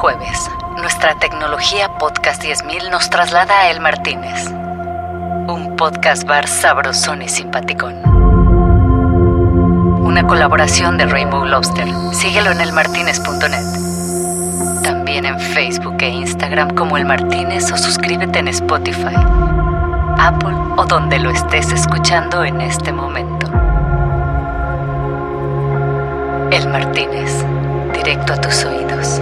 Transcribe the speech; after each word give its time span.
jueves, 0.00 0.50
nuestra 0.78 1.18
tecnología 1.18 1.98
Podcast 1.98 2.40
10000 2.40 2.90
nos 2.90 3.10
traslada 3.10 3.60
a 3.60 3.70
El 3.70 3.80
Martínez, 3.80 4.46
un 5.46 5.76
podcast 5.76 6.24
bar 6.24 6.48
sabrosón 6.48 7.20
y 7.20 7.28
simpaticón. 7.28 7.96
Una 10.02 10.26
colaboración 10.26 10.96
de 10.96 11.04
Rainbow 11.04 11.44
Lobster. 11.44 11.86
Síguelo 12.12 12.50
en 12.50 12.62
elmartinez.net. 12.62 14.82
También 14.82 15.26
en 15.26 15.38
Facebook 15.38 15.96
e 15.98 16.08
Instagram 16.08 16.70
como 16.70 16.96
El 16.96 17.04
Martínez 17.04 17.70
o 17.70 17.76
suscríbete 17.76 18.38
en 18.38 18.48
Spotify, 18.48 19.16
Apple 20.18 20.56
o 20.78 20.86
donde 20.86 21.18
lo 21.18 21.28
estés 21.28 21.72
escuchando 21.72 22.42
en 22.42 22.62
este 22.62 22.90
momento. 22.90 23.48
El 26.50 26.70
Martínez, 26.70 27.44
directo 27.92 28.32
a 28.32 28.40
tus 28.40 28.64
oídos. 28.64 29.20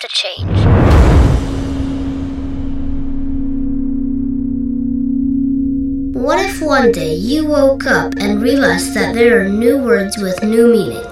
To 0.00 0.08
change. 0.08 0.58
What 6.14 6.38
if 6.40 6.60
one 6.60 6.92
day 6.92 7.14
you 7.14 7.46
woke 7.46 7.86
up 7.86 8.14
and 8.18 8.42
realized 8.42 8.94
that 8.94 9.14
there 9.14 9.40
are 9.40 9.48
new 9.48 9.78
words 9.78 10.16
with 10.18 10.42
new 10.42 10.72
meaning? 10.72 11.04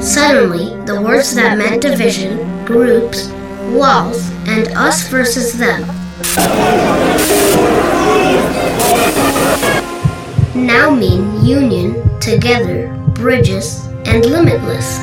Suddenly, 0.00 0.74
the 0.86 1.00
words 1.00 1.34
that 1.34 1.56
meant 1.58 1.82
division, 1.82 2.64
groups, 2.64 3.28
walls, 3.70 4.30
and 4.46 4.68
us 4.76 5.08
versus 5.08 5.52
them 5.58 5.82
now 10.54 10.90
mean 10.90 11.44
union, 11.44 12.18
together, 12.20 12.88
bridges, 13.14 13.86
and 14.14 14.26
limitless. 14.26 15.00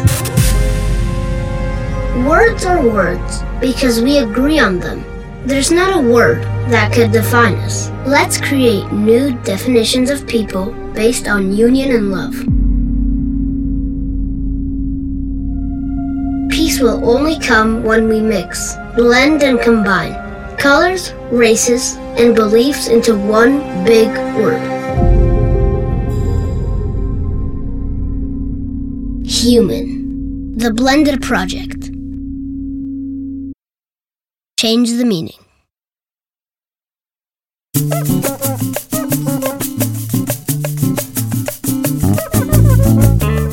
Words 2.25 2.65
are 2.65 2.81
words 2.81 3.43
because 3.59 4.01
we 4.01 4.19
agree 4.19 4.57
on 4.57 4.79
them. 4.79 5.03
There's 5.45 5.69
not 5.69 5.97
a 5.97 6.07
word 6.07 6.43
that 6.71 6.93
could 6.93 7.11
define 7.11 7.55
us. 7.55 7.89
Let's 8.07 8.39
create 8.39 8.89
new 8.93 9.33
definitions 9.43 10.09
of 10.09 10.25
people 10.27 10.71
based 10.93 11.27
on 11.27 11.51
union 11.51 11.91
and 11.91 12.11
love. 12.11 12.35
Peace 16.49 16.79
will 16.79 17.03
only 17.03 17.37
come 17.37 17.83
when 17.83 18.07
we 18.07 18.21
mix, 18.21 18.75
blend, 18.95 19.43
and 19.43 19.59
combine 19.59 20.15
colors, 20.57 21.11
races, 21.31 21.95
and 22.17 22.33
beliefs 22.33 22.87
into 22.87 23.17
one 23.17 23.83
big 23.83 24.07
word. 24.37 24.80
Human. 29.43 30.53
The 30.55 30.69
Blended 30.69 31.19
Project. 31.19 31.89
Change 34.59 34.97
the 34.97 35.03
meaning. 35.03 35.33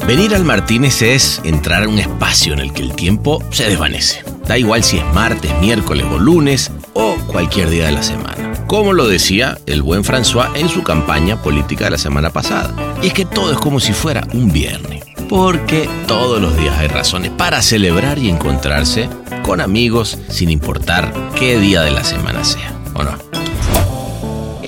Venir 0.07 0.35
al 0.35 0.45
Martínez 0.45 1.01
es 1.01 1.41
entrar 1.45 1.85
a 1.85 1.89
un 1.89 1.99
espacio 1.99 2.53
en 2.53 2.59
el 2.59 2.75
que 2.75 2.83
el 2.83 2.95
tiempo 2.95 3.43
se 3.51 3.65
desvanece. 3.71 4.23
Da 4.47 4.59
igual 4.59 4.85
si 4.85 4.99
es 4.99 5.05
martes, 5.15 5.51
miércoles 5.63 6.05
o 6.11 6.19
lunes 6.19 6.71
o 6.93 7.17
cualquier 7.29 7.71
día 7.71 7.87
de 7.87 7.93
la 7.93 8.03
semana. 8.03 8.53
Como 8.67 8.93
lo 8.93 9.09
decía 9.09 9.57
el 9.65 9.81
buen 9.81 10.05
François 10.05 10.55
en 10.55 10.69
su 10.69 10.83
campaña 10.83 11.41
política 11.41 11.87
de 11.87 11.93
la 11.93 11.99
semana 11.99 12.29
pasada. 12.29 12.75
Y 13.03 13.07
es 13.07 13.15
que 13.15 13.25
todo 13.25 13.53
es 13.53 13.59
como 13.59 13.81
si 13.81 13.95
fuera 13.95 14.29
un 14.35 14.53
viernes. 14.53 15.08
Porque 15.29 15.89
todos 16.07 16.41
los 16.41 16.57
días 16.57 16.79
hay 16.79 16.89
razones 16.89 17.31
para 17.31 17.61
celebrar 17.61 18.19
y 18.19 18.31
encontrarse 18.31 19.11
con 19.43 19.61
amigos 19.61 20.19
sin 20.29 20.49
importar 20.49 21.13
qué 21.39 21.59
día 21.59 21.83
de 21.83 21.91
la 21.91 22.03
semana 22.03 22.45
sea, 22.45 22.73
¿o 22.95 23.03
no? 23.03 23.19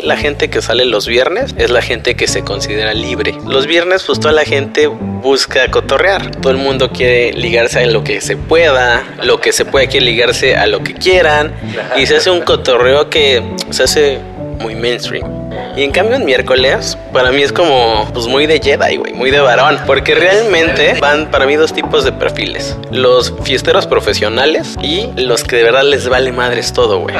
La 0.03 0.16
gente 0.16 0.50
que 0.50 0.60
sale 0.60 0.84
los 0.84 1.06
viernes 1.06 1.54
es 1.56 1.70
la 1.70 1.81
gente 1.81 2.15
que 2.15 2.26
se 2.26 2.43
considera 2.44 2.93
libre. 2.93 3.34
Los 3.47 3.66
viernes 3.66 4.03
pues 4.06 4.20
toda 4.20 4.32
la 4.32 4.44
gente 4.44 4.87
busca 4.87 5.70
cotorrear. 5.70 6.31
Todo 6.37 6.53
el 6.53 6.59
mundo 6.59 6.91
quiere 6.91 7.32
ligarse 7.32 7.81
a 7.84 7.87
lo 7.87 8.04
que 8.04 8.20
se 8.20 8.37
pueda, 8.37 9.03
lo 9.22 9.41
que 9.41 9.53
se 9.53 9.65
puede 9.65 9.88
quiere 9.88 10.06
ligarse 10.06 10.56
a 10.56 10.66
lo 10.66 10.82
que 10.82 10.94
quieran 10.94 11.54
y 11.97 12.06
se 12.06 12.16
hace 12.16 12.31
un 12.31 12.43
cotorreo 12.43 13.09
que 13.09 13.43
se 13.70 13.82
hace 13.82 14.19
muy 14.60 14.75
mainstream. 14.75 15.39
Y 15.76 15.82
en 15.84 15.92
cambio 15.92 16.16
en 16.16 16.25
miércoles, 16.25 16.98
para 17.12 17.31
mí 17.31 17.42
es 17.42 17.53
como, 17.53 18.08
pues 18.12 18.26
muy 18.26 18.47
de 18.47 18.60
Jedi, 18.60 18.97
güey, 18.97 19.12
muy 19.12 19.31
de 19.31 19.41
varón. 19.41 19.78
Porque 19.86 20.14
realmente 20.14 20.97
van 21.00 21.31
para 21.31 21.47
mí 21.47 21.56
dos 21.56 21.72
tipos 21.72 22.04
de 22.04 22.12
perfiles. 22.12 22.76
Los 22.91 23.32
fiesteros 23.44 23.86
profesionales 23.86 24.76
y 24.82 25.08
los 25.16 25.44
que 25.44 25.56
de 25.56 25.64
verdad 25.64 25.84
les 25.84 26.08
vale 26.08 26.32
madres 26.32 26.72
todo, 26.72 26.98
güey. 27.00 27.14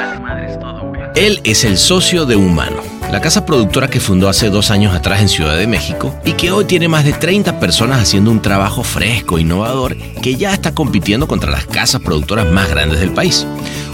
Él 1.15 1.41
es 1.44 1.65
el 1.65 1.77
socio 1.77 2.25
de 2.25 2.37
Humano, 2.37 2.83
la 3.11 3.21
casa 3.21 3.44
productora 3.44 3.88
que 3.88 3.99
fundó 3.99 4.28
hace 4.28 4.49
dos 4.49 4.71
años 4.71 4.94
atrás 4.94 5.21
en 5.21 5.28
Ciudad 5.28 5.56
de 5.56 5.67
México 5.67 6.15
y 6.25 6.32
que 6.32 6.53
hoy 6.53 6.65
tiene 6.65 6.88
más 6.88 7.05
de 7.05 7.12
30 7.12 7.59
personas 7.59 8.00
haciendo 8.00 8.31
un 8.31 8.41
trabajo 8.41 8.84
fresco, 8.84 9.38
innovador, 9.38 9.97
que 10.22 10.37
ya 10.37 10.53
está 10.53 10.72
compitiendo 10.72 11.27
contra 11.27 11.50
las 11.50 11.67
casas 11.67 12.00
productoras 12.00 12.47
más 12.47 12.71
grandes 12.71 13.00
del 13.00 13.12
país. 13.12 13.47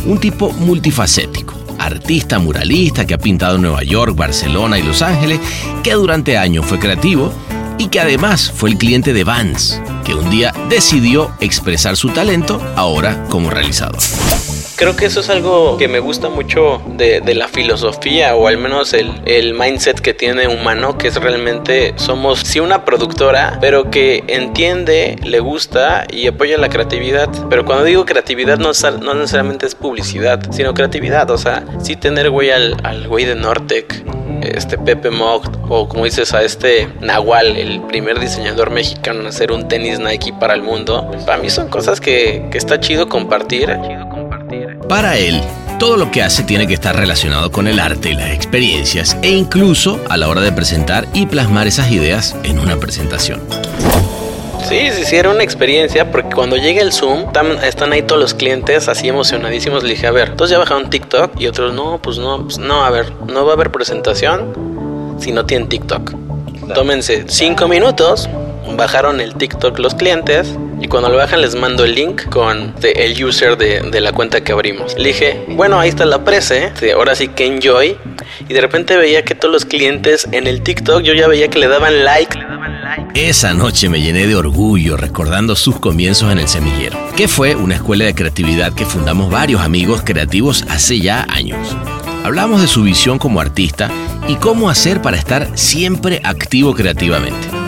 Un 0.05 0.19
tipo 0.19 0.53
multifacético 0.53 1.66
artista 1.79 2.39
muralista 2.39 3.07
que 3.07 3.15
ha 3.15 3.19
pintado 3.19 3.57
en 3.57 3.63
Nueva 3.63 3.83
York, 3.83 4.17
Barcelona 4.17 4.79
y 4.79 4.83
Los 4.83 5.03
Ángeles, 5.03 5.41
que 5.83 5.93
durante 5.93 6.37
años 6.39 6.67
fue 6.67 6.79
creativo 6.79 7.33
y 7.79 7.89
que 7.89 8.01
además 8.01 8.51
fue 8.55 8.71
el 8.71 8.79
cliente 8.79 9.13
de 9.13 9.25
Vans, 9.25 9.81
que 10.05 10.15
un 10.15 10.31
día 10.31 10.53
decidió 10.69 11.31
expresar 11.41 11.97
su 11.97 12.11
talento 12.11 12.61
ahora 12.77 13.25
como 13.29 13.51
realizador. 13.51 14.01
Creo 14.77 14.95
que 14.95 15.07
eso 15.07 15.21
es 15.21 15.31
algo 15.31 15.79
que 15.79 15.89
me 15.89 16.01
gusta 16.01 16.29
mucho 16.29 16.83
de, 16.87 17.23
la 17.35 17.49
filosofía 17.49 18.37
o 18.37 18.47
al 18.47 18.59
menos 18.59 18.93
el, 18.93 19.11
el, 19.25 19.55
mindset 19.55 20.01
que 20.01 20.13
tiene 20.13 20.49
humano, 20.49 20.99
que 20.99 21.09
es 21.09 21.17
realmente 21.17 21.95
somos 21.97 22.41
sí 22.41 22.61
una 22.61 22.85
productora, 22.85 23.57
pero 23.61 23.91
que 23.91 24.23
entiende, 24.27 25.17
le 25.25 25.41
gusta 25.41 26.07
y 26.13 26.27
apoya 26.27 26.59
la 26.59 26.69
creatividad. 26.69 27.31
Pero 27.49 27.65
cuando 27.65 27.85
digo 27.85 28.05
creatividad 28.05 28.59
no, 28.59 28.73
no 29.01 29.15
necesariamente 29.15 29.65
es 29.65 29.75
publicidad, 29.75 30.41
sino 30.51 30.75
creatividad. 30.75 31.31
O 31.31 31.39
sea, 31.39 31.65
sí 31.83 31.97
tener 31.97 32.29
güey 32.29 32.51
al, 32.51 32.77
al 32.83 33.09
güey 33.09 33.25
de 33.25 33.35
Nortec, 33.35 34.05
este 34.43 34.77
Pepe 34.77 35.11
Mogt 35.11 35.57
o 35.69 35.89
como 35.89 36.05
dices 36.05 36.35
a 36.35 36.43
este 36.43 36.89
Nahual, 37.01 37.57
el 37.57 37.81
primer 37.83 38.21
diseñador 38.21 38.71
mexicano 38.71 39.21
en 39.21 39.27
hacer 39.29 39.53
un 39.53 39.69
tenis 39.69 39.99
Nike 39.99 40.35
para 40.39 40.53
el 40.53 40.63
mundo. 40.63 41.11
Para 41.25 41.39
mí 41.39 41.49
son 41.49 41.69
cosas 41.69 41.99
que, 41.99 42.47
que 42.51 42.59
está 42.59 42.79
chido 42.79 43.09
compartir. 43.09 43.71
Para 44.89 45.17
él, 45.17 45.41
todo 45.79 45.97
lo 45.97 46.11
que 46.11 46.23
hace 46.23 46.43
tiene 46.43 46.67
que 46.67 46.75
estar 46.75 46.97
relacionado 46.97 47.51
con 47.51 47.67
el 47.67 47.81
arte 47.81 48.11
y 48.11 48.15
las 48.15 48.31
experiencias 48.31 49.17
e 49.23 49.31
incluso 49.31 50.01
a 50.09 50.17
la 50.17 50.29
hora 50.29 50.41
de 50.41 50.53
presentar 50.53 51.07
y 51.13 51.27
plasmar 51.27 51.67
esas 51.67 51.91
ideas 51.91 52.37
en 52.45 52.59
una 52.59 52.77
presentación. 52.77 53.41
Sí, 54.69 54.91
sí, 54.93 55.05
sí, 55.05 55.17
era 55.17 55.31
una 55.31 55.45
experiencia 55.45 56.11
porque 56.11 56.35
cuando 56.35 56.57
llega 56.57 56.83
el 56.83 56.93
Zoom 56.93 57.27
están, 57.63 57.93
ahí 57.93 58.03
todos 58.03 58.21
los 58.21 58.35
clientes 58.35 58.89
así 58.89 59.09
emocionadísimos. 59.09 59.83
Le 59.85 59.91
dije, 59.91 60.07
a 60.07 60.11
ver, 60.11 60.31
entonces 60.31 60.53
ya 60.53 60.59
bajaron 60.59 60.91
TikTok 60.91 61.41
y 61.41 61.47
otros, 61.47 61.73
no, 61.73 62.01
pues 62.03 62.19
no, 62.19 62.43
pues 62.43 62.59
no, 62.59 62.85
a 62.85 62.91
ver, 62.91 63.13
no 63.29 63.45
va 63.45 63.53
a 63.53 63.55
haber 63.55 63.71
presentación 63.71 65.17
si 65.21 65.31
no 65.31 65.47
tienen 65.47 65.69
TikTok. 65.69 66.13
Tómense 66.75 67.27
cinco 67.29 67.69
minutos, 67.69 68.29
bajaron 68.77 69.21
el 69.21 69.35
TikTok 69.35 69.79
los 69.79 69.95
clientes 69.95 70.57
y 70.81 70.89
cuando 70.89 71.09
lo 71.09 71.17
bajan 71.17 71.41
les 71.41 71.55
mando 71.55 71.85
el 71.85 71.95
link 71.95 72.29
con 72.29 72.75
el 72.83 73.25
user 73.25 73.57
de, 73.57 74.01
la 74.01 74.13
cuenta 74.13 74.43
que 74.43 74.53
abrimos. 74.53 74.95
Le 74.99 75.09
dije, 75.09 75.45
bueno, 75.49 75.81
ahí 75.81 75.89
está 75.89 76.05
la 76.05 76.25
prese, 76.25 76.73
ahora 76.95 77.15
sí 77.15 77.29
que 77.29 77.47
enjoy. 77.47 77.97
Y 78.49 78.55
de 78.55 78.61
repente 78.61 78.97
veía 78.97 79.25
que 79.25 79.35
todos 79.35 79.53
los 79.53 79.65
clientes 79.65 80.29
en 80.33 80.47
el 80.47 80.63
TikTok 80.63 81.03
yo 81.03 81.15
ya 81.15 81.29
veía 81.29 81.49
que 81.49 81.59
le 81.59 81.69
daban 81.69 82.05
like. 82.05 82.39
Esa 83.15 83.55
noche 83.55 83.89
me 83.89 84.01
llené 84.01 84.27
de 84.27 84.37
orgullo 84.37 84.97
recordando 84.97 85.57
sus 85.57 85.81
comienzos 85.81 86.31
en 86.31 86.39
el 86.39 86.49
semillero, 86.49 86.99
que 87.17 87.29
fue 87.29 87.55
una 87.55 87.77
escuela 87.77 88.05
de 88.05 88.15
creatividad 88.15 88.75
que 88.75 88.85
fundamos 88.85 89.31
varios 89.31 89.63
amigos 89.63 90.03
creativos 90.05 90.65
hace 90.69 91.01
ya 91.01 91.27
años. 91.31 91.77
Hablamos 92.25 92.61
de 92.61 92.67
su 92.67 92.83
visión 92.83 93.19
como 93.19 93.41
artista 93.41 93.91
y 94.29 94.37
cómo 94.37 94.69
hacer 94.69 95.01
para 95.01 95.17
estar 95.17 95.49
siempre 95.57 96.21
activo 96.25 96.75
creativamente. 96.75 97.66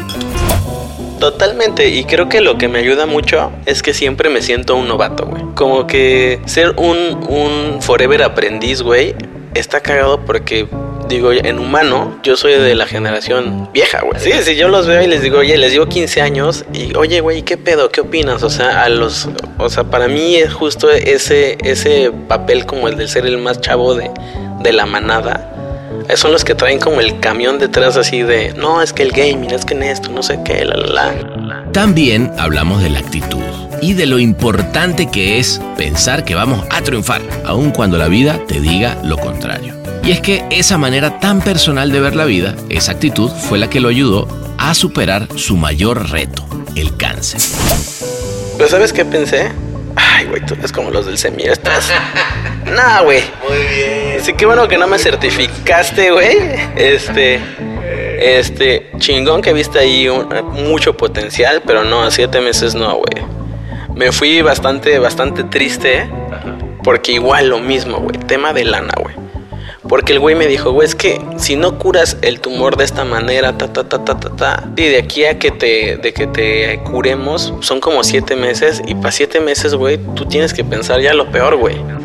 Totalmente, 1.18 1.88
y 1.88 2.04
creo 2.04 2.28
que 2.28 2.40
lo 2.40 2.58
que 2.58 2.68
me 2.68 2.78
ayuda 2.78 3.06
mucho 3.06 3.50
es 3.66 3.82
que 3.82 3.92
siempre 3.92 4.28
me 4.30 4.40
siento 4.42 4.76
un 4.76 4.88
novato, 4.88 5.26
güey. 5.26 5.42
Como 5.54 5.86
que 5.86 6.40
ser 6.46 6.74
un, 6.76 6.96
un 7.28 7.82
forever 7.82 8.22
aprendiz, 8.22 8.82
güey, 8.82 9.14
está 9.54 9.80
cagado 9.80 10.24
porque 10.24 10.68
digo, 11.08 11.32
en 11.32 11.58
humano, 11.58 12.18
yo 12.22 12.36
soy 12.36 12.52
de 12.52 12.74
la 12.74 12.86
generación 12.86 13.68
vieja, 13.72 14.02
güey. 14.02 14.20
Sí, 14.20 14.32
sí, 14.42 14.56
yo 14.56 14.68
los 14.68 14.86
veo 14.86 15.02
y 15.02 15.06
les 15.06 15.22
digo, 15.22 15.38
oye, 15.38 15.56
les 15.56 15.72
digo 15.72 15.86
15 15.86 16.20
años 16.20 16.64
y, 16.72 16.94
oye, 16.96 17.20
güey, 17.20 17.42
¿qué 17.42 17.56
pedo? 17.56 17.90
¿Qué 17.90 18.02
opinas? 18.02 18.42
O 18.42 18.50
sea, 18.50 18.84
a 18.84 18.88
los, 18.88 19.28
o 19.58 19.68
sea, 19.70 19.84
para 19.84 20.08
mí 20.08 20.36
es 20.36 20.52
justo 20.52 20.90
ese, 20.90 21.56
ese 21.64 22.12
papel 22.28 22.66
como 22.66 22.88
el 22.88 22.96
de 22.96 23.08
ser 23.08 23.26
el 23.26 23.38
más 23.38 23.60
chavo 23.60 23.94
de, 23.94 24.10
de 24.60 24.72
la 24.72 24.86
manada 24.86 25.54
son 26.16 26.32
los 26.32 26.44
que 26.44 26.54
traen 26.54 26.78
como 26.78 27.00
el 27.00 27.20
camión 27.20 27.58
detrás 27.58 27.96
así 27.96 28.22
de, 28.22 28.52
no, 28.54 28.82
es 28.82 28.92
que 28.92 29.02
el 29.02 29.12
gaming, 29.12 29.50
es 29.50 29.64
que 29.64 29.74
en 29.74 29.82
esto, 29.82 30.10
no 30.10 30.22
sé 30.22 30.38
qué, 30.44 30.64
la, 30.64 30.76
la, 30.76 31.12
la. 31.12 31.72
También 31.72 32.32
hablamos 32.38 32.82
de 32.82 32.90
la 32.90 32.98
actitud 32.98 33.42
y 33.80 33.94
de 33.94 34.06
lo 34.06 34.18
importante 34.18 35.06
que 35.10 35.38
es 35.38 35.60
pensar 35.76 36.24
que 36.24 36.34
vamos 36.34 36.66
a 36.70 36.82
triunfar, 36.82 37.22
aun 37.44 37.70
cuando 37.70 37.98
la 37.98 38.08
vida 38.08 38.40
te 38.46 38.60
diga 38.60 38.98
lo 39.04 39.18
contrario. 39.18 39.74
Y 40.02 40.12
es 40.12 40.20
que 40.20 40.44
esa 40.50 40.78
manera 40.78 41.20
tan 41.20 41.40
personal 41.40 41.92
de 41.92 42.00
ver 42.00 42.16
la 42.16 42.24
vida, 42.24 42.54
esa 42.70 42.92
actitud 42.92 43.30
fue 43.30 43.58
la 43.58 43.68
que 43.68 43.80
lo 43.80 43.88
ayudó 43.88 44.26
a 44.56 44.74
superar 44.74 45.28
su 45.36 45.56
mayor 45.56 46.10
reto, 46.10 46.46
el 46.74 46.96
cáncer. 46.96 47.40
Pero 48.56 48.68
¿sabes 48.68 48.92
qué 48.92 49.04
pensé? 49.04 49.52
Güey, 50.28 50.44
tú 50.44 50.54
eres 50.54 50.72
como 50.72 50.90
los 50.90 51.06
del 51.06 51.18
semilla. 51.18 51.52
Estás. 51.52 51.90
nah, 52.66 53.00
güey. 53.02 53.22
Muy 53.48 53.58
bien. 53.58 54.20
Así 54.20 54.34
que 54.34 54.46
bueno 54.46 54.68
que 54.68 54.78
no 54.78 54.86
me 54.86 54.98
certificaste, 54.98 56.10
güey. 56.10 56.36
Este. 56.76 57.40
Este. 58.18 58.90
Chingón 58.98 59.42
que 59.42 59.52
viste 59.52 59.78
ahí 59.78 60.08
mucho 60.52 60.96
potencial, 60.96 61.62
pero 61.66 61.84
no, 61.84 62.02
a 62.02 62.10
siete 62.10 62.40
meses 62.40 62.74
no, 62.74 62.96
güey. 62.96 63.24
Me 63.94 64.12
fui 64.12 64.42
bastante, 64.42 64.98
bastante 64.98 65.44
triste. 65.44 66.08
Porque 66.84 67.12
igual 67.12 67.48
lo 67.48 67.58
mismo, 67.58 67.98
güey. 67.98 68.18
Tema 68.18 68.52
de 68.52 68.64
lana, 68.64 68.94
güey. 69.00 69.07
Porque 69.88 70.12
el 70.12 70.20
güey 70.20 70.34
me 70.34 70.46
dijo, 70.46 70.72
güey, 70.72 70.86
es 70.86 70.94
que 70.94 71.20
si 71.36 71.56
no 71.56 71.78
curas 71.78 72.18
el 72.22 72.40
tumor 72.40 72.76
de 72.76 72.84
esta 72.84 73.04
manera, 73.04 73.56
ta, 73.56 73.72
ta, 73.72 73.84
ta, 73.84 74.04
ta, 74.04 74.18
ta, 74.18 74.30
ta, 74.30 74.68
y 74.76 74.82
de 74.82 74.98
aquí 74.98 75.24
a 75.24 75.38
que 75.38 75.50
te, 75.50 75.96
de 75.96 76.12
que 76.12 76.26
te 76.26 76.80
curemos, 76.84 77.54
son 77.60 77.80
como 77.80 78.04
siete 78.04 78.36
meses, 78.36 78.82
y 78.86 78.94
para 78.94 79.12
siete 79.12 79.40
meses, 79.40 79.74
güey, 79.74 79.98
tú 80.14 80.26
tienes 80.26 80.52
que 80.52 80.64
pensar 80.64 81.00
ya 81.00 81.14
lo 81.14 81.30
peor, 81.30 81.56
güey. 81.56 81.76
Ya. 81.76 81.98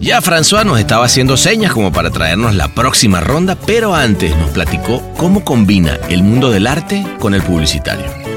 Ya 0.00 0.20
François 0.20 0.64
nos 0.64 0.78
estaba 0.78 1.04
haciendo 1.04 1.36
señas 1.36 1.72
como 1.72 1.90
para 1.90 2.10
traernos 2.10 2.54
la 2.54 2.68
próxima 2.68 3.20
ronda, 3.20 3.56
pero 3.66 3.94
antes 3.94 4.36
nos 4.36 4.50
platicó 4.50 5.02
cómo 5.16 5.44
combina 5.44 5.98
el 6.08 6.22
mundo 6.22 6.50
del 6.50 6.68
arte 6.68 7.04
con 7.18 7.34
el 7.34 7.42
publicitario 7.42 8.27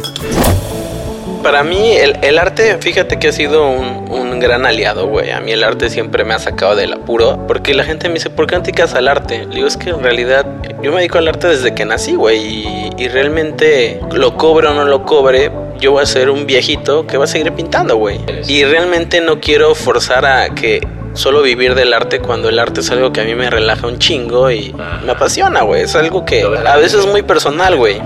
para 1.42 1.64
mí 1.64 1.94
el, 1.94 2.38
arte, 2.40 2.78
fíjate 2.80 3.20
que 3.20 3.30
ha 3.30 3.32
sido 3.32 3.70
un, 3.70 4.40
gran 4.40 4.66
aliado, 4.66 5.08
güey. 5.08 5.30
A 5.30 5.40
mí 5.40 5.52
el 5.52 5.64
arte 5.64 5.90
siempre 5.92 6.24
me 6.24 6.34
ha 6.34 6.40
sacado 6.40 6.76
del 6.76 6.94
apuro. 6.94 7.46
Porque 7.48 7.76
la 7.76 7.84
gente 7.84 8.08
me 8.08 8.16
dice, 8.16 8.32
¿por 8.32 8.48
qué 8.48 8.56
no 8.56 8.64
te 8.64 8.72
dedicas 8.72 8.96
al 8.96 9.08
arte? 9.08 9.46
Le 9.46 9.56
digo, 9.56 9.68
es 9.68 9.78
que 9.78 9.92
en 9.92 10.02
realidad 10.02 10.48
yo 10.82 10.92
me 10.92 10.98
dedico 10.98 11.20
al 11.20 11.28
arte 11.28 11.48
desde 11.48 11.76
que 11.76 11.86
nací, 11.86 12.16
güey. 12.16 12.40
Y, 12.40 12.90
y, 12.98 13.08
realmente 13.08 14.00
lo 14.14 14.36
cobre 14.36 14.68
o 14.68 14.74
no 14.74 14.86
lo 14.86 15.06
cobre, 15.06 15.52
yo 15.80 15.92
voy 15.92 16.02
a 16.02 16.06
ser 16.08 16.32
un 16.32 16.48
viejito 16.48 17.06
que 17.06 17.18
va 17.18 17.26
a 17.26 17.28
seguir 17.28 17.52
pintando, 17.52 17.98
güey. 17.98 18.20
Y 18.48 18.64
realmente 18.64 19.22
no 19.22 19.40
quiero 19.40 19.76
forzar 19.76 20.26
a 20.26 20.50
que 20.56 20.82
solo 21.14 21.42
vivir 21.42 21.76
del 21.76 21.94
arte 21.94 22.20
cuando 22.20 22.50
el 22.50 22.60
arte 22.60 22.82
es 22.82 22.92
algo 22.92 23.12
que 23.12 23.22
a 23.22 23.24
mí 23.26 23.36
me 23.36 23.50
relaja 23.50 23.86
un 23.88 24.00
chingo 24.00 24.50
y 24.50 24.74
me 25.06 25.12
apasiona, 25.12 25.62
güey. 25.62 25.84
Es 25.84 25.96
algo 25.96 26.26
que 26.26 26.44
a 26.44 26.78
veces 26.78 27.02
es 27.02 27.08
muy 27.08 27.22
personal, 27.22 27.76
güey. 27.76 28.02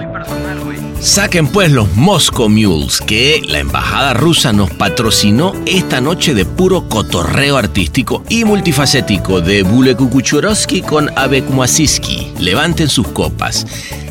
Saquen 0.99 1.47
pues 1.47 1.71
los 1.71 1.95
Moscow 1.95 2.49
Mules, 2.49 2.99
que 2.99 3.41
la 3.47 3.59
embajada 3.59 4.13
rusa 4.13 4.53
nos 4.53 4.71
patrocinó 4.71 5.53
esta 5.65 6.01
noche 6.01 6.33
de 6.33 6.45
puro 6.45 6.89
cotorreo 6.89 7.57
artístico 7.57 8.23
y 8.29 8.43
multifacético 8.43 9.41
de 9.41 9.63
Bule 9.63 9.95
Kukuchurovsky 9.95 10.81
con 10.81 11.09
Abek 11.17 11.49
Mwasiski. 11.49 12.33
Levanten 12.39 12.89
sus 12.89 13.07
copas 13.09 13.65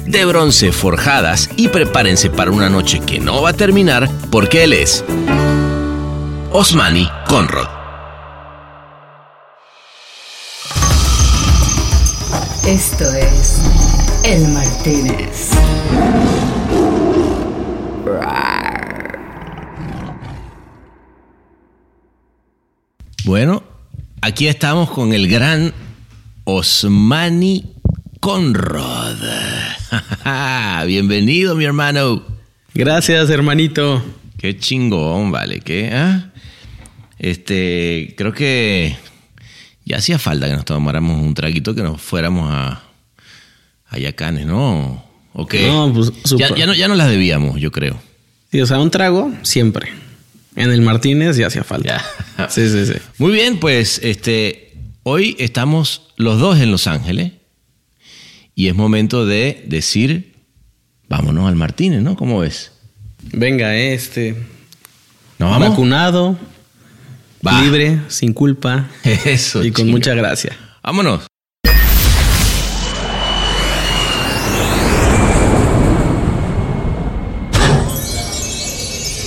de 0.07 0.25
bronce 0.25 0.71
forjadas 0.73 1.51
y 1.57 1.69
prepárense 1.69 2.31
para 2.31 2.51
una 2.51 2.69
noche 2.69 3.01
que 3.01 3.19
no 3.19 3.43
va 3.43 3.51
a 3.51 3.55
terminar 3.55 4.09
porque 4.31 4.65
él 4.65 4.73
es 4.73 5.05
Osmani 6.53 7.09
Conrad. 7.27 7.69
Esto 12.67 13.05
es 13.13 13.61
El 14.23 14.49
Martínez. 14.49 15.51
Bueno, 23.25 23.63
aquí 24.21 24.47
estamos 24.47 24.91
con 24.91 25.15
el 25.15 25.29
gran 25.29 25.73
Osmani 26.45 27.65
Conrad. 28.21 29.17
Bienvenido, 30.87 31.57
mi 31.57 31.65
hermano. 31.65 32.23
Gracias, 32.75 33.31
hermanito. 33.31 34.05
Qué 34.37 34.59
chingón, 34.59 35.33
vale, 35.33 35.61
¿qué? 35.61 35.91
Ah? 35.95 36.31
Este, 37.19 38.15
creo 38.19 38.35
que 38.35 38.99
ya 39.87 39.97
hacía 39.97 40.19
falta 40.19 40.47
que 40.47 40.57
nos 40.57 40.67
tomáramos 40.67 41.23
un 41.23 41.33
traguito, 41.33 41.75
que 41.75 41.83
nos 41.83 42.03
fuéramos 42.03 42.53
a, 42.53 42.83
a 43.89 43.99
Yacanes, 43.99 44.45
¿no? 44.45 45.14
¿O 45.35 45.47
qué? 45.47 45.67
No, 45.67 45.93
pues, 45.93 46.13
ya, 46.39 46.55
ya, 46.55 46.65
no, 46.65 46.75
ya 46.75 46.89
no 46.89 46.95
las 46.95 47.11
debíamos, 47.11 47.61
yo 47.61 47.73
creo. 47.73 48.01
Sí, 48.53 48.61
o 48.61 48.67
sea, 48.67 48.79
un 48.79 48.91
trago 48.91 49.33
siempre. 49.43 49.93
En 50.55 50.71
el 50.71 50.81
Martínez 50.81 51.37
ya 51.37 51.49
hacía 51.49 51.65
falta. 51.65 52.03
Sí, 52.49 52.69
sí, 52.69 52.87
sí. 52.87 52.95
Muy 53.19 53.33
bien, 53.33 53.61
pues 53.61 54.01
este, 54.03 54.73
hoy 55.05 55.37
estamos 55.39 56.09
los 56.17 56.41
dos 56.41 56.59
en 56.59 56.73
Los 56.73 56.89
Ángeles 56.89 57.33
y 58.57 58.67
es 58.67 58.75
momento 58.75 59.25
de 59.25 59.65
decir, 59.69 60.35
vámonos 61.09 61.49
al 61.49 61.55
Martínez, 61.55 62.03
¿no? 62.03 62.17
¿Cómo 62.17 62.41
ves? 62.41 62.73
Venga, 63.33 63.77
este. 63.77 64.35
¿Nos 65.39 65.51
vamos? 65.51 65.71
Vacunado, 65.71 66.37
libre, 67.63 68.01
sin 68.09 68.33
culpa. 68.33 68.89
Eso. 69.25 69.65
Y 69.65 69.71
con 69.71 69.89
mucha 69.89 70.15
gracia. 70.15 70.57
Vámonos. 70.83 71.27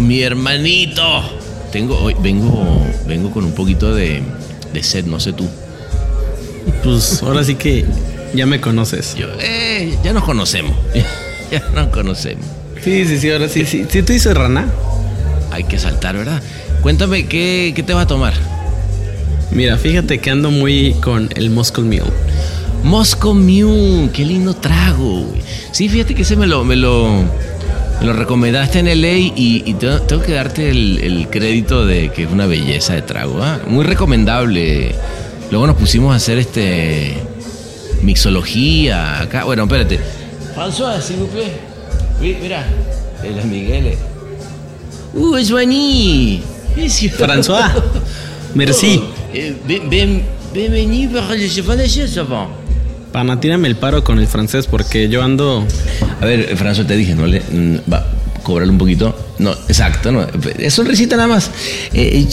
Mi 0.00 0.22
hermanito. 0.22 1.02
Tengo, 1.72 1.98
hoy 1.98 2.14
vengo, 2.20 2.86
vengo 3.06 3.30
con 3.30 3.44
un 3.44 3.52
poquito 3.52 3.94
de, 3.94 4.22
sed, 4.80 5.06
no 5.06 5.20
sé 5.20 5.32
tú. 5.32 5.46
Pues 6.82 7.22
ahora 7.22 7.44
sí 7.44 7.54
que 7.56 7.84
ya 8.34 8.46
me 8.46 8.60
conoces. 8.60 9.16
Eh, 9.40 9.96
ya 10.02 10.12
nos 10.12 10.24
conocemos. 10.24 10.74
ya 11.50 11.62
nos 11.74 11.88
conocemos. 11.88 12.44
Sí, 12.82 13.04
sí, 13.06 13.18
sí, 13.18 13.30
ahora 13.30 13.48
sí, 13.48 13.64
sí. 13.64 13.86
¿Sí 13.88 14.02
tú 14.02 14.12
dices 14.12 14.34
rana? 14.34 14.66
Hay 15.50 15.64
que 15.64 15.78
saltar, 15.78 16.16
¿verdad? 16.16 16.42
Cuéntame, 16.82 17.26
¿qué, 17.26 17.74
te 17.84 17.92
vas 17.92 18.04
a 18.04 18.06
tomar? 18.06 18.34
Mira, 19.50 19.76
fíjate 19.76 20.18
que 20.18 20.30
ando 20.30 20.50
muy 20.50 20.94
con 21.02 21.28
el 21.34 21.50
Moscow 21.50 21.84
Mule. 21.84 22.02
Moscow 22.84 23.34
Mule, 23.34 24.10
qué 24.12 24.24
lindo 24.24 24.54
trago. 24.54 25.26
Sí, 25.72 25.88
fíjate 25.88 26.14
que 26.14 26.22
ese 26.22 26.36
me 26.36 26.46
lo, 26.46 26.64
me 26.64 26.76
lo, 26.76 27.24
lo 28.02 28.12
recomendaste 28.12 28.78
en 28.78 28.86
LA 28.86 29.08
y, 29.08 29.62
y 29.66 29.74
tengo 29.74 30.22
que 30.22 30.32
darte 30.32 30.70
el, 30.70 31.26
crédito 31.30 31.84
de 31.84 32.10
que 32.10 32.24
es 32.24 32.30
una 32.30 32.46
belleza 32.46 32.94
de 32.94 33.02
trago. 33.02 33.42
¿ah? 33.42 33.58
Muy 33.66 33.84
recomendable. 33.84 34.94
Luego 35.50 35.66
nos 35.66 35.76
pusimos 35.76 36.12
a 36.12 36.16
hacer 36.16 36.38
este 36.38 37.14
mixología 38.02 39.20
acá. 39.20 39.44
Bueno, 39.44 39.64
espérate. 39.64 39.98
François, 40.54 41.00
s'il 41.00 41.16
vous 41.16 41.28
plaît. 41.28 41.52
mira, 42.20 42.64
el 43.22 43.44
Miguel. 43.48 43.94
Uh, 45.14 45.36
es 45.36 45.50
Vani. 45.50 46.42
François. 47.16 47.72
Merci. 48.54 49.00
Oh, 49.02 49.12
eh, 49.34 49.56
le 49.66 49.78
Pana, 53.18 53.40
tírame 53.40 53.66
el 53.66 53.74
paro 53.74 54.04
con 54.04 54.20
el 54.20 54.28
francés 54.28 54.68
porque 54.68 55.08
yo 55.08 55.24
ando. 55.24 55.66
A 56.20 56.24
ver, 56.24 56.56
François, 56.56 56.86
te 56.86 56.94
dije, 56.94 57.16
no 57.16 57.26
le. 57.26 57.42
Va, 57.92 58.06
cobrarle 58.44 58.70
un 58.70 58.78
poquito. 58.78 59.12
No, 59.40 59.50
exacto, 59.50 60.12
no. 60.12 60.24
Es 60.56 60.74
sonrisita 60.74 61.16
nada 61.16 61.26
más. 61.26 61.50
Eh, 61.92 62.24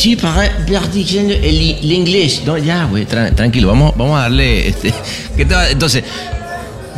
el 1.41 1.91
inglés. 1.91 2.43
No, 2.45 2.59
ya, 2.59 2.85
güey, 2.85 3.07
tranquilo. 3.07 3.69
Vamos, 3.69 3.97
vamos 3.97 4.15
a 4.19 4.21
darle. 4.21 4.67
Este, 4.67 4.93
¿qué 5.35 5.45
te 5.45 5.55
va? 5.55 5.67
Entonces, 5.71 6.03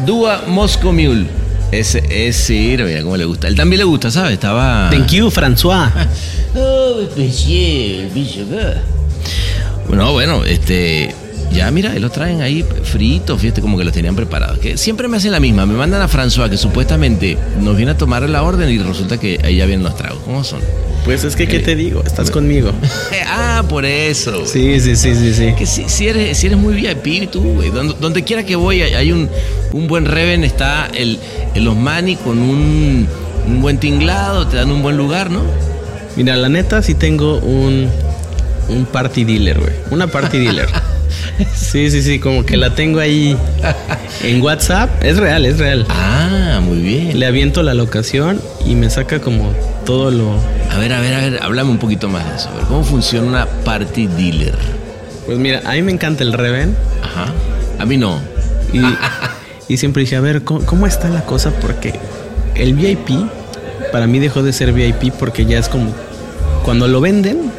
Dua 0.06 0.44
Moscow 0.48 0.92
Mule. 0.92 1.28
Ese, 1.72 2.04
ese, 2.10 2.76
mira 2.84 3.04
cómo 3.04 3.16
le 3.16 3.24
gusta. 3.24 3.48
Él 3.48 3.56
también 3.56 3.78
le 3.78 3.86
gusta, 3.86 4.12
¿sabes? 4.12 4.34
Estaba. 4.34 4.90
Thank 4.92 5.12
you, 5.12 5.30
François. 5.30 5.90
oh, 6.58 7.00
especial, 7.00 8.12
Bueno, 9.88 10.12
bueno, 10.12 10.44
este. 10.44 11.27
Ya, 11.52 11.72
mira, 11.72 11.98
los 11.98 12.12
traen 12.12 12.42
ahí 12.42 12.64
fritos, 12.84 13.42
fíjate 13.42 13.62
como 13.62 13.78
que 13.78 13.84
los 13.84 13.94
tenían 13.94 14.16
preparados. 14.16 14.60
Que 14.60 14.78
siempre 14.78 15.08
me 15.08 15.18
hacen 15.18 15.32
la 15.32 15.40
misma. 15.40 15.66
Me 15.66 15.76
mandan 15.76 16.02
a 16.02 16.10
François, 16.10 16.50
que 16.50 16.58
supuestamente 16.58 17.38
nos 17.62 17.76
viene 17.76 17.94
a 17.94 17.98
tomar 17.98 18.28
la 18.30 18.44
orden 18.44 18.70
y 18.70 18.78
resulta 18.80 19.20
que 19.20 19.40
ahí 19.44 19.58
ya 19.58 19.66
vienen 19.66 19.84
los 19.84 19.96
tragos. 19.96 20.20
¿Cómo 20.26 20.44
son? 20.44 20.60
Pues 21.06 21.24
es 21.24 21.36
que, 21.36 21.48
¿qué 21.48 21.58
eh, 21.58 21.62
te 21.62 21.76
digo? 21.76 22.04
Estás 22.06 22.30
conmigo. 22.30 22.72
ah, 23.28 23.64
por 23.70 23.86
eso. 23.86 24.46
Sí, 24.46 24.80
sí, 24.80 24.96
sí, 24.96 25.16
sí, 25.16 25.34
sí. 25.34 25.54
Que 25.58 25.66
si, 25.66 26.08
eres, 26.08 26.38
si 26.38 26.48
eres 26.48 26.60
muy 26.60 26.74
VIP, 26.74 27.32
tú, 27.32 27.42
güey. 27.42 27.70
Donde, 27.72 28.24
quiera 28.24 28.44
que 28.44 28.56
voy, 28.56 28.82
hay 28.82 29.12
un, 29.12 29.30
un 29.72 29.88
buen 29.88 30.06
Reven, 30.06 30.44
está 30.44 30.88
el, 30.94 31.18
el 31.56 31.68
Osmani 31.68 32.18
con 32.18 32.40
un, 32.40 33.08
un 33.48 33.62
buen 33.62 33.78
tinglado, 33.78 34.48
te 34.48 34.58
dan 34.58 34.70
un 34.70 34.82
buen 34.82 34.98
lugar, 34.98 35.32
¿no? 35.32 35.42
Mira, 36.18 36.36
la 36.36 36.50
neta 36.50 36.82
sí 36.82 36.94
tengo 36.94 37.38
un, 37.38 37.88
un 38.70 38.86
party 38.86 39.24
dealer, 39.24 39.60
güey. 39.60 39.74
Una 39.92 40.08
party 40.08 40.40
dealer. 40.40 40.68
Sí, 41.54 41.92
sí, 41.92 42.02
sí, 42.02 42.20
como 42.20 42.46
que 42.46 42.58
la 42.58 42.74
tengo 42.74 43.00
ahí 43.00 43.38
en 44.24 44.42
WhatsApp. 44.42 44.90
Es 45.04 45.18
real, 45.18 45.46
es 45.46 45.60
real. 45.60 45.86
Ah, 45.90 46.60
muy 46.64 46.80
bien. 46.80 47.20
Le 47.20 47.26
aviento 47.26 47.62
la 47.64 47.74
locación 47.74 48.42
y 48.66 48.76
me 48.76 48.90
saca 48.90 49.20
como 49.20 49.54
todo 49.86 50.12
lo... 50.12 50.40
A 50.72 50.78
ver, 50.80 50.94
a 50.94 51.00
ver, 51.00 51.14
a 51.14 51.20
ver, 51.22 51.40
háblame 51.42 51.72
un 51.72 51.78
poquito 51.78 52.10
más 52.10 52.28
de 52.30 52.36
eso. 52.36 52.50
A 52.50 52.56
ver, 52.56 52.64
¿cómo 52.66 52.84
funciona 52.84 53.28
una 53.28 53.46
party 53.64 54.08
dealer? 54.08 54.56
Pues 55.26 55.38
mira, 55.38 55.62
a 55.66 55.74
mí 55.74 55.82
me 55.82 55.92
encanta 55.92 56.24
el 56.24 56.34
Reven. 56.34 56.76
Ajá. 57.04 57.32
A 57.80 57.86
mí 57.86 57.98
no. 57.98 58.20
Y, 58.74 59.78
siempre 59.78 60.02
dije, 60.02 60.16
a 60.16 60.22
ver, 60.22 60.44
¿cómo, 60.44 60.88
está 60.88 61.10
la 61.10 61.24
cosa? 61.26 61.52
Porque 61.60 61.94
el 62.56 62.74
VIP, 62.74 63.10
para 63.92 64.08
mí 64.08 64.20
dejó 64.20 64.42
de 64.42 64.54
ser 64.54 64.74
VIP 64.74 65.14
porque 65.14 65.46
ya 65.46 65.60
es 65.60 65.70
como... 65.70 65.92
Cuando 66.64 66.88
lo 66.88 67.00
venden, 67.00 67.52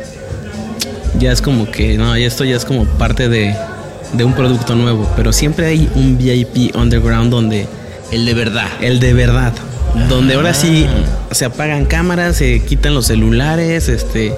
ya 1.19 1.33
es 1.33 1.43
como 1.43 1.71
que, 1.71 1.97
no, 1.97 2.15
esto 2.15 2.45
ya 2.45 2.57
es 2.57 2.65
como 2.65 2.85
parte 2.85 3.29
de, 3.29 3.55
de 4.13 4.25
un 4.25 4.33
producto 4.35 4.75
nuevo. 4.75 5.11
Pero 5.17 5.33
siempre 5.33 5.67
hay 5.67 5.89
un 5.95 6.19
VIP 6.19 6.75
underground 6.77 7.31
donde... 7.31 7.67
El 8.11 8.25
de 8.25 8.35
verdad. 8.35 8.69
El 8.81 9.01
de 9.01 9.13
verdad. 9.15 9.53
Donde 10.09 10.35
ahora 10.35 10.55
sí 10.55 10.87
ah. 10.89 11.35
se 11.35 11.45
apagan 11.45 11.87
cámaras, 11.87 12.37
se 12.37 12.63
quitan 12.63 12.95
los 12.95 13.07
celulares, 13.07 13.89
este, 13.89 14.35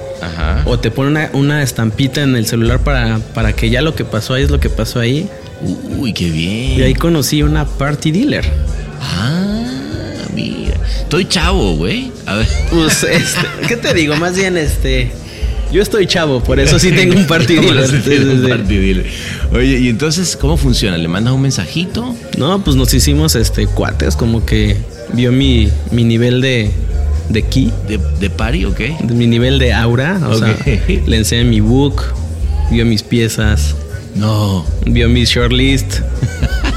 o 0.65 0.79
te 0.79 0.91
ponen 0.91 1.29
una, 1.33 1.63
estampita 1.63 2.23
en 2.23 2.37
el 2.37 2.47
celular 2.47 2.81
para, 2.81 3.19
para 3.35 3.53
que 3.53 3.69
ya 3.69 3.83
lo 3.83 3.95
que 3.95 4.05
pasó 4.05 4.35
ahí 4.35 4.45
es 4.45 4.51
lo 4.51 4.61
que 4.61 4.71
pasó 4.71 5.01
ahí. 5.01 5.29
Uy, 5.99 6.13
qué 6.13 6.31
bien. 6.31 6.79
Y 6.79 6.83
ahí 6.83 6.95
conocí 6.95 7.43
una 7.43 7.67
party 7.67 8.11
dealer. 8.11 8.45
Ah, 9.01 9.63
mira. 10.35 10.77
Estoy 10.99 11.27
chavo, 11.27 11.77
güey. 11.77 12.13
A 12.27 12.37
ver. 12.37 12.49
Pues, 12.71 13.03
este, 13.03 13.47
¿qué 13.69 13.77
te 13.77 13.93
digo? 13.93 14.17
Más 14.17 14.37
bien, 14.37 14.57
este. 14.57 15.11
Yo 15.73 15.83
estoy 15.83 16.07
chavo, 16.07 16.43
por 16.43 16.59
eso 16.59 16.79
sí 16.79 16.91
tengo 16.91 17.15
un 17.17 17.27
party 17.29 17.55
dealer. 17.57 19.07
Oye, 19.53 19.79
y 19.79 19.89
entonces, 19.89 20.37
¿cómo 20.37 20.57
funciona? 20.57 20.99
¿Le 20.99 21.07
mandas 21.09 21.33
un 21.33 21.43
mensajito? 21.43 22.15
No, 22.37 22.63
pues 22.65 22.77
nos 22.77 22.93
hicimos 22.93 23.37
este 23.37 23.67
cuates, 23.67 24.17
como 24.17 24.45
que 24.45 24.77
vio 25.13 25.31
mi, 25.33 25.69
mi 25.93 26.05
nivel 26.05 26.41
de, 26.41 26.71
de 27.29 27.43
ki. 27.43 27.71
¿De, 27.87 27.99
de 28.19 28.31
party 28.31 28.65
o? 28.65 28.71
De 28.73 29.15
mi 29.15 29.27
nivel 29.27 29.59
de 29.59 29.73
aura. 29.73 30.21
O 30.29 30.37
sea, 30.37 30.57
le 31.07 31.17
enseñé 31.17 31.45
mi 31.45 31.61
book, 31.61 32.03
vio 32.71 32.85
mis 32.85 33.03
piezas. 33.03 33.77
No. 34.17 34.65
Vio 34.87 35.09
mi 35.09 35.25
shortlist. 35.25 36.01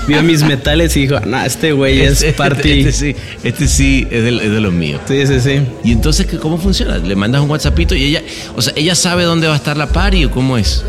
Vio 0.07 0.23
mis 0.23 0.43
metales 0.43 0.95
y 0.97 1.01
dijo, 1.01 1.19
no, 1.21 1.43
este 1.43 1.71
güey 1.71 2.01
es 2.01 2.21
este, 2.21 2.33
party. 2.33 2.79
Este, 2.79 2.91
sí, 2.91 3.15
este 3.43 3.67
sí 3.67 4.07
es 4.09 4.23
de, 4.23 4.31
los 4.31 4.73
míos. 4.73 5.01
Sí, 5.07 5.25
sí, 5.27 5.39
sí. 5.39 5.61
¿Y 5.83 5.91
entonces 5.91 6.27
cómo 6.39 6.57
funciona? 6.57 6.97
¿Le 6.97 7.15
mandas 7.15 7.41
un 7.41 7.49
WhatsAppito 7.49 7.95
y 7.95 8.03
ella, 8.03 8.23
o 8.55 8.61
sea, 8.61 8.73
ella 8.75 8.95
sabe 8.95 9.23
dónde 9.23 9.47
va 9.47 9.53
a 9.53 9.57
estar 9.57 9.77
la 9.77 9.87
party 9.87 10.25
o 10.25 10.31
cómo 10.31 10.57
es? 10.57 10.83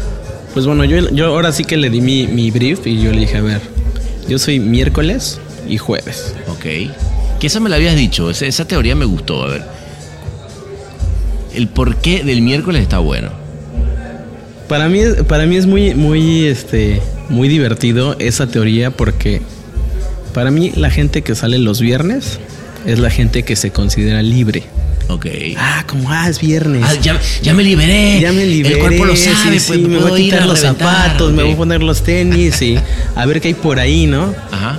Pues 0.52 0.66
bueno, 0.66 0.84
yo, 0.84 1.10
yo 1.10 1.26
ahora 1.26 1.52
sí 1.52 1.64
que 1.64 1.76
le 1.76 1.90
di 1.90 2.00
mi, 2.00 2.26
mi 2.26 2.50
brief 2.50 2.86
y 2.86 3.02
yo 3.02 3.12
le 3.12 3.20
dije, 3.20 3.38
a 3.38 3.42
ver, 3.42 3.60
yo 4.28 4.38
soy 4.38 4.60
miércoles 4.60 5.40
y 5.68 5.78
jueves. 5.78 6.34
Ok. 6.48 6.64
Que 7.40 7.46
esa 7.46 7.60
me 7.60 7.68
la 7.68 7.76
habías 7.76 7.96
dicho, 7.96 8.30
esa, 8.30 8.46
esa 8.46 8.66
teoría 8.66 8.94
me 8.94 9.04
gustó, 9.04 9.42
a 9.42 9.48
ver. 9.48 9.62
El 11.54 11.68
porqué 11.68 12.24
del 12.24 12.42
miércoles 12.42 12.82
está 12.82 12.98
bueno. 12.98 13.30
Para 14.68 14.88
mí, 14.88 15.00
para 15.28 15.46
mí 15.46 15.56
es 15.56 15.66
muy, 15.66 15.94
muy, 15.94 16.46
este, 16.46 17.00
muy 17.28 17.48
divertido 17.48 18.16
esa 18.18 18.46
teoría 18.46 18.90
porque 18.90 19.42
para 20.32 20.50
mí 20.50 20.72
la 20.74 20.90
gente 20.90 21.22
que 21.22 21.34
sale 21.34 21.58
los 21.58 21.80
viernes 21.80 22.38
es 22.86 22.98
la 22.98 23.10
gente 23.10 23.44
que 23.44 23.56
se 23.56 23.70
considera 23.70 24.22
libre. 24.22 24.64
Ok. 25.08 25.26
Ah, 25.56 25.84
como, 25.86 26.10
ah, 26.10 26.28
es 26.28 26.40
viernes. 26.40 26.82
Ah, 26.84 26.94
ya, 27.42 27.54
me 27.54 27.62
liberé. 27.62 28.20
Ya 28.20 28.32
me 28.32 28.46
liberé. 28.46 28.76
El 28.76 28.80
cuerpo 28.80 29.04
lo 29.04 29.16
sabe, 29.16 29.60
sí, 29.60 29.66
pues, 29.66 29.80
me 29.80 29.98
voy 29.98 30.12
a 30.12 30.16
quitar 30.16 30.46
los 30.46 30.60
zapatos, 30.60 31.32
me 31.32 31.42
voy 31.42 31.52
a 31.52 31.56
poner 31.56 31.82
los 31.82 32.02
tenis 32.02 32.60
y 32.62 32.78
a 33.14 33.26
ver 33.26 33.40
qué 33.40 33.48
hay 33.48 33.54
por 33.54 33.78
ahí, 33.78 34.06
¿no? 34.06 34.34
Ajá. 34.50 34.78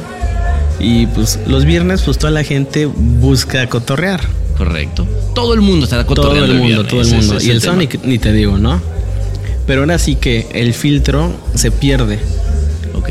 Y 0.79 1.07
pues 1.07 1.39
los 1.47 1.65
viernes, 1.65 2.01
pues 2.01 2.17
toda 2.17 2.31
la 2.31 2.43
gente 2.43 2.85
busca 2.85 3.67
cotorrear. 3.67 4.21
Correcto. 4.57 5.07
Todo 5.33 5.53
el 5.53 5.61
mundo 5.61 5.85
estará 5.85 6.05
cotorreando. 6.05 6.45
Todo 6.45 6.55
el 6.55 6.61
mundo, 6.61 6.85
todo 6.85 7.01
el 7.01 7.07
mundo. 7.07 7.37
y 7.41 7.49
el, 7.49 7.61
Sonic, 7.61 8.03
ni 8.03 8.17
te 8.19 8.31
digo, 8.33 8.57
¿no? 8.57 8.81
Pero 9.67 9.81
ahora 9.81 9.97
sí 9.97 10.15
que 10.15 10.47
el 10.53 10.73
filtro 10.73 11.35
se 11.55 11.71
pierde. 11.71 12.19
Ok. 12.93 13.09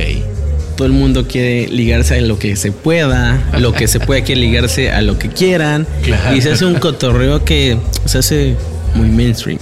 Todo 0.77 0.87
el 0.87 0.93
mundo 0.93 1.27
quiere 1.29 1.69
ligarse 1.69 2.19
a 2.19 2.21
lo 2.21 2.39
que 2.39 2.57
se 2.57 2.73
pueda, 2.73 3.41
lo 3.59 3.73
que 3.73 3.87
se 3.87 4.01
pueda 4.01 4.25
quiere 4.25 4.41
ligarse 4.41 4.91
a 4.91 5.03
lo 5.03 5.19
que 5.19 5.29
quieran. 5.29 5.87
Y 6.35 6.41
se 6.41 6.53
hace 6.53 6.65
un 6.65 6.75
cotorreo 6.75 7.45
que 7.45 7.79
se 8.05 8.19
hace 8.19 8.57
muy 8.95 9.09
mainstream. 9.09 9.59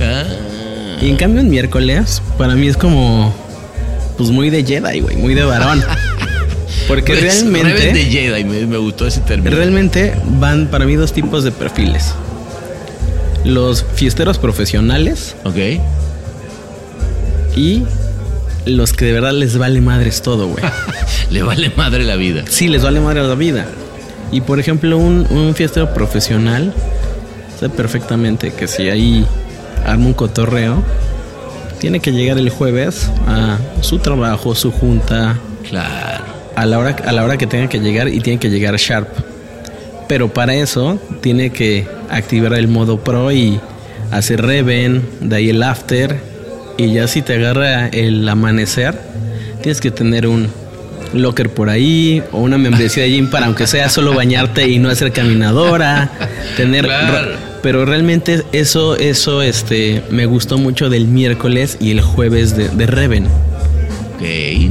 Ah. 0.00 0.24
Y 1.02 1.10
en 1.10 1.16
cambio 1.16 1.40
en 1.40 1.50
miércoles, 1.50 2.22
para 2.38 2.54
mí 2.54 2.66
es 2.66 2.76
como, 2.76 3.34
pues 4.16 4.30
muy 4.30 4.48
de 4.48 4.64
Jedi, 4.64 5.00
güey, 5.00 5.16
muy 5.16 5.34
de 5.34 5.44
varón. 5.44 5.82
Porque 6.88 7.14
pues, 7.14 7.42
realmente. 7.42 7.92
de 7.92 8.04
Jedi, 8.04 8.44
me, 8.44 8.76
gustó 8.76 9.06
ese 9.06 9.20
término. 9.20 9.56
Realmente 9.56 10.14
van 10.38 10.68
para 10.68 10.84
mí 10.84 10.96
dos 10.96 11.12
tipos 11.12 11.44
de 11.44 11.50
perfiles. 11.50 12.14
Los 13.44 13.84
fiesteros 13.94 14.38
profesionales. 14.38 15.36
Ok. 15.44 15.80
Y 17.56 17.82
los 18.66 18.92
que 18.92 19.04
de 19.06 19.12
verdad 19.12 19.32
les 19.32 19.56
vale 19.58 19.80
madres 19.80 20.22
todo, 20.22 20.48
güey. 20.48 20.64
Le 21.30 21.42
vale 21.42 21.72
madre 21.76 22.04
la 22.04 22.16
vida. 22.16 22.44
Sí, 22.48 22.68
les 22.68 22.82
vale 22.82 23.00
madre 23.00 23.22
la 23.22 23.34
vida. 23.34 23.66
Y 24.30 24.42
por 24.42 24.60
ejemplo, 24.60 24.98
un, 24.98 25.26
un 25.30 25.54
fiestero 25.54 25.92
profesional 25.92 26.72
sabe 27.58 27.74
perfectamente 27.74 28.52
que 28.52 28.68
si 28.68 28.88
ahí 28.88 29.26
arma 29.84 30.06
un 30.06 30.12
cotorreo, 30.12 30.82
tiene 31.80 32.00
que 32.00 32.12
llegar 32.12 32.38
el 32.38 32.50
jueves 32.50 33.10
a 33.26 33.58
su 33.80 33.98
trabajo, 33.98 34.54
su 34.54 34.70
junta. 34.70 35.38
Claro 35.68 36.34
a 36.56 36.66
la 36.66 36.78
hora, 36.78 36.96
a 37.04 37.12
la 37.12 37.24
hora 37.24 37.36
que 37.36 37.46
tenga 37.46 37.68
que 37.68 37.80
llegar 37.80 38.08
y 38.08 38.20
tiene 38.20 38.38
que 38.38 38.50
llegar 38.50 38.76
sharp. 38.76 39.08
Pero 40.08 40.32
para 40.32 40.54
eso 40.54 40.98
tiene 41.20 41.50
que 41.50 41.86
activar 42.10 42.54
el 42.54 42.68
modo 42.68 43.00
pro 43.00 43.32
y 43.32 43.58
hacer 44.10 44.42
reven, 44.42 45.06
de 45.20 45.36
ahí 45.36 45.50
el 45.50 45.62
after. 45.62 46.33
Y 46.76 46.92
ya 46.92 47.06
si 47.08 47.22
te 47.22 47.34
agarra 47.34 47.88
el 47.88 48.28
amanecer, 48.28 48.98
tienes 49.62 49.80
que 49.80 49.90
tener 49.90 50.26
un 50.26 50.48
locker 51.12 51.50
por 51.50 51.70
ahí 51.70 52.22
o 52.32 52.40
una 52.40 52.58
membresía 52.58 53.04
de 53.04 53.10
gym 53.10 53.30
para 53.30 53.46
aunque 53.46 53.66
sea 53.66 53.88
solo 53.88 54.14
bañarte 54.14 54.68
y 54.68 54.78
no 54.78 54.90
hacer 54.90 55.12
caminadora, 55.12 56.10
tener 56.56 56.88
pero 57.62 57.86
realmente 57.86 58.42
eso 58.52 58.96
eso 58.96 59.40
este 59.40 60.02
me 60.10 60.26
gustó 60.26 60.58
mucho 60.58 60.90
del 60.90 61.06
miércoles 61.06 61.78
y 61.80 61.92
el 61.92 62.00
jueves 62.00 62.56
de, 62.56 62.68
de 62.68 62.86
Reven. 62.86 63.28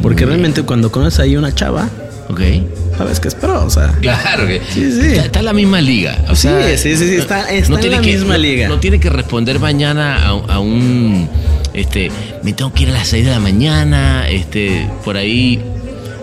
Porque 0.01 0.25
realmente 0.25 0.63
cuando 0.63 0.91
conoces 0.91 1.19
ahí 1.19 1.35
una 1.35 1.53
chava, 1.53 1.89
ok. 2.29 2.41
Sabes 2.97 3.19
que 3.19 3.27
es 3.27 3.35
pro, 3.35 3.65
o 3.65 3.69
sea. 3.69 3.93
Claro 4.01 4.47
que. 4.47 4.61
Sí, 4.71 4.91
sí. 4.91 5.15
Está, 5.15 5.39
en 5.39 5.45
la 5.45 5.53
misma 5.53 5.81
liga. 5.81 6.17
O 6.29 6.35
sí, 6.35 6.47
sí, 6.77 6.95
sí, 6.95 7.15
está, 7.15 7.49
está 7.51 7.79
en 7.79 7.91
la 7.91 8.01
misma 8.01 8.37
liga. 8.37 8.67
No, 8.67 8.79
tiene 8.79 8.99
que 8.99 9.09
responder 9.09 9.59
mañana 9.59 10.27
a, 10.27 10.59
un. 10.59 11.27
Este, 11.73 12.11
me 12.43 12.53
tengo 12.53 12.73
que 12.73 12.83
ir 12.83 12.89
a 12.89 12.93
las 12.93 13.07
6 13.07 13.25
de 13.25 13.31
la 13.31 13.39
mañana, 13.39 14.29
este, 14.29 14.87
por 15.03 15.17
ahí. 15.17 15.61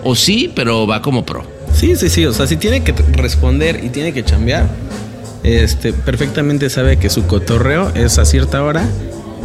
O 0.03 0.15
sí, 0.15 0.51
pero 0.55 0.87
va 0.87 1.01
como 1.01 1.25
pro. 1.25 1.43
Sí, 1.73 1.95
sí, 1.95 2.09
sí. 2.09 2.25
O 2.25 2.33
sea, 2.33 2.47
si 2.47 2.57
tiene 2.57 2.83
que 2.83 2.93
responder 3.13 3.83
y 3.83 3.89
tiene 3.89 4.13
que 4.13 4.23
chambear, 4.23 4.69
este, 5.43 5.93
perfectamente 5.93 6.69
sabe 6.69 6.97
que 6.97 7.09
su 7.09 7.27
cotorreo 7.27 7.91
es 7.95 8.17
a 8.17 8.25
cierta 8.25 8.63
hora 8.63 8.87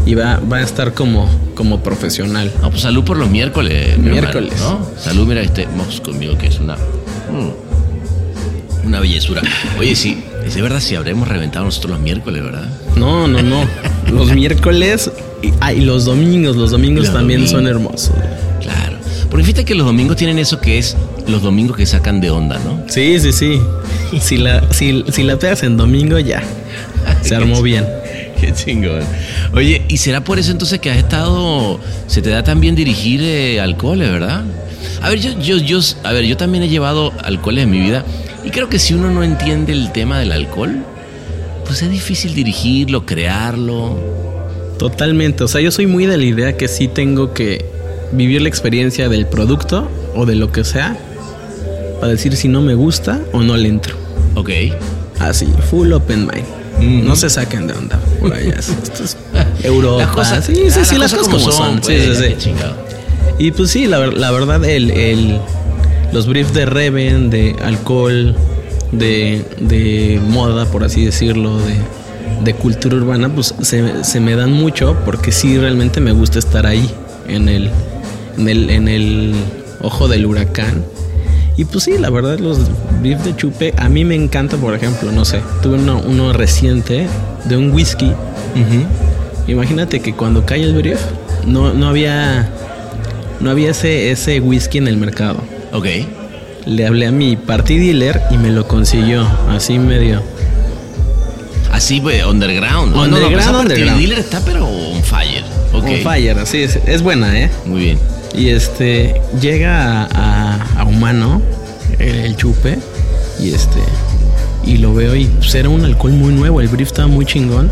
y 0.04 0.14
va, 0.14 0.40
va 0.40 0.58
a 0.58 0.62
estar 0.62 0.94
como, 0.94 1.28
como 1.54 1.82
profesional. 1.82 2.52
No, 2.62 2.70
pues 2.70 2.82
salud 2.82 3.04
por 3.04 3.16
los 3.16 3.28
miércoles. 3.28 3.98
Miércoles. 3.98 4.54
¿no? 4.60 4.86
Salud, 4.98 5.26
mira, 5.26 5.42
este 5.42 5.66
Mox 5.66 6.00
conmigo 6.00 6.38
que 6.38 6.46
es 6.46 6.60
una. 6.60 6.76
Mm, 6.76 8.86
una 8.86 9.00
bellezura. 9.00 9.42
Oye, 9.78 9.96
sí, 9.96 10.22
de 10.55 10.62
verdad 10.62 10.81
si 10.81 10.95
habremos 10.95 11.29
reventado 11.29 11.65
nosotros 11.65 11.93
los 11.93 12.00
miércoles, 12.00 12.43
¿verdad? 12.43 12.69
No, 12.97 13.26
no, 13.26 13.43
no. 13.43 13.65
los 14.11 14.33
miércoles 14.33 15.11
y, 15.43 15.53
ah, 15.61 15.73
los 15.73 16.05
domingos, 16.05 16.57
los 16.57 16.71
domingos 16.71 17.12
también 17.12 17.47
son 17.47 17.67
hermosos. 17.67 18.12
Claro. 18.61 18.99
Porque 19.31 19.45
fíjate 19.45 19.65
que 19.65 19.75
los 19.75 19.87
domingos 19.87 20.17
tienen 20.17 20.38
eso 20.38 20.61
que 20.61 20.79
es 20.79 20.97
los 21.26 21.43
domingos 21.43 21.76
que 21.76 21.87
sacan 21.87 22.21
de 22.21 22.31
onda, 22.31 22.59
¿no? 22.65 22.85
Sí, 22.88 23.19
sí, 23.21 23.33
sí. 23.33 23.61
Si 24.21 24.38
la, 24.38 24.73
si, 24.73 25.05
si 25.12 25.23
la 25.25 25.37
pegas 25.38 25.62
en 25.62 25.76
domingo, 25.76 26.19
ya. 26.19 26.43
Se 27.23 27.35
armó 27.35 27.61
bien. 27.62 27.85
Qué 28.41 28.53
chingón. 28.53 29.03
Oye, 29.53 29.83
¿y 29.88 29.97
será 29.97 30.23
por 30.23 30.38
eso 30.38 30.53
entonces 30.53 30.79
que 30.79 30.91
has 30.91 30.99
estado, 30.99 31.81
se 32.07 32.23
te 32.23 32.31
da 32.31 32.45
tan 32.45 32.61
bien 32.61 32.75
dirigir 32.75 33.21
eh, 33.23 33.61
alcoholes, 33.61 34.11
verdad? 34.11 34.45
A 35.03 35.09
ver, 35.09 35.21
yo, 35.21 35.38
yo, 35.41 35.57
yo, 35.57 35.81
a 36.05 36.12
ver, 36.12 36.25
yo 36.25 36.37
también 36.37 36.62
he 36.65 36.69
llevado 36.69 37.12
alcoholes 37.23 37.65
en 37.65 37.71
mi 37.71 37.81
vida 37.81 38.05
y 38.47 38.50
creo 38.50 38.69
que 38.71 38.79
si 38.79 38.95
uno 38.95 39.11
no 39.11 39.23
entiende 39.23 39.73
el 39.73 39.93
tema 39.93 40.19
del 40.19 40.33
alcohol, 40.33 40.76
pues 41.67 41.83
es 41.83 41.91
difícil 41.91 42.33
dirigirlo, 42.35 43.05
crearlo. 43.05 43.99
Totalmente. 44.79 45.45
O 45.45 45.49
sea, 45.49 45.61
yo 45.61 45.71
soy 45.71 45.87
muy 45.87 46.07
de 46.07 46.17
la 46.17 46.25
idea 46.25 46.57
que 46.57 46.69
sí 46.69 46.87
tengo 46.88 47.35
que 47.35 47.65
vivir 48.12 48.41
la 48.43 48.49
experiencia 48.49 49.09
del 49.09 49.26
producto 49.26 49.91
o 50.15 50.25
de 50.26 50.37
lo 50.37 50.53
que 50.53 50.65
sea 50.65 50.97
para 52.00 52.12
decir 52.12 52.37
si 52.37 52.47
no 52.49 52.61
me 52.62 52.75
gusta 52.75 53.21
o 53.33 53.43
no 53.43 53.57
le 53.57 53.69
entro. 53.69 53.97
Ok. 54.35 54.50
Así, 55.19 55.47
full 55.71 55.93
open 55.93 56.26
mind. 56.26 57.05
No 57.05 57.17
se 57.17 57.31
saquen 57.31 57.67
de 57.67 57.73
onda 57.73 57.99
por 58.21 58.35
allá. 58.35 58.55
Esto 58.59 59.03
es 59.03 59.17
Europa. 59.65 60.05
Las 60.05 60.15
cosas, 60.15 60.45
sí, 60.45 60.55
sí, 60.71 60.85
sí, 60.85 60.99
las 60.99 61.12
cosas 61.15 61.29
como 61.29 61.50
son. 61.50 61.83
Sí, 61.83 61.95
sí, 62.15 62.35
sí. 62.38 62.50
Y 63.38 63.50
pues 63.50 63.71
sí, 63.71 63.87
la, 63.87 64.07
la 64.07 64.31
verdad, 64.31 64.62
el, 64.65 64.91
el- 64.91 65.41
los 66.16 66.26
briefs 66.26 66.54
de 66.54 66.64
Reven, 66.64 67.28
de 67.28 67.56
alcohol, 67.62 68.35
de, 68.90 69.44
de 69.61 70.18
moda, 70.26 70.64
por 70.64 70.82
así 70.82 71.04
decirlo, 71.04 71.58
de, 71.58 71.75
de 72.42 72.54
cultura 72.54 72.96
urbana, 72.96 73.28
pues 73.28 73.54
se, 73.61 74.02
se 74.02 74.18
me 74.20 74.35
dan 74.35 74.50
mucho 74.50 74.96
porque 75.04 75.30
sí 75.30 75.58
realmente 75.58 76.00
me 76.00 76.12
gusta 76.12 76.38
estar 76.38 76.64
ahí, 76.64 76.90
en 77.28 77.50
el, 77.50 77.70
en 78.38 78.49
el, 78.49 78.70
en 78.70 78.88
el 78.88 79.35
ojo 79.82 80.08
del 80.08 80.25
huracán. 80.25 80.87
Y 81.58 81.66
pues 81.66 81.85
sí, 81.85 81.99
la 81.99 82.08
verdad, 82.08 82.38
los 82.38 82.61
briefs 83.02 83.23
de 83.23 83.37
chupe, 83.37 83.75
a 83.76 83.90
mí 83.90 84.06
me 84.06 84.14
encanta, 84.14 84.56
por 84.56 84.73
ejemplo, 84.73 85.12
no 85.12 85.26
sé, 85.26 85.42
tuve 85.62 85.75
uno, 85.75 86.00
uno 86.02 86.32
reciente 86.32 87.08
de 87.44 87.58
un 87.58 87.73
whisky. 87.73 88.11
Imagínate 89.49 90.00
que 90.00 90.14
cuando 90.14 90.46
cae 90.46 90.62
el 90.62 90.75
brief, 90.75 91.00
no, 91.44 91.75
no 91.75 91.88
había 91.88 92.50
no 93.38 93.50
había 93.50 93.73
ese, 93.73 94.11
ese 94.11 94.40
whisky 94.40 94.78
en 94.78 94.88
el 94.88 94.96
mercado. 94.96 95.55
Ok. 95.76 95.87
Le 96.66 96.87
hablé 96.87 97.06
a 97.06 97.12
mi 97.12 97.37
party 97.37 97.78
dealer 97.78 98.21
y 98.30 98.38
me 98.38 98.50
lo 98.50 98.66
consiguió, 98.66 99.26
así 99.50 99.78
medio. 99.78 100.23
Así, 101.73 102.00
pues, 102.00 102.25
underground. 102.25 102.97
Underground, 102.97 103.11
no, 103.47 103.52
no, 103.52 103.61
underground. 103.61 103.68
del 103.92 103.99
dealer 103.99 104.18
está, 104.18 104.40
pero 104.40 104.66
on 104.66 105.02
fire. 105.02 105.45
Ok. 105.73 105.85
On 105.85 105.97
fire, 106.02 106.38
así 106.38 106.62
es, 106.62 106.78
es 106.87 107.02
buena, 107.02 107.38
¿eh? 107.38 107.50
Muy 107.66 107.80
bien. 107.80 107.99
Y 108.35 108.49
este, 108.49 109.21
llega 109.40 110.02
a, 110.02 110.09
a- 110.14 110.80
a 110.80 110.85
humano 110.85 111.40
el, 111.99 112.14
el 112.16 112.37
chupe 112.37 112.78
y 113.40 113.52
este, 113.54 113.78
y 114.64 114.78
lo 114.78 114.95
veo 114.95 115.14
y 115.14 115.26
pues 115.26 115.54
era 115.54 115.68
un 115.68 115.85
alcohol 115.85 116.12
muy 116.12 116.33
nuevo, 116.33 116.61
el 116.61 116.68
brief 116.68 116.88
estaba 116.88 117.09
muy 117.09 117.25
chingón. 117.26 117.71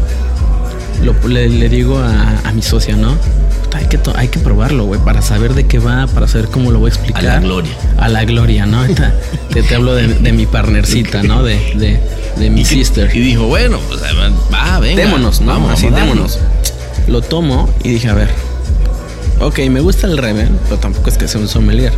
Lo, 1.02 1.14
le, 1.28 1.48
le 1.48 1.68
digo 1.68 1.98
a, 1.98 2.38
a 2.44 2.52
mi 2.52 2.62
socia, 2.62 2.96
¿no? 2.96 3.16
Puta, 3.74 3.78
Hay 3.78 3.86
que, 3.86 3.98
hay 4.16 4.28
que 4.28 4.38
probarlo, 4.40 4.84
güey, 4.84 5.00
para 5.00 5.22
saber 5.22 5.54
de 5.54 5.66
qué 5.66 5.78
va, 5.78 6.06
para 6.06 6.28
saber 6.28 6.48
cómo 6.48 6.70
lo 6.70 6.78
voy 6.78 6.90
a 6.90 6.94
explicar. 6.94 7.24
A 7.24 7.34
la 7.34 7.40
gloria. 7.40 7.72
A 7.98 8.08
la 8.08 8.24
gloria, 8.24 8.66
¿no? 8.66 8.84
Te, 9.52 9.62
te 9.62 9.74
hablo 9.74 9.94
de, 9.94 10.08
de 10.08 10.32
mi 10.32 10.46
partnercita, 10.46 11.22
¿no? 11.22 11.42
De, 11.42 11.54
de, 11.76 12.00
de 12.38 12.50
mi 12.50 12.60
Y, 12.60 12.64
que- 12.64 12.70
sister. 12.74 13.14
y 13.14 13.20
dijo, 13.20 13.46
bueno, 13.46 13.78
pues 13.88 14.00
va, 14.52 14.78
venga. 14.80 15.02
Démonos, 15.02 15.40
¿no? 15.40 15.46
Vamos, 15.52 15.72
Así, 15.72 15.88
démonos. 15.88 16.38
Lo 17.08 17.20
tomo 17.22 17.68
y 17.82 17.90
dije, 17.90 18.08
a 18.08 18.14
ver. 18.14 18.30
Ok, 19.40 19.58
me 19.70 19.80
gusta 19.80 20.06
el 20.06 20.16
Reven, 20.16 20.58
pero 20.64 20.78
tampoco 20.78 21.10
es 21.10 21.18
que 21.18 21.26
sea 21.28 21.40
un 21.40 21.48
sommelier. 21.48 21.92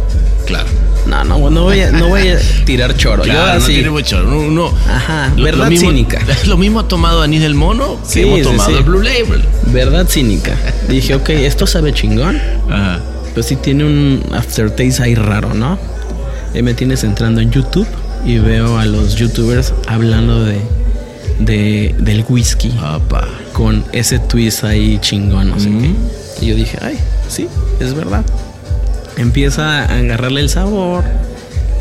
Claro. 0.46 0.66
No, 1.06 1.22
no, 1.24 1.50
no 1.50 1.62
voy 1.62 1.80
a, 1.80 1.92
no 1.92 2.08
voy 2.08 2.28
a 2.28 2.38
tirar 2.64 2.96
choro. 2.96 3.22
Claro, 3.22 3.40
Yo 3.40 3.46
no 3.58 3.64
así. 3.64 3.72
tiene 3.74 3.90
mucho. 3.90 4.22
Uno- 4.26 4.72
Ajá, 4.88 5.32
lo- 5.36 5.44
verdad 5.44 5.64
lo 5.64 5.70
mismo, 5.70 5.90
cínica. 5.90 6.20
Lo 6.46 6.56
mismo 6.56 6.80
ha 6.80 6.88
tomado 6.88 7.22
Anís 7.22 7.40
del 7.42 7.54
Mono 7.54 7.98
que 8.02 8.08
Sí, 8.08 8.20
hemos 8.22 8.38
sí, 8.38 8.44
tomado 8.44 8.70
sí. 8.70 8.76
el 8.76 8.82
Blue 8.84 9.02
Label. 9.02 9.42
Verdad 9.72 10.06
cínica. 10.08 10.56
Dije, 10.88 11.14
ok, 11.14 11.28
esto 11.30 11.66
sabe 11.66 11.92
chingón. 11.92 12.40
Ajá. 12.70 13.00
Pero 13.34 13.42
sí 13.46 13.56
tiene 13.56 13.84
un 13.84 14.22
aftertaste 14.34 15.02
ahí 15.02 15.14
raro, 15.14 15.52
¿no? 15.54 15.78
Ahí 16.54 16.62
me 16.62 16.72
tienes 16.74 17.04
entrando 17.04 17.40
en 17.40 17.50
YouTube 17.50 17.86
y 18.24 18.38
veo 18.38 18.78
a 18.78 18.84
los 18.86 19.14
youtubers 19.16 19.74
hablando 19.86 20.42
de, 20.44 20.58
de 21.38 21.94
del 21.98 22.24
whisky 22.28 22.70
Papá. 22.70 23.28
con 23.52 23.84
ese 23.92 24.18
twist 24.18 24.64
ahí 24.64 24.98
chingón, 25.00 25.50
no 25.50 25.60
sé 25.60 25.68
qué. 25.70 25.90
Y 26.40 26.46
yo 26.48 26.54
dije, 26.54 26.78
ay, 26.80 26.98
sí, 27.28 27.46
es 27.78 27.94
verdad. 27.94 28.24
Empieza 29.16 29.82
a 29.84 29.98
agarrarle 29.98 30.40
el 30.40 30.48
sabor. 30.50 31.04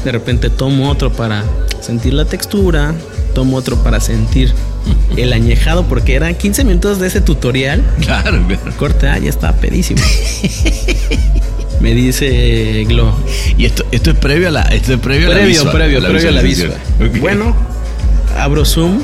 De 0.03 0.11
repente 0.11 0.49
tomo 0.49 0.89
otro 0.89 1.11
para 1.11 1.43
sentir 1.81 2.13
la 2.13 2.25
textura. 2.25 2.93
Tomo 3.33 3.57
otro 3.57 3.83
para 3.83 3.99
sentir 3.99 4.53
el 5.17 5.33
añejado, 5.33 5.83
porque 5.87 6.15
eran 6.15 6.35
15 6.35 6.63
minutos 6.63 6.99
de 6.99 7.07
ese 7.07 7.19
tutorial. 7.21 7.83
Claro, 8.01 8.41
claro. 8.47 8.61
Corte, 8.77 9.07
ah, 9.09 9.17
ya 9.17 9.29
está 9.29 9.51
pedísimo. 9.53 10.01
Me 11.81 11.93
dice 11.93 12.85
Glo. 12.87 13.13
Y 13.57 13.65
esto, 13.65 13.85
esto 13.91 14.11
es 14.11 14.17
previo 14.17 14.47
a 14.47 14.51
la, 14.51 14.61
esto 14.63 14.93
es 14.93 14.99
previo, 14.99 15.27
a 15.27 15.29
la 15.31 15.35
Previo, 15.35 15.49
visual, 15.49 15.73
previo, 15.75 16.01
previo 16.01 16.29
a 16.29 16.31
la 16.31 16.41
visual. 16.41 16.73
Bueno, 17.19 17.55
abro 18.39 18.63
Zoom 18.65 19.01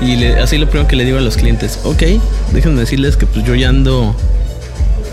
y 0.00 0.16
le- 0.16 0.38
así 0.38 0.58
lo 0.58 0.68
primero 0.68 0.86
que 0.88 0.94
le 0.96 1.04
digo 1.04 1.18
a 1.18 1.20
los 1.20 1.36
clientes, 1.36 1.80
ok, 1.84 2.02
déjenme 2.52 2.80
decirles 2.80 3.16
que 3.16 3.26
pues 3.26 3.44
yo 3.44 3.54
ya 3.54 3.68
ando 3.70 4.14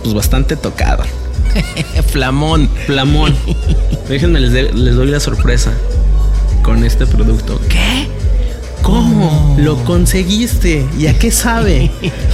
pues 0.04 0.14
bastante 0.14 0.56
tocado. 0.56 1.04
Flamón. 2.12 2.70
Flamón. 2.86 3.36
déjenme 4.10 4.40
les, 4.40 4.52
de- 4.52 4.74
les 4.74 4.96
doy 4.96 5.08
la 5.08 5.20
sorpresa 5.20 5.72
con 6.62 6.84
este 6.84 7.06
producto. 7.06 7.60
¿Qué? 7.70 8.08
¿Cómo? 8.82 9.56
¿Lo 9.60 9.78
conseguiste? 9.86 10.86
¿Y 11.00 11.08
a 11.08 11.18
qué 11.18 11.32
sabe? 11.32 11.90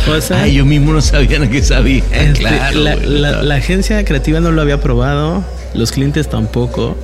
O 0.10 0.20
sea, 0.20 0.44
Ay, 0.44 0.56
yo 0.56 0.66
mismo 0.66 0.94
no 0.94 1.02
sabía 1.02 1.38
lo 1.40 1.50
que 1.50 1.62
sabía. 1.62 2.04
Este, 2.12 2.40
claro. 2.40 2.80
la, 2.80 2.96
güey, 2.96 3.06
la- 3.08 3.30
claro. 3.30 3.44
la 3.44 3.56
agencia 3.56 4.04
creativa 4.04 4.40
no 4.40 4.52
lo 4.52 4.62
había 4.62 4.82
probado, 4.82 5.44
los 5.76 5.92
clientes 5.92 6.28
tampoco. 6.30 6.96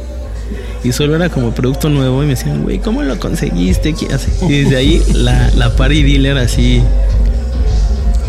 Y 0.84 0.92
solo 0.92 1.16
era 1.16 1.30
como 1.30 1.52
producto 1.52 1.90
nuevo 1.90 2.22
y 2.24 2.28
me 2.28 2.36
decían, 2.36 2.64
güey, 2.64 2.78
¿cómo 2.80 3.02
lo 3.04 3.20
conseguiste? 3.20 3.94
¿Qué 3.94 4.14
hace?" 4.14 4.30
Y 4.48 4.62
desde 4.64 4.76
ahí 4.78 5.02
la, 5.14 5.50
la 5.56 5.76
party 5.76 6.04
dealer 6.04 6.38
así. 6.38 6.82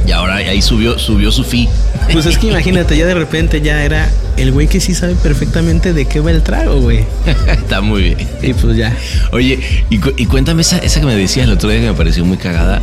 Y 0.07 0.12
ahora 0.12 0.37
ahí 0.37 0.62
subió, 0.62 0.99
subió 0.99 1.33
su 1.33 1.42
fee. 1.42 1.69
Pues 2.12 2.27
es 2.27 2.38
que 2.38 2.47
imagínate, 2.47 2.97
ya 2.97 3.07
de 3.07 3.14
repente 3.14 3.61
ya 3.61 3.83
era 3.85 4.09
el 4.37 4.53
güey 4.53 4.69
que 4.69 4.81
sí 4.81 4.95
sabe 4.95 5.14
perfectamente 5.16 5.92
de 5.92 6.05
qué 6.07 6.21
va 6.21 6.31
el 6.31 6.42
trago, 6.42 6.81
güey. 6.81 7.05
Está 7.49 7.81
muy 7.81 8.03
bien. 8.03 8.29
Y 8.42 8.53
pues 8.55 8.77
ya. 8.77 8.95
Oye, 9.33 9.59
y, 9.90 9.99
cu- 9.99 10.12
y 10.16 10.27
cuéntame 10.27 10.62
esa, 10.62 10.79
esa 10.79 11.01
que 11.01 11.07
me 11.07 11.16
decías 11.16 11.47
el 11.47 11.53
otro 11.53 11.69
día 11.69 11.81
que 11.81 11.87
me 11.88 11.95
pareció 11.95 12.25
muy 12.25 12.37
cagada, 12.37 12.81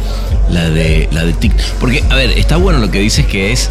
la 0.52 0.70
de 0.70 1.08
la 1.14 1.24
de 1.24 1.32
TikTok. 1.34 1.66
Porque, 1.80 2.04
a 2.10 2.16
ver, 2.16 2.32
está 2.32 2.58
bueno 2.58 2.80
lo 2.80 2.92
que 2.92 3.00
dices 3.00 3.26
que 3.26 3.54
es 3.54 3.70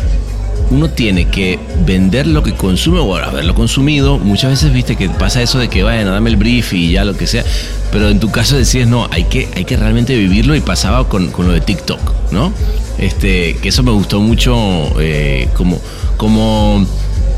uno 0.70 0.88
tiene 0.90 1.28
que 1.28 1.58
vender 1.84 2.26
lo 2.26 2.42
que 2.42 2.54
consume 2.54 2.98
o 3.00 3.16
haberlo 3.16 3.54
consumido. 3.54 4.18
Muchas 4.18 4.50
veces 4.50 4.72
viste 4.72 4.96
que 4.96 5.08
pasa 5.10 5.42
eso 5.42 5.58
de 5.58 5.68
que 5.68 5.82
vayan 5.82 6.08
a 6.08 6.12
dame 6.12 6.30
el 6.30 6.36
brief 6.36 6.72
y 6.72 6.92
ya 6.92 7.04
lo 7.04 7.16
que 7.16 7.26
sea. 7.26 7.44
Pero 7.90 8.08
en 8.08 8.20
tu 8.20 8.30
caso 8.30 8.56
decías, 8.56 8.88
no, 8.88 9.06
hay 9.10 9.24
que, 9.24 9.48
hay 9.54 9.64
que 9.64 9.76
realmente 9.76 10.16
vivirlo 10.16 10.54
y 10.54 10.60
pasaba 10.60 11.08
con, 11.08 11.30
con 11.30 11.46
lo 11.46 11.52
de 11.52 11.60
TikTok, 11.60 12.32
¿no? 12.32 12.52
Este, 12.98 13.56
que 13.56 13.68
eso 13.68 13.82
me 13.82 13.90
gustó 13.90 14.20
mucho 14.20 14.56
eh, 15.00 15.48
como, 15.54 15.78
como 16.16 16.86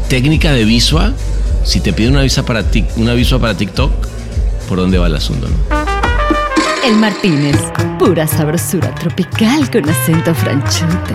técnica 0.09 0.53
de 0.53 0.65
visual. 0.65 1.15
Si 1.65 1.81
te 1.81 1.93
piden 1.93 2.13
una 2.13 2.23
visa 2.23 2.45
para 2.45 2.71
tic- 2.71 2.87
una 2.97 3.15
visual 3.15 3.41
para 3.41 3.57
TikTok, 3.57 3.91
¿por 4.69 4.79
dónde 4.79 4.99
va 4.99 5.07
el 5.09 5.17
asunto? 5.17 5.49
no? 5.49 5.85
El 6.87 6.97
Martínez, 6.97 7.57
pura 7.99 8.27
sabrosura 8.27 8.95
tropical 8.95 9.71
con 9.71 9.89
acento 9.89 10.35
franchute. 10.35 11.15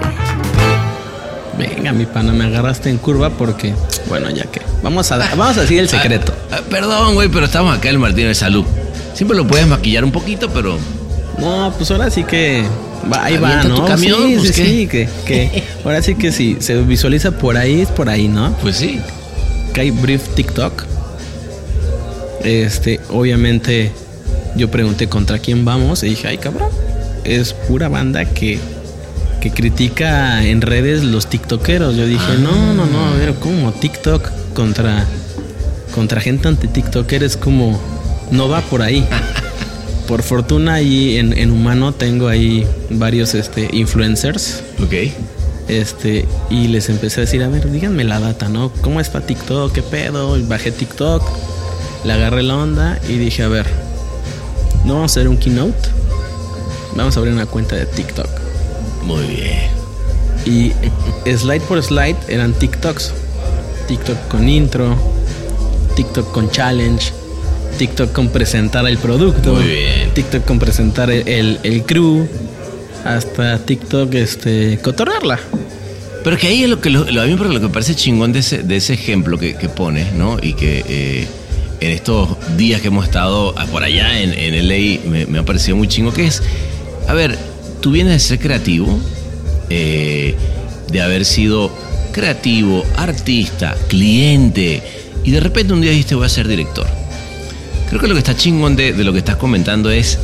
Venga, 1.60 1.92
mi 1.92 2.06
pana, 2.06 2.32
me 2.32 2.46
agarraste 2.46 2.90
en 2.90 2.98
curva 2.98 3.30
porque, 3.32 3.76
bueno, 4.08 4.30
ya 4.30 4.46
que. 4.46 4.62
Vamos 4.82 5.12
a, 5.12 5.18
vamos 5.18 5.58
a 5.58 5.62
decir 5.62 5.80
el 5.80 5.90
secreto. 5.90 6.34
Ah, 6.52 6.58
ah, 6.60 6.62
perdón, 6.70 7.16
güey, 7.16 7.28
pero 7.28 7.46
estamos 7.46 7.78
acá 7.78 7.90
en 7.90 7.96
el 7.96 8.00
Martínez 8.00 8.30
de 8.30 8.36
Salud. 8.36 8.64
Siempre 9.14 9.36
lo 9.36 9.46
puedes 9.46 9.68
maquillar 9.68 10.06
un 10.06 10.12
poquito, 10.14 10.50
pero 10.50 10.78
No, 11.38 11.74
pues 11.78 11.92
ahora 11.92 12.10
sí 12.10 12.24
que 12.24 12.64
va, 13.12 13.26
ahí 13.26 13.38
va, 13.38 13.60
Avienta 13.60 13.76
tu 13.76 13.82
¿no? 13.82 13.88
camión, 13.88 14.24
sí, 14.24 14.36
pues, 14.38 14.56
sí, 14.56 14.64
sí, 14.64 14.88
que, 14.88 15.10
que 15.26 15.64
ahora 15.84 16.02
sí 16.02 16.16
que 16.16 16.32
si 16.32 16.56
se 16.62 16.82
visualiza 16.82 17.32
por 17.32 17.58
ahí, 17.58 17.82
es 17.82 17.90
por 17.90 18.10
ahí, 18.10 18.30
¿no? 18.30 18.56
pues 18.62 18.78
sí. 18.78 19.02
Que 19.74 19.82
hay 19.82 19.92
brief 19.92 20.30
TikTok. 20.36 20.86
Este, 22.44 23.02
obviamente, 23.10 23.92
yo 24.56 24.72
pregunté 24.72 25.10
contra 25.10 25.40
quién 25.40 25.66
vamos 25.66 26.04
y 26.04 26.10
dije, 26.10 26.30
ay 26.30 26.38
cabrón, 26.38 26.70
es 27.26 27.52
pura 27.54 27.90
banda 27.90 28.24
que, 28.24 28.60
que 29.40 29.52
critica 29.52 30.46
en 30.46 30.62
redes 30.62 31.04
los 31.04 31.28
tiktokeros. 31.28 31.96
Yo 31.96 32.06
dije, 32.06 32.38
no, 32.42 32.74
no, 32.74 32.86
no, 32.86 33.08
a 33.08 33.16
ver, 33.16 33.36
¿cómo? 33.36 33.72
TikTok 33.72 34.30
contra, 34.54 35.06
contra 35.94 36.22
gente 36.22 36.48
anti 36.48 36.68
tiktoker 36.68 37.24
es 37.24 37.38
como, 37.38 37.80
no 38.32 38.50
va 38.50 38.62
por 38.62 38.82
ahí. 38.82 39.08
Por 40.08 40.24
fortuna 40.24 40.74
ahí 40.74 41.18
en, 41.18 41.38
en 41.38 41.52
humano 41.52 41.92
tengo 41.92 42.30
ahí 42.30 42.66
varios 42.90 43.36
este, 43.36 43.70
influencers 43.72 44.64
Ok. 44.84 44.94
Este, 45.68 46.26
y 46.50 46.68
les 46.68 46.90
empecé 46.90 47.22
a 47.22 47.26
decir, 47.26 47.44
a 47.44 47.48
ver, 47.48 47.70
díganme 47.70 48.04
la 48.04 48.20
data, 48.20 48.50
¿no? 48.50 48.72
¿Cómo 48.82 49.00
es 49.00 49.10
para 49.10 49.28
TikTok? 49.28 49.72
¿Qué 49.72 49.84
pedo? 49.84 50.36
Y 50.36 50.42
bajé 50.42 50.72
TikTok, 50.72 51.22
le 52.06 52.14
agarré 52.14 52.42
la 52.42 52.58
onda 52.58 53.00
y 53.08 53.20
dije, 53.20 53.44
a 53.44 53.50
ver, 53.50 53.68
no 54.84 54.96
vamos 54.96 55.12
a 55.12 55.14
hacer 55.14 55.28
un 55.28 55.38
keynote, 55.38 55.90
vamos 56.96 57.16
a 57.16 57.20
abrir 57.20 57.36
una 57.36 57.46
cuenta 57.46 57.76
de 57.76 57.86
TikTok. 57.86 58.39
Muy 59.04 59.26
bien. 59.26 59.70
Y 60.46 60.72
slide 61.38 61.62
por 61.62 61.82
slide 61.84 62.16
eran 62.28 62.54
TikToks. 62.54 63.14
TikTok 63.88 64.28
con 64.28 64.48
intro, 64.48 64.96
TikTok 65.96 66.32
con 66.32 66.50
challenge, 66.52 67.12
TikTok 67.78 68.12
con 68.12 68.30
presentar 68.30 68.88
el 68.88 68.98
producto, 68.98 69.54
Muy 69.56 69.64
bien. 69.64 70.12
TikTok 70.14 70.46
con 70.46 70.60
presentar 70.60 71.10
el, 71.10 71.28
el, 71.28 71.60
el 71.64 71.84
crew, 71.84 72.28
hasta 73.04 73.58
TikTok 73.60 74.14
este 74.14 74.80
cotorrearla. 74.84 75.40
Pero 76.24 76.38
que 76.38 76.48
ahí 76.48 76.64
es 76.64 76.70
lo 76.70 76.80
que 76.82 76.90
lo, 76.90 77.10
lo- 77.10 77.22
a 77.22 77.26
mí 77.26 77.36
lo 77.36 77.50
que 77.50 77.60
me 77.60 77.70
parece 77.70 77.96
chingón 77.96 78.32
de 78.34 78.40
ese, 78.40 78.62
de 78.62 78.76
ese 78.78 78.94
ejemplo 78.94 79.38
que, 79.40 79.56
que 79.56 79.70
pones, 79.70 80.14
¿no? 80.14 80.38
Y 80.42 80.54
que 80.54 80.84
eh, 80.88 81.28
en 81.80 81.92
estos 81.92 82.30
días 82.58 82.82
que 82.82 82.90
hemos 82.90 83.06
estado 83.06 83.56
por 83.72 83.84
allá 83.84 84.20
en, 84.22 84.34
en 84.34 84.68
LA 84.68 85.00
me, 85.10 85.26
me 85.26 85.40
ha 85.40 85.44
parecido 85.44 85.78
muy 85.78 85.88
chingo, 85.88 86.14
que 86.14 86.28
es, 86.28 86.44
a 87.08 87.14
ver, 87.14 87.38
tú 87.82 87.92
vienes 87.92 88.14
de 88.14 88.20
ser 88.20 88.40
creativo, 88.40 89.00
eh, 89.70 90.36
de 90.92 91.02
haber 91.02 91.26
sido 91.26 91.72
creativo, 92.12 92.84
artista, 92.98 93.76
cliente, 93.88 94.82
y 95.24 95.32
de 95.32 95.40
repente 95.40 95.74
un 95.74 95.82
día 95.82 95.92
dijiste 95.92 96.16
voy 96.16 96.26
a 96.26 96.30
ser 96.30 96.48
director. 96.48 96.88
Creo 97.90 98.02
que 98.02 98.08
lo 98.08 98.14
que 98.14 98.20
está 98.20 98.36
chingón 98.36 98.76
de, 98.76 98.94
de 98.94 99.04
lo 99.04 99.12
que 99.12 99.20
estás 99.20 99.38
comentando 99.38 99.90
es 99.90 100.20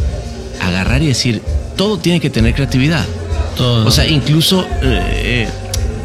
agarrar 0.62 1.02
y 1.02 1.08
decir, 1.08 1.42
todo 1.76 1.98
tiene 1.98 2.20
que 2.20 2.30
tener 2.30 2.54
creatividad. 2.54 3.06
Todo. 3.58 3.86
O 3.86 3.92
sea, 3.92 4.08
incluso, 4.08 4.66
eh, 4.82 5.48
eh, 5.48 5.50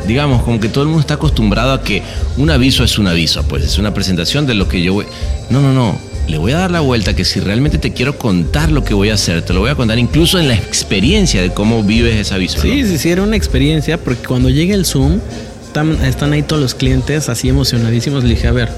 digamos, 0.07 0.43
como 0.43 0.61
que 0.61 0.69
todo 0.69 0.83
el 0.83 0.89
mundo 0.89 1.01
está 1.01 1.15
acostumbrado 1.15 1.73
a 1.73 1.83
que 1.83 2.03
un 2.37 2.51
aviso 2.51 2.85
es 2.85 2.99
un 2.99 3.09
aviso, 3.09 3.43
pues 3.45 3.65
es 3.65 3.79
una 3.79 3.93
presentación 3.93 4.47
de 4.47 4.55
lo 4.55 4.69
que 4.69 4.83
yo 4.83 4.95
voy... 4.95 5.07
No, 5.51 5.61
no, 5.61 5.73
no. 5.73 6.10
Le 6.31 6.39
voy 6.39 6.53
a 6.53 6.59
dar 6.59 6.71
la 6.71 6.79
vuelta 6.79 7.15
que 7.15 7.25
si 7.25 7.41
realmente 7.41 7.79
te 7.79 7.93
quiero 7.93 8.17
contar 8.17 8.71
lo 8.71 8.85
que 8.85 8.95
voy 8.95 9.11
a 9.11 9.15
hacer, 9.15 9.43
te 9.43 9.53
lo 9.53 9.59
voy 9.59 9.71
a 9.71 9.75
contar 9.75 9.99
incluso 9.99 10.39
en 10.39 10.47
la 10.47 10.55
experiencia 10.55 11.43
de 11.43 11.53
cómo 11.53 11.83
vives 11.83 12.15
ese 12.15 12.33
aviso. 12.33 12.59
¿no? 12.59 12.63
Sí, 12.63 12.87
sí, 12.87 12.99
sí, 12.99 13.11
era 13.11 13.23
una 13.23 13.35
experiencia 13.35 13.99
porque 13.99 14.29
cuando 14.29 14.49
llega 14.49 14.77
el 14.77 14.87
Zoom, 14.87 15.19
están, 15.67 15.91
están 16.05 16.33
ahí 16.33 16.45
todos 16.45 16.63
los 16.63 16.77
clientes 16.77 17.29
así 17.29 17.49
emocionadísimos. 17.49 18.23
Le 18.23 18.31
dije, 18.31 18.47
a 18.47 18.53
ver, 18.53 18.69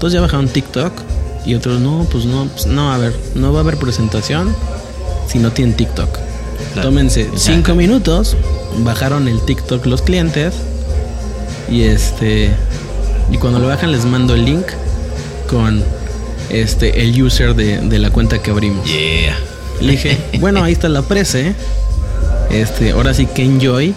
todos 0.00 0.14
ya 0.14 0.22
bajaron 0.22 0.48
TikTok 0.48 0.94
y 1.44 1.52
otros 1.52 1.78
no, 1.78 2.06
pues 2.10 2.24
no, 2.24 2.46
pues 2.46 2.64
no, 2.64 2.90
a 2.90 2.96
ver, 2.96 3.12
no 3.34 3.52
va 3.52 3.58
a 3.58 3.62
haber 3.62 3.76
presentación 3.76 4.56
si 5.28 5.38
no 5.38 5.52
tienen 5.52 5.76
TikTok. 5.76 6.08
Claro. 6.72 6.88
Tómense 6.88 7.20
Exacto. 7.20 7.40
cinco 7.44 7.74
minutos, 7.74 8.34
bajaron 8.78 9.28
el 9.28 9.42
TikTok 9.42 9.84
los 9.84 10.00
clientes 10.00 10.54
y 11.70 11.82
este 11.82 12.50
y 13.30 13.36
cuando 13.36 13.58
lo 13.58 13.66
bajan 13.66 13.92
les 13.92 14.06
mando 14.06 14.34
el 14.34 14.46
link 14.46 14.64
con 15.50 15.84
este 16.50 17.02
el 17.02 17.22
user 17.22 17.54
de, 17.54 17.80
de 17.80 17.98
la 17.98 18.10
cuenta 18.10 18.40
que 18.42 18.50
abrimos. 18.50 18.86
Yeah. 18.86 19.38
Le 19.80 19.92
dije, 19.92 20.16
bueno, 20.40 20.62
ahí 20.62 20.72
está 20.72 20.88
la 20.88 21.02
prese. 21.02 21.54
Este, 22.50 22.92
ahora 22.92 23.12
sí 23.14 23.26
que 23.26 23.42
enjoy. 23.42 23.94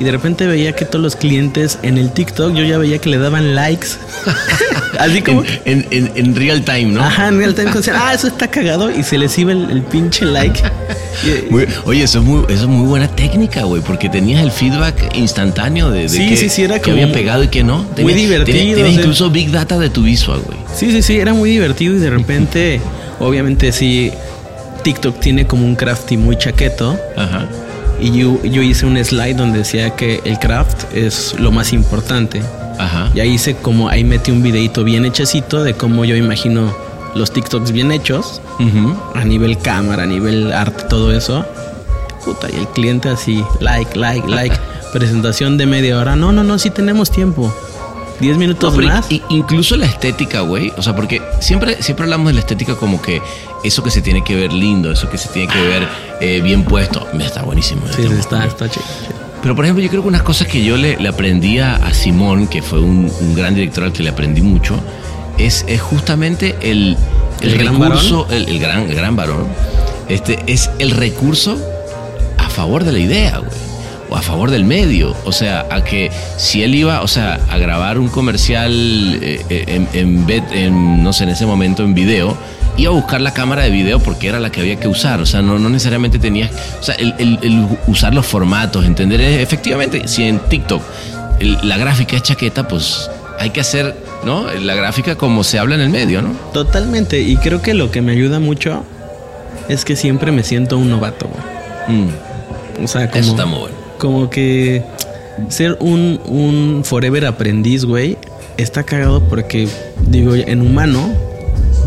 Y 0.00 0.04
de 0.04 0.12
repente 0.12 0.46
veía 0.46 0.74
que 0.76 0.84
todos 0.84 1.02
los 1.02 1.16
clientes 1.16 1.78
en 1.82 1.98
el 1.98 2.12
TikTok, 2.12 2.54
yo 2.54 2.64
ya 2.64 2.78
veía 2.78 2.98
que 2.98 3.08
le 3.08 3.18
daban 3.18 3.54
likes. 3.56 3.88
Así 4.98 5.22
como. 5.22 5.42
En, 5.64 5.86
en- 5.90 6.34
real 6.36 6.62
time, 6.64 6.86
¿no? 6.86 7.02
Ajá, 7.02 7.28
en 7.28 7.38
real 7.38 7.54
time 7.54 7.70
ah, 7.94 8.12
eso 8.14 8.28
está 8.28 8.48
cagado. 8.48 8.90
Y 8.96 9.02
se 9.02 9.18
les 9.18 9.36
iba 9.38 9.50
el, 9.52 9.70
el 9.70 9.82
pinche 9.82 10.24
like. 10.24 10.60
Muy- 11.50 11.66
oye, 11.84 12.04
eso 12.04 12.20
es, 12.20 12.24
muy, 12.24 12.44
eso 12.44 12.62
es 12.62 12.68
muy 12.68 12.86
buena 12.86 13.08
técnica, 13.08 13.64
güey, 13.64 13.82
porque 13.82 14.08
tenías 14.08 14.40
el 14.42 14.52
feedback 14.52 15.16
instantáneo 15.16 15.90
de, 15.90 16.02
de 16.02 16.08
Sí, 16.08 16.28
que, 16.28 16.36
sí, 16.36 16.48
sí, 16.48 16.62
era 16.62 16.78
que 16.80 16.92
había 16.92 17.12
pegado 17.12 17.42
y 17.42 17.48
que 17.48 17.64
no. 17.64 17.84
muy 18.00 18.14
divertido, 18.14 18.56
Tienes, 18.56 18.72
o 18.72 18.76
tienes 18.76 18.92
sea. 18.94 19.00
incluso 19.02 19.30
big 19.30 19.50
data 19.50 19.78
de 19.78 19.90
tu 19.90 20.02
visual, 20.02 20.40
güey. 20.46 20.58
sí, 20.76 20.92
sí, 20.92 21.02
sí, 21.02 21.18
era 21.18 21.34
muy 21.34 21.50
divertido. 21.50 21.96
Y 21.96 21.98
de 21.98 22.10
repente, 22.10 22.80
obviamente, 23.18 23.72
sí, 23.72 24.12
TikTok 24.84 25.18
tiene 25.18 25.46
como 25.46 25.64
un 25.66 25.74
crafty 25.74 26.16
muy 26.16 26.36
chaqueto. 26.36 26.96
Ajá. 27.16 27.46
Y 28.00 28.12
yo, 28.12 28.42
yo 28.44 28.62
hice 28.62 28.86
un 28.86 29.02
slide 29.04 29.34
donde 29.36 29.58
decía 29.58 29.90
que 29.96 30.20
el 30.24 30.38
craft 30.38 30.94
es 30.94 31.34
lo 31.38 31.50
más 31.50 31.72
importante. 31.72 32.42
Ajá. 32.78 33.10
Y 33.14 33.20
ahí 33.20 33.30
hice 33.34 33.56
como, 33.56 33.88
ahí 33.88 34.04
metí 34.04 34.30
un 34.30 34.42
videito 34.42 34.84
bien 34.84 35.04
hechecito 35.04 35.64
de 35.64 35.74
cómo 35.74 36.04
yo 36.04 36.14
imagino 36.16 36.72
los 37.14 37.32
TikToks 37.32 37.72
bien 37.72 37.90
hechos, 37.90 38.40
Ujú. 38.60 38.94
a 39.14 39.24
nivel 39.24 39.58
cámara, 39.58 40.04
a 40.04 40.06
nivel 40.06 40.52
arte, 40.52 40.84
todo 40.88 41.12
eso. 41.12 41.44
Puta, 42.24 42.48
y 42.52 42.56
el 42.56 42.68
cliente 42.68 43.08
así, 43.08 43.42
like, 43.60 43.98
like, 43.98 44.28
like. 44.28 44.56
Presentación 44.92 45.58
de 45.58 45.66
media 45.66 45.98
hora. 45.98 46.14
No, 46.16 46.32
no, 46.32 46.44
no, 46.44 46.58
sí 46.58 46.70
tenemos 46.70 47.10
tiempo. 47.10 47.52
Diez 48.20 48.36
minutos 48.36 48.72
No, 48.72 48.76
pero 48.80 48.88
más. 48.94 49.06
incluso 49.28 49.76
la 49.76 49.86
estética, 49.86 50.40
güey. 50.40 50.72
O 50.76 50.82
sea, 50.82 50.96
porque 50.96 51.22
siempre, 51.40 51.82
siempre 51.82 52.04
hablamos 52.04 52.28
de 52.28 52.32
la 52.34 52.40
estética 52.40 52.74
como 52.74 53.00
que 53.00 53.20
eso 53.64 53.82
que 53.82 53.90
se 53.90 54.02
tiene 54.02 54.22
que 54.22 54.34
ver 54.34 54.52
lindo, 54.52 54.92
eso 54.92 55.08
que 55.10 55.18
se 55.18 55.28
tiene 55.28 55.52
que 55.52 55.60
ver 55.60 55.88
eh, 56.20 56.40
bien 56.40 56.64
puesto. 56.64 57.06
Está 57.18 57.42
buenísimo. 57.42 57.82
sí, 57.94 58.02
sí, 58.08 58.14
está, 58.18 58.44
está 58.46 58.68
chido. 58.68 58.84
Pero 59.42 59.54
por 59.54 59.64
ejemplo, 59.64 59.82
yo 59.82 59.90
creo 59.90 60.02
que 60.02 60.08
unas 60.08 60.22
cosas 60.22 60.48
que 60.48 60.64
yo 60.64 60.76
le, 60.76 60.96
le 60.96 61.08
aprendí 61.08 61.58
a, 61.58 61.78
Simón, 61.92 62.48
que 62.48 62.60
fue 62.60 62.80
un, 62.80 63.10
un 63.20 63.34
gran 63.34 63.54
director 63.54 63.84
al 63.84 63.92
que 63.92 64.02
le 64.02 64.10
aprendí 64.10 64.42
mucho, 64.42 64.78
es, 65.38 65.64
es 65.68 65.80
justamente 65.80 66.56
el, 66.60 66.96
el, 67.40 67.50
¿El 67.52 67.58
gran 67.58 67.80
recurso, 67.80 68.26
el, 68.30 68.48
el 68.48 68.58
gran, 68.58 68.90
el 68.90 68.94
gran 68.96 69.14
varón, 69.14 69.46
este, 70.08 70.40
es 70.46 70.70
el 70.78 70.90
recurso 70.90 71.56
a 72.38 72.48
favor 72.50 72.84
de 72.84 72.92
la 72.92 72.98
idea, 72.98 73.38
güey. 73.38 73.50
O 74.10 74.16
a 74.16 74.22
favor 74.22 74.50
del 74.50 74.64
medio. 74.64 75.14
O 75.26 75.32
sea, 75.32 75.66
a 75.70 75.84
que 75.84 76.10
si 76.38 76.62
él 76.62 76.74
iba, 76.74 77.02
o 77.02 77.08
sea, 77.08 77.38
a 77.50 77.58
grabar 77.58 77.98
un 77.98 78.08
comercial 78.08 78.72
eh, 79.20 79.44
eh, 79.50 79.86
en, 79.92 80.26
en, 80.52 81.02
no 81.02 81.12
sé, 81.12 81.24
en 81.24 81.30
ese 81.30 81.44
momento 81.44 81.84
en 81.84 81.92
video, 81.92 82.34
iba 82.78 82.90
a 82.90 82.94
buscar 82.94 83.20
la 83.20 83.34
cámara 83.34 83.62
de 83.64 83.70
video 83.70 83.98
porque 84.00 84.28
era 84.28 84.40
la 84.40 84.50
que 84.50 84.60
había 84.60 84.76
que 84.80 84.88
usar. 84.88 85.20
O 85.20 85.26
sea, 85.26 85.42
no, 85.42 85.58
no 85.58 85.68
necesariamente 85.68 86.18
tenías. 86.18 86.50
O 86.80 86.82
sea, 86.82 86.94
el, 86.94 87.14
el- 87.18 87.38
el 87.42 87.66
usar 87.86 88.14
los 88.14 88.24
formatos, 88.26 88.86
entender. 88.86 89.20
eh, 89.20 89.42
Efectivamente, 89.42 90.08
si 90.08 90.22
en 90.24 90.38
TikTok 90.38 90.82
el- 91.40 91.58
la 91.68 91.76
gráfica 91.76 92.16
es 92.16 92.22
chaqueta, 92.22 92.66
pues 92.66 93.10
hay 93.38 93.50
que 93.50 93.60
hacer, 93.60 93.94
¿no? 94.24 94.50
La 94.52 94.74
gráfica 94.74 95.14
como 95.16 95.44
se 95.44 95.58
habla 95.58 95.74
en 95.74 95.80
el 95.82 95.90
medio, 95.90 96.22
¿no? 96.22 96.30
Totalmente. 96.52 97.20
Y 97.20 97.36
creo 97.36 97.60
que 97.62 97.74
lo 97.74 97.90
que 97.90 98.00
me 98.00 98.12
ayuda 98.12 98.40
mucho 98.40 98.84
es 99.68 99.84
que 99.84 99.94
siempre 99.96 100.32
me 100.32 100.42
siento 100.42 100.78
un 100.78 100.88
novato, 100.90 101.28
güey. 101.28 101.98
Mm, 102.00 102.84
O 102.84 102.88
sea, 102.88 103.08
como, 103.10 103.20
Eso 103.20 103.30
está 103.32 103.44
muy 103.46 103.58
bueno. 103.60 103.76
como 103.98 104.30
que 104.30 104.82
ser 105.48 105.76
un, 105.80 106.20
un 106.26 106.82
forever 106.84 107.26
aprendiz, 107.26 107.84
güey, 107.84 108.16
está 108.56 108.82
cagado 108.84 109.22
porque, 109.28 109.68
digo, 110.06 110.34
en 110.34 110.60
humano, 110.62 111.12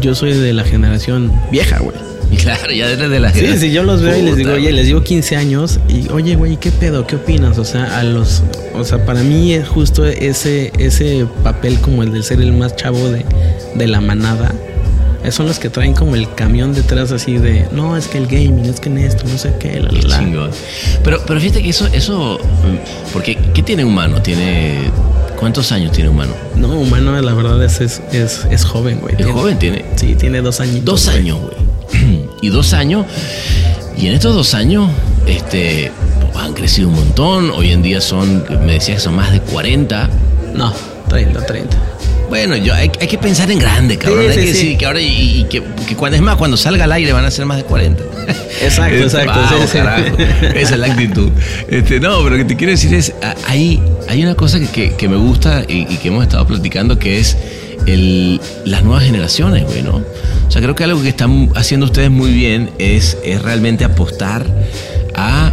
yo 0.01 0.15
soy 0.15 0.33
de 0.33 0.53
la 0.53 0.63
generación 0.63 1.31
vieja, 1.51 1.79
güey. 1.79 1.95
Claro, 2.41 2.71
ya 2.71 2.87
desde 2.87 3.19
la 3.19 3.33
Sí, 3.33 3.57
sí, 3.57 3.71
yo 3.71 3.83
los 3.83 4.01
veo 4.01 4.17
y 4.17 4.21
les 4.21 4.37
digo, 4.37 4.53
oye, 4.53 4.71
les 4.71 4.85
digo 4.85 5.03
15 5.03 5.35
años 5.35 5.79
y, 5.89 6.09
oye, 6.09 6.35
güey, 6.35 6.57
¿qué 6.57 6.71
pedo? 6.71 7.05
¿Qué 7.05 7.17
opinas? 7.17 7.57
O 7.57 7.65
sea, 7.65 7.99
a 7.99 8.03
los, 8.03 8.43
o 8.73 8.83
sea, 8.83 9.05
para 9.05 9.21
mí 9.21 9.53
es 9.53 9.67
justo 9.67 10.05
ese, 10.05 10.71
ese 10.79 11.27
papel 11.43 11.79
como 11.79 12.03
el 12.03 12.13
de 12.13 12.23
ser 12.23 12.41
el 12.41 12.53
más 12.53 12.75
chavo 12.77 13.09
de, 13.09 13.25
de 13.75 13.87
la 13.87 13.99
manada. 14.01 14.53
Esos 15.23 15.35
son 15.35 15.47
los 15.47 15.59
que 15.59 15.69
traen 15.69 15.93
como 15.93 16.15
el 16.15 16.33
camión 16.33 16.73
detrás 16.73 17.11
así 17.11 17.37
de, 17.37 17.67
no, 17.71 17.95
es 17.95 18.07
que 18.07 18.17
el 18.17 18.25
gaming, 18.25 18.65
es 18.65 18.79
que 18.79 18.89
en 18.89 18.97
esto, 18.97 19.23
no 19.27 19.37
sé 19.37 19.53
qué, 19.59 19.79
la, 19.79 19.91
la, 19.91 20.01
la". 20.01 20.19
chingón. 20.19 20.51
Pero, 21.03 21.21
pero 21.27 21.39
fíjate 21.39 21.61
que 21.61 21.69
eso, 21.69 21.87
eso, 21.93 22.39
mm, 22.39 23.11
porque 23.13 23.37
¿qué 23.53 23.61
tiene 23.61 23.85
humano? 23.85 24.19
Tiene, 24.23 24.79
¿cuántos 25.41 25.73
años 25.73 25.91
tiene 25.91 26.09
humano? 26.09 26.31
No, 26.55 26.69
humano, 26.79 27.19
la 27.21 27.33
verdad 27.33 27.61
es, 27.63 27.81
es, 27.81 28.01
es, 28.13 28.45
es 28.49 28.63
joven, 28.63 28.99
güey. 29.01 29.17
Tiene- 29.17 29.33
joven 29.33 29.59
tiene 29.59 29.83
Sí, 29.97 30.15
tiene 30.15 30.39
dos 30.41 30.61
añitos. 30.61 30.85
dos 30.85 31.05
güey. 31.07 31.17
años, 31.17 31.39
güey. 31.41 32.29
y 32.41 32.47
dos 32.49 32.71
años, 32.73 33.05
y 33.97 34.07
en 34.07 34.13
estos 34.13 34.33
dos 34.33 34.53
años, 34.53 34.89
este, 35.27 35.91
han 36.35 36.53
crecido 36.53 36.87
un 36.87 36.95
montón. 36.95 37.51
Hoy 37.51 37.71
en 37.71 37.81
día 37.81 37.99
son, 37.99 38.43
me 38.65 38.73
decías 38.73 38.97
que 38.97 39.03
son 39.03 39.15
más 39.15 39.31
de 39.33 39.41
40. 39.41 40.09
No, 40.55 40.73
30, 41.09 41.45
30. 41.45 41.77
Bueno, 42.31 42.55
yo, 42.55 42.73
hay, 42.73 42.89
hay 43.01 43.07
que 43.07 43.17
pensar 43.17 43.51
en 43.51 43.59
grande, 43.59 43.97
cabrón. 43.97 44.21
Sí, 44.23 44.27
hay 44.29 44.33
sí, 44.33 44.39
que 44.39 44.47
sí. 44.47 44.53
decir 44.53 44.77
que 44.77 44.85
ahora, 44.85 45.01
y, 45.01 45.41
y 45.41 45.43
que, 45.49 45.61
que 45.85 45.95
cuando 45.97 46.15
es 46.15 46.21
más, 46.23 46.37
cuando 46.37 46.55
salga 46.55 46.85
al 46.85 46.91
aire 46.93 47.11
van 47.11 47.25
a 47.25 47.29
ser 47.29 47.45
más 47.45 47.57
de 47.57 47.63
40. 47.65 48.01
Exacto, 48.61 48.95
exacto. 49.03 49.39
Esa 50.55 50.73
es 50.75 50.79
la 50.79 50.87
actitud. 50.87 51.29
Este, 51.67 51.99
no, 51.99 52.17
pero 52.23 52.29
lo 52.31 52.37
que 52.37 52.45
te 52.45 52.55
quiero 52.55 52.71
decir 52.71 52.93
es, 52.93 53.13
a- 53.21 53.35
hay, 53.47 53.81
hay 54.07 54.23
una 54.23 54.35
cosa 54.35 54.59
que, 54.61 54.67
que- 54.67 54.93
que 54.95 55.09
me 55.09 55.17
gusta 55.17 55.63
y, 55.67 55.81
y 55.93 55.97
que 55.97 56.07
hemos 56.07 56.23
estado 56.23 56.47
platicando 56.47 56.97
que 56.97 57.19
es 57.19 57.35
el, 57.85 58.39
las 58.63 58.83
nuevas 58.83 59.03
generaciones, 59.03 59.65
güey, 59.65 59.81
¿no? 59.83 59.97
O 60.47 60.51
sea, 60.51 60.61
creo 60.61 60.73
que 60.73 60.85
algo 60.85 61.01
que 61.01 61.09
están 61.09 61.49
haciendo 61.55 61.85
ustedes 61.87 62.11
muy 62.11 62.31
bien 62.31 62.69
es, 62.79 63.17
es 63.25 63.41
realmente 63.41 63.83
apostar 63.83 64.45
a 65.15 65.51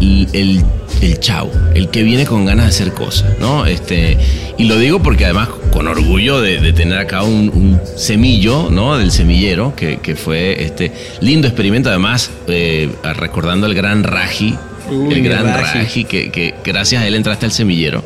y 0.00 0.26
el, 0.32 0.64
el 1.00 1.18
chavo, 1.20 1.50
el 1.74 1.88
que 1.88 2.02
viene 2.02 2.26
con 2.26 2.44
ganas 2.44 2.66
de 2.66 2.70
hacer 2.70 2.92
cosas, 2.92 3.38
¿no? 3.38 3.66
Este, 3.66 4.16
y 4.58 4.64
lo 4.64 4.78
digo 4.78 5.02
porque 5.02 5.24
además 5.24 5.48
con 5.72 5.88
orgullo 5.88 6.40
de, 6.40 6.60
de 6.60 6.72
tener 6.72 6.98
acá 6.98 7.22
un, 7.22 7.48
un 7.48 7.80
semillo, 7.96 8.70
¿no? 8.70 8.96
Del 8.96 9.10
semillero, 9.10 9.74
que, 9.74 9.98
que 9.98 10.16
fue 10.16 10.62
este 10.62 10.92
lindo 11.20 11.48
experimento, 11.48 11.88
además, 11.90 12.30
eh, 12.46 12.90
recordando 13.16 13.66
al 13.66 13.74
gran 13.74 14.04
Raji, 14.04 14.56
Uy, 14.90 15.14
el 15.14 15.22
gran 15.24 15.46
Raji. 15.46 15.78
Raji, 15.78 16.04
que, 16.04 16.30
que 16.30 16.54
gracias 16.64 17.02
a 17.02 17.06
él 17.06 17.14
entraste 17.14 17.46
al 17.46 17.52
semillero. 17.52 18.04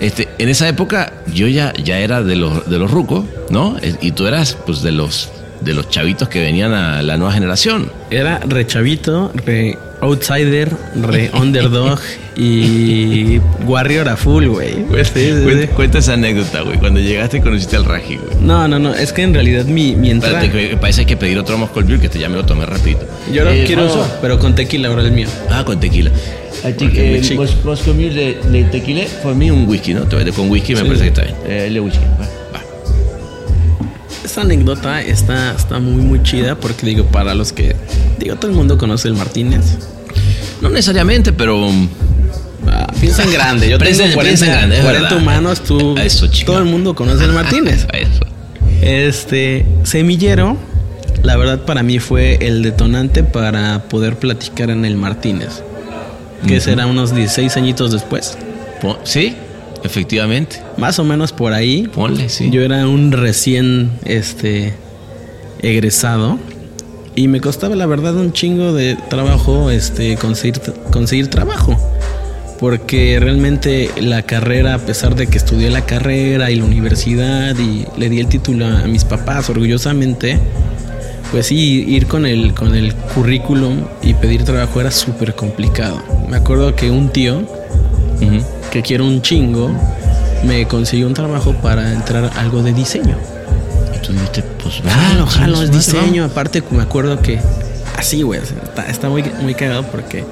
Este, 0.00 0.28
en 0.38 0.48
esa 0.48 0.68
época 0.68 1.12
yo 1.32 1.46
ya, 1.46 1.72
ya 1.74 1.98
era 2.00 2.22
de 2.22 2.36
los, 2.36 2.68
de 2.68 2.78
los 2.78 2.90
rucos, 2.90 3.24
¿no? 3.50 3.76
Y 4.00 4.10
tú 4.12 4.26
eras 4.26 4.56
pues 4.66 4.82
de 4.82 4.92
los, 4.92 5.30
de 5.60 5.74
los 5.74 5.88
chavitos 5.90 6.28
que 6.28 6.40
venían 6.40 6.72
a 6.72 7.02
la 7.02 7.16
nueva 7.16 7.32
generación. 7.32 7.90
Era 8.10 8.38
re 8.46 8.66
chavito, 8.66 9.32
re 9.44 9.76
outsider, 10.00 10.70
re 11.02 11.30
underdog 11.34 11.98
y 12.36 13.38
warrior 13.64 14.08
a 14.08 14.16
full, 14.16 14.46
güey. 14.46 14.74
Sí, 15.04 15.10
sí, 15.14 15.30
Cuenta, 15.44 15.62
sí. 15.62 15.68
cuenta 15.74 15.98
esa 15.98 16.12
anécdota, 16.14 16.62
güey. 16.62 16.78
Cuando 16.78 17.00
llegaste 17.00 17.38
y 17.38 17.40
conociste 17.40 17.76
al 17.76 17.84
Raji, 17.84 18.16
güey. 18.16 18.36
No, 18.40 18.68
no, 18.68 18.78
no, 18.78 18.94
es 18.94 19.12
que 19.12 19.22
en 19.22 19.34
realidad 19.34 19.64
mi, 19.64 19.96
mi 19.96 20.10
entrada... 20.10 20.42
Espérate, 20.44 20.76
parece 20.76 20.98
que 20.98 21.00
hay 21.02 21.06
que 21.06 21.16
pedir 21.16 21.38
otro 21.38 21.56
Moscow 21.58 21.84
que 21.86 21.94
este 22.06 22.18
ya 22.18 22.28
me 22.28 22.36
lo 22.36 22.44
tomé 22.44 22.66
rapidito. 22.66 23.06
Yo 23.32 23.44
lo 23.44 23.50
Eh, 23.50 23.64
quiero, 23.66 23.82
Alfonso. 23.82 24.18
pero 24.20 24.38
con 24.38 24.54
tequila 24.54 24.88
ahora 24.88 25.02
el 25.02 25.12
mío. 25.12 25.28
Ah, 25.50 25.64
con 25.64 25.80
tequila. 25.80 26.10
I 26.68 26.72
think, 26.72 26.92
eh. 26.96 27.22
Mos- 27.36 27.64
Moscow 27.64 27.94
Mule 27.94 28.10
de, 28.14 28.38
de 28.50 28.64
tequila, 28.64 29.04
por 29.22 29.34
mí 29.34 29.50
un 29.50 29.68
whisky, 29.68 29.94
¿no? 29.94 30.02
Te- 30.04 30.32
Con 30.32 30.50
whisky 30.50 30.74
me 30.74 30.80
Sí. 30.80 30.86
parece 30.86 31.02
que 31.04 31.08
está 31.08 31.22
bien. 31.22 31.34
Eh, 31.46 31.64
el 31.68 31.74
de 31.74 31.80
whisky, 31.80 32.00
va, 32.18 32.24
va. 32.24 32.26
Esta 34.26 34.40
anécdota 34.42 35.00
está, 35.02 35.52
está 35.54 35.78
muy, 35.78 36.02
muy 36.02 36.22
chida 36.22 36.56
porque 36.56 36.84
digo, 36.84 37.04
para 37.06 37.32
los 37.34 37.52
que... 37.52 37.76
Digo, 38.18 38.34
todo 38.36 38.50
el 38.50 38.56
mundo 38.56 38.76
conoce 38.76 39.06
el 39.08 39.14
Martínez. 39.14 39.62
No 40.60 40.68
necesariamente, 40.68 41.32
pero... 41.32 41.70
Ah, 42.66 42.92
piensa 43.00 43.22
en 43.22 43.32
grande. 43.32 43.68
Yo 43.70 43.78
Piensa- 43.78 44.02
tengo 44.02 44.14
40, 44.16 44.22
piensa 44.22 44.46
en 44.46 44.52
grande, 44.52 44.76
es 44.78 44.82
40 44.82 45.08
verdad. 45.08 45.22
humanos, 45.22 45.60
tú... 45.62 45.96
Eso, 45.96 46.28
todo 46.44 46.58
el 46.58 46.64
mundo 46.64 46.94
conoce 46.96 47.24
el 47.24 47.32
Martínez. 47.32 47.86
Eso. 47.92 48.20
Este, 48.82 49.64
Semillero, 49.84 50.56
la 51.22 51.36
verdad 51.36 51.60
para 51.64 51.82
mí 51.84 51.98
fue 52.00 52.38
el 52.40 52.62
detonante 52.62 53.22
para 53.22 53.84
poder 53.88 54.16
platicar 54.18 54.70
en 54.70 54.84
el 54.84 54.96
Martínez. 54.96 55.62
Que 56.46 56.60
será 56.60 56.86
unos 56.86 57.14
16 57.14 57.56
añitos 57.56 57.92
después. 57.92 58.36
Sí, 59.04 59.36
efectivamente. 59.84 60.62
Más 60.76 60.98
o 60.98 61.04
menos 61.04 61.32
por 61.32 61.52
ahí. 61.52 61.88
Ponle, 61.88 62.28
sí. 62.28 62.50
Yo 62.50 62.62
era 62.62 62.86
un 62.88 63.12
recién 63.12 63.90
este 64.04 64.74
egresado 65.60 66.38
y 67.14 67.28
me 67.28 67.40
costaba 67.40 67.74
la 67.76 67.86
verdad 67.86 68.14
un 68.14 68.32
chingo 68.32 68.74
de 68.74 68.96
trabajo 69.08 69.70
este 69.70 70.16
conseguir 70.16 70.60
conseguir 70.90 71.28
trabajo. 71.28 71.76
Porque 72.60 73.18
realmente 73.20 73.90
la 74.00 74.22
carrera, 74.22 74.74
a 74.74 74.78
pesar 74.78 75.14
de 75.14 75.26
que 75.26 75.36
estudié 75.36 75.68
la 75.70 75.84
carrera 75.84 76.50
y 76.50 76.56
la 76.56 76.64
universidad 76.64 77.54
y 77.58 77.86
le 77.98 78.08
di 78.08 78.20
el 78.20 78.28
título 78.28 78.66
a 78.66 78.86
mis 78.86 79.04
papás 79.04 79.50
orgullosamente, 79.50 80.38
pues 81.30 81.46
sí, 81.46 81.84
ir 81.86 82.06
con 82.06 82.24
el, 82.24 82.54
con 82.54 82.74
el 82.74 82.94
currículum 82.94 83.84
y 84.02 84.14
pedir 84.14 84.44
trabajo 84.44 84.80
era 84.80 84.90
súper 84.90 85.34
complicado. 85.34 86.02
Me 86.28 86.36
acuerdo 86.36 86.74
que 86.74 86.90
un 86.90 87.10
tío, 87.10 87.42
Que 88.70 88.82
quiero 88.82 89.04
un 89.04 89.22
chingo, 89.22 89.70
me 90.44 90.66
consiguió 90.66 91.06
un 91.06 91.14
trabajo 91.14 91.52
para 91.54 91.92
entrar 91.92 92.24
a 92.24 92.40
algo 92.40 92.62
de 92.62 92.72
diseño. 92.72 93.16
Y 93.94 93.98
tú 94.04 94.12
dijiste, 94.12 94.42
pues 94.62 94.82
Jalo, 94.84 95.26
chingue 95.26 95.38
jalo, 95.38 95.62
es 95.62 95.72
diseño. 95.72 96.24
Aparte, 96.24 96.62
me 96.70 96.82
acuerdo 96.82 97.20
que 97.20 97.40
así, 97.96 98.22
güey, 98.22 98.40
está, 98.40 98.86
está 98.86 99.08
muy, 99.08 99.24
muy 99.42 99.54
cagado 99.54 99.84
porque 99.84 100.24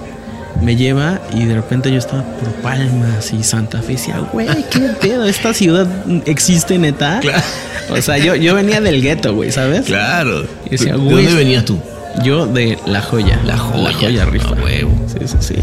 me 0.62 0.76
lleva 0.76 1.20
y 1.32 1.44
de 1.44 1.54
repente 1.54 1.90
yo 1.90 1.98
estaba 1.98 2.22
por 2.22 2.48
Palmas 2.62 3.32
y 3.32 3.42
Santa 3.42 3.82
Fe 3.82 3.92
y 3.92 3.96
decía, 3.96 4.18
güey, 4.32 4.48
qué 4.70 4.80
pedo, 5.00 5.24
esta 5.24 5.52
ciudad 5.54 5.86
existe 6.26 6.78
neta. 6.78 7.20
Claro. 7.20 7.42
O 7.90 8.00
sea, 8.00 8.18
yo, 8.18 8.34
yo 8.34 8.54
venía 8.54 8.80
del 8.80 9.02
gueto, 9.02 9.34
güey, 9.34 9.52
¿sabes? 9.52 9.82
Claro. 9.86 10.46
Y 10.66 10.70
decía, 10.70 10.96
¿De 10.96 10.98
dónde 10.98 11.34
venías 11.34 11.64
tú? 11.64 11.78
Yo 12.22 12.46
de 12.46 12.78
La 12.86 13.02
Joya. 13.02 13.40
La 13.44 13.58
Joya. 13.58 13.82
La 13.82 13.92
Joya 13.92 14.24
rifa. 14.24 14.52
Huevo. 14.52 14.92
Sí, 15.08 15.26
sí, 15.26 15.36
sí. 15.40 15.54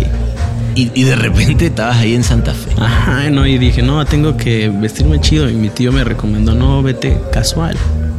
Y, 0.76 0.90
y 0.94 1.04
de 1.04 1.16
repente 1.16 1.66
estabas 1.68 1.98
ahí 1.98 2.16
en 2.16 2.24
Santa 2.24 2.54
Fe. 2.54 2.72
Ajá, 2.78 3.30
no, 3.30 3.46
y 3.46 3.58
dije, 3.58 3.82
no, 3.82 4.04
tengo 4.06 4.38
que 4.38 4.70
vestirme 4.70 5.20
chido. 5.20 5.50
Y 5.50 5.54
mi 5.54 5.70
tío 5.70 5.92
me 5.92 6.04
recomendó, 6.04 6.54
no, 6.56 6.82
vete 6.82 7.18
casual. 7.32 7.76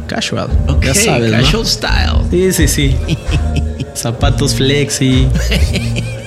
Casual. 0.07 0.49
Ok, 0.67 0.85
ya 0.85 0.93
sabes, 0.93 1.31
¿no? 1.31 1.37
casual 1.37 1.65
style. 1.65 2.21
Sí, 2.29 2.51
sí, 2.53 2.67
sí. 2.67 2.97
Zapatos 3.95 4.55
flexi. 4.55 5.27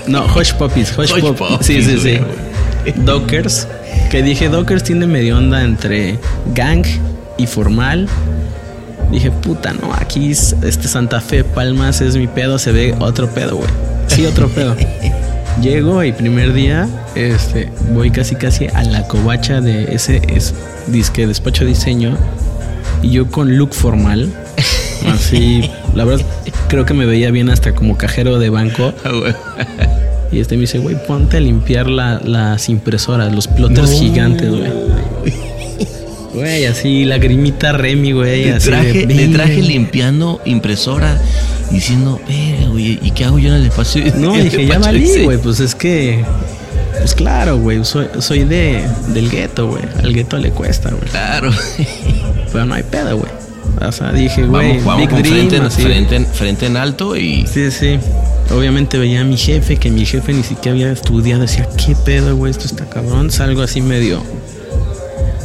No, 0.06 0.24
Hush 0.34 0.52
Puppies, 0.54 0.92
Hush, 0.96 1.12
Hush 1.12 1.20
Pop- 1.20 1.36
Puppies, 1.36 1.66
Sí, 1.66 1.82
sí, 1.82 1.98
sí. 1.98 2.92
Dockers. 3.04 3.66
Que 4.10 4.22
dije, 4.22 4.48
Dockers 4.48 4.82
tiene 4.84 5.06
medio 5.06 5.36
onda 5.38 5.62
entre 5.64 6.18
gang 6.54 6.84
y 7.38 7.46
formal. 7.46 8.08
Dije, 9.10 9.30
puta, 9.30 9.72
no, 9.72 9.92
aquí 9.94 10.30
es- 10.32 10.54
este 10.62 10.88
Santa 10.88 11.20
Fe, 11.20 11.44
Palmas 11.44 12.00
es 12.00 12.16
mi 12.16 12.26
pedo, 12.28 12.58
se 12.58 12.72
ve 12.72 12.94
otro 12.98 13.28
pedo, 13.28 13.56
güey. 13.56 13.68
Sí, 14.08 14.24
otro 14.26 14.48
pedo. 14.48 14.76
Llego 15.62 16.04
y 16.04 16.12
primer 16.12 16.52
día, 16.52 16.86
este, 17.14 17.70
voy 17.92 18.10
casi 18.10 18.34
casi 18.36 18.66
a 18.66 18.84
la 18.84 19.08
covacha 19.08 19.60
de 19.60 19.94
ese 19.94 20.20
es, 20.28 20.54
disque 20.86 21.26
despacho 21.26 21.64
de 21.64 21.70
diseño 21.70 22.16
y 23.02 23.10
yo 23.10 23.30
con 23.30 23.56
look 23.56 23.72
formal, 23.74 24.30
así, 25.08 25.68
la 25.94 26.04
verdad 26.04 26.26
creo 26.68 26.84
que 26.84 26.92
me 26.94 27.06
veía 27.06 27.30
bien 27.30 27.48
hasta 27.48 27.74
como 27.74 27.96
cajero 27.96 28.38
de 28.38 28.50
banco 28.50 28.92
Ah, 29.04 30.28
y 30.30 30.40
este 30.40 30.56
me 30.56 30.62
dice, 30.62 30.78
güey, 30.78 30.96
ponte 31.06 31.38
a 31.38 31.40
limpiar 31.40 31.86
la- 31.88 32.20
las 32.22 32.68
impresoras, 32.68 33.32
los 33.34 33.46
plotters 33.48 33.92
gigantes, 33.92 34.50
güey. 34.50 34.70
Güey, 36.34 36.66
así, 36.66 37.04
lagrimita 37.06 37.72
Remy, 37.72 38.12
güey, 38.12 38.44
De 38.44 38.52
así. 38.54 38.68
traje, 38.68 39.06
de, 39.06 39.28
traje 39.28 39.62
limpiando 39.62 40.42
impresora 40.44 41.18
diciendo, 41.70 42.20
verga, 42.28 42.68
güey, 42.68 42.98
¿y 43.02 43.10
qué 43.12 43.24
hago 43.24 43.38
yo 43.38 43.48
en 43.48 43.54
el 43.54 43.66
espacio? 43.66 44.02
No, 44.16 44.34
dije, 44.34 44.66
ya 44.66 44.78
valí, 44.78 45.00
diseño?" 45.00 45.24
güey, 45.26 45.38
pues 45.38 45.60
es 45.60 45.74
que... 45.74 46.24
Pues 46.98 47.14
claro, 47.14 47.58
güey, 47.58 47.84
soy, 47.84 48.06
soy 48.20 48.44
de, 48.44 48.82
del 49.08 49.30
gueto, 49.30 49.68
güey. 49.68 49.82
Al 50.02 50.12
gueto 50.14 50.38
le 50.38 50.50
cuesta, 50.50 50.88
güey. 50.90 51.02
Claro. 51.10 51.50
Pero 52.52 52.64
no 52.64 52.74
hay 52.74 52.82
pedo, 52.84 53.18
güey. 53.18 53.30
O 53.86 53.92
sea, 53.92 54.12
dije, 54.12 54.44
güey, 54.46 54.78
Big 54.96 55.08
Dream, 55.10 55.22
frente, 55.24 55.56
en- 55.56 55.62
así. 55.64 55.82
frente, 55.82 56.16
en- 56.16 56.26
frente 56.26 56.66
en 56.66 56.76
alto 56.78 57.14
y... 57.14 57.46
Sí, 57.46 57.70
sí. 57.70 57.98
Obviamente 58.50 58.96
veía 58.96 59.20
a 59.20 59.24
mi 59.24 59.36
jefe, 59.36 59.76
que 59.76 59.90
mi 59.90 60.06
jefe 60.06 60.32
ni 60.32 60.42
siquiera 60.42 60.70
había 60.72 60.90
estudiado. 60.92 61.42
Decía, 61.42 61.68
¿qué 61.76 61.94
pedo, 61.94 62.34
güey? 62.36 62.50
Esto 62.50 62.64
está 62.64 62.86
cabrón. 62.86 63.30
Salgo 63.30 63.60
así 63.62 63.82
medio. 63.82 64.22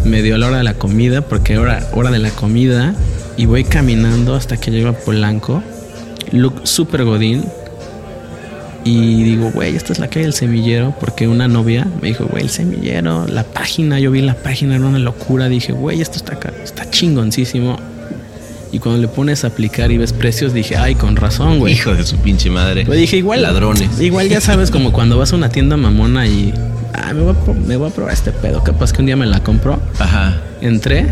Medio 0.05 0.35
a 0.35 0.37
la 0.37 0.47
hora 0.47 0.57
de 0.57 0.63
la 0.63 0.75
comida, 0.75 1.21
porque 1.21 1.57
hora, 1.57 1.85
hora 1.93 2.09
de 2.11 2.19
la 2.19 2.29
comida. 2.29 2.95
Y 3.37 3.45
voy 3.45 3.63
caminando 3.65 4.35
hasta 4.35 4.55
que 4.57 4.71
llego 4.71 4.89
a 4.89 4.93
Polanco. 4.93 5.61
Look 6.31 6.61
super 6.63 7.03
godín. 7.03 7.45
Y 8.83 9.23
digo, 9.23 9.51
güey, 9.51 9.75
esta 9.75 9.93
es 9.93 9.99
la 9.99 10.07
calle 10.07 10.23
del 10.23 10.33
semillero. 10.33 10.95
Porque 10.99 11.27
una 11.27 11.47
novia 11.47 11.87
me 12.01 12.09
dijo, 12.09 12.25
güey, 12.25 12.43
el 12.43 12.49
semillero, 12.49 13.27
la 13.27 13.43
página. 13.43 13.99
Yo 13.99 14.11
vi 14.11 14.21
la 14.21 14.35
página, 14.35 14.75
era 14.75 14.85
una 14.85 14.99
locura. 14.99 15.49
Dije, 15.49 15.71
güey, 15.71 16.01
esto 16.01 16.17
está, 16.17 16.37
está 16.63 16.89
chingoncísimo. 16.89 17.77
Y 18.71 18.79
cuando 18.79 19.01
le 19.01 19.07
pones 19.09 19.43
a 19.43 19.47
aplicar 19.47 19.91
y 19.91 19.97
ves 19.97 20.13
precios, 20.13 20.53
dije, 20.53 20.77
ay, 20.77 20.95
con 20.95 21.17
razón, 21.17 21.59
güey. 21.59 21.73
Hijo 21.73 21.93
de 21.93 22.05
su 22.05 22.17
pinche 22.17 22.49
madre. 22.49 22.85
Pues 22.85 22.97
dije, 22.97 23.17
igual. 23.17 23.41
Ladrones. 23.41 23.99
Igual 23.99 24.29
ya 24.29 24.39
sabes, 24.39 24.71
como 24.71 24.93
cuando 24.93 25.17
vas 25.17 25.33
a 25.33 25.35
una 25.35 25.49
tienda 25.49 25.75
mamona 25.77 26.25
y. 26.27 26.53
Ah, 26.93 27.13
me 27.13 27.21
voy, 27.21 27.35
a, 27.35 27.53
me 27.53 27.75
voy 27.75 27.89
a 27.89 27.93
probar 27.93 28.13
este 28.13 28.31
pedo. 28.31 28.63
Capaz 28.63 28.93
que 28.93 29.01
un 29.01 29.07
día 29.07 29.15
me 29.17 29.25
la 29.25 29.41
compro. 29.41 29.79
Ajá. 29.99 30.41
Entré, 30.61 31.07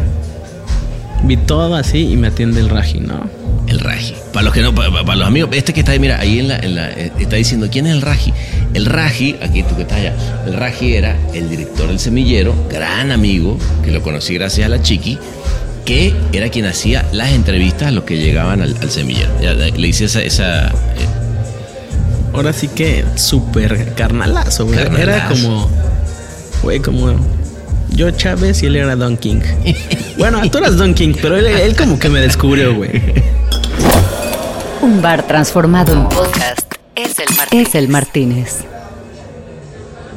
vi 1.24 1.38
todo 1.38 1.76
así 1.76 2.12
y 2.12 2.18
me 2.18 2.28
atiende 2.28 2.60
el 2.62 2.70
Raji, 2.70 3.00
¿no? 3.00 3.30
El 3.68 3.80
Raji. 3.80 4.16
Para 4.34 4.46
los 4.46 4.54
que 4.54 4.62
no, 4.62 4.74
para, 4.74 4.90
para 4.92 5.16
los 5.16 5.28
amigos, 5.28 5.50
este 5.54 5.74
que 5.74 5.82
está 5.82 5.92
ahí, 5.92 6.00
mira, 6.00 6.20
ahí 6.20 6.40
en 6.40 6.48
la, 6.48 6.58
en 6.58 6.76
la- 6.76 6.90
eh, 6.92 7.12
está 7.20 7.36
diciendo, 7.36 7.68
¿quién 7.72 7.86
es 7.88 7.94
el 7.94 8.02
Raji? 8.02 8.34
El 8.74 8.86
Raji, 8.86 9.36
aquí 9.42 9.62
tú 9.64 9.76
que 9.76 9.84
estás 9.84 10.00
allá, 10.00 10.14
el 10.48 10.54
Raji 10.54 10.96
era 10.96 11.16
el 11.34 11.50
director 11.50 11.88
del 11.88 12.00
semillero, 12.00 12.54
gran 12.72 13.12
amigo, 13.12 13.58
que 13.84 13.92
lo 13.92 14.02
conocí 14.02 14.34
gracias 14.34 14.66
a 14.66 14.70
la 14.70 14.82
Chiqui, 14.82 15.18
que 15.86 16.14
era 16.34 16.50
quien 16.50 16.66
hacía 16.66 17.06
las 17.12 17.32
entrevistas 17.32 17.90
a 17.90 17.92
los 17.92 18.04
que 18.06 18.18
llegaban 18.18 18.62
al, 18.62 18.76
al 18.82 18.90
semillero. 18.90 19.30
Le 19.42 19.88
hice 19.88 20.06
esa, 20.06 20.22
esa 20.22 20.68
eh, 20.70 20.72
Ahora 22.34 22.54
sí 22.54 22.68
que 22.70 23.04
súper 23.16 23.94
carnalazo, 23.96 24.66
güey. 24.66 24.80
Era 24.80 25.28
como. 25.30 25.70
Güey, 26.62 26.80
como. 26.80 27.16
Yo 27.96 28.12
Chávez 28.12 28.64
y 28.64 28.68
él 28.68 28.76
era 28.78 28.96
Don 28.96 29.18
King. 29.18 29.42
bueno, 30.18 30.42
tú 30.50 30.58
eras 30.60 30.78
Don 30.78 30.94
King, 30.94 31.14
pero 31.22 31.36
él, 31.38 31.46
él 31.48 31.76
como 31.76 32.00
que 32.00 32.10
me 32.10 32.20
descubrió, 32.22 32.76
güey. 32.76 32.92
Un 34.82 35.02
bar 35.02 35.28
transformado 35.28 35.94
en 35.94 36.08
podcast 36.08 36.74
es 36.96 37.20
el 37.20 37.36
Martínez. 37.36 37.68
Es 37.68 37.76
el 37.76 37.88
Martínez. 37.90 38.56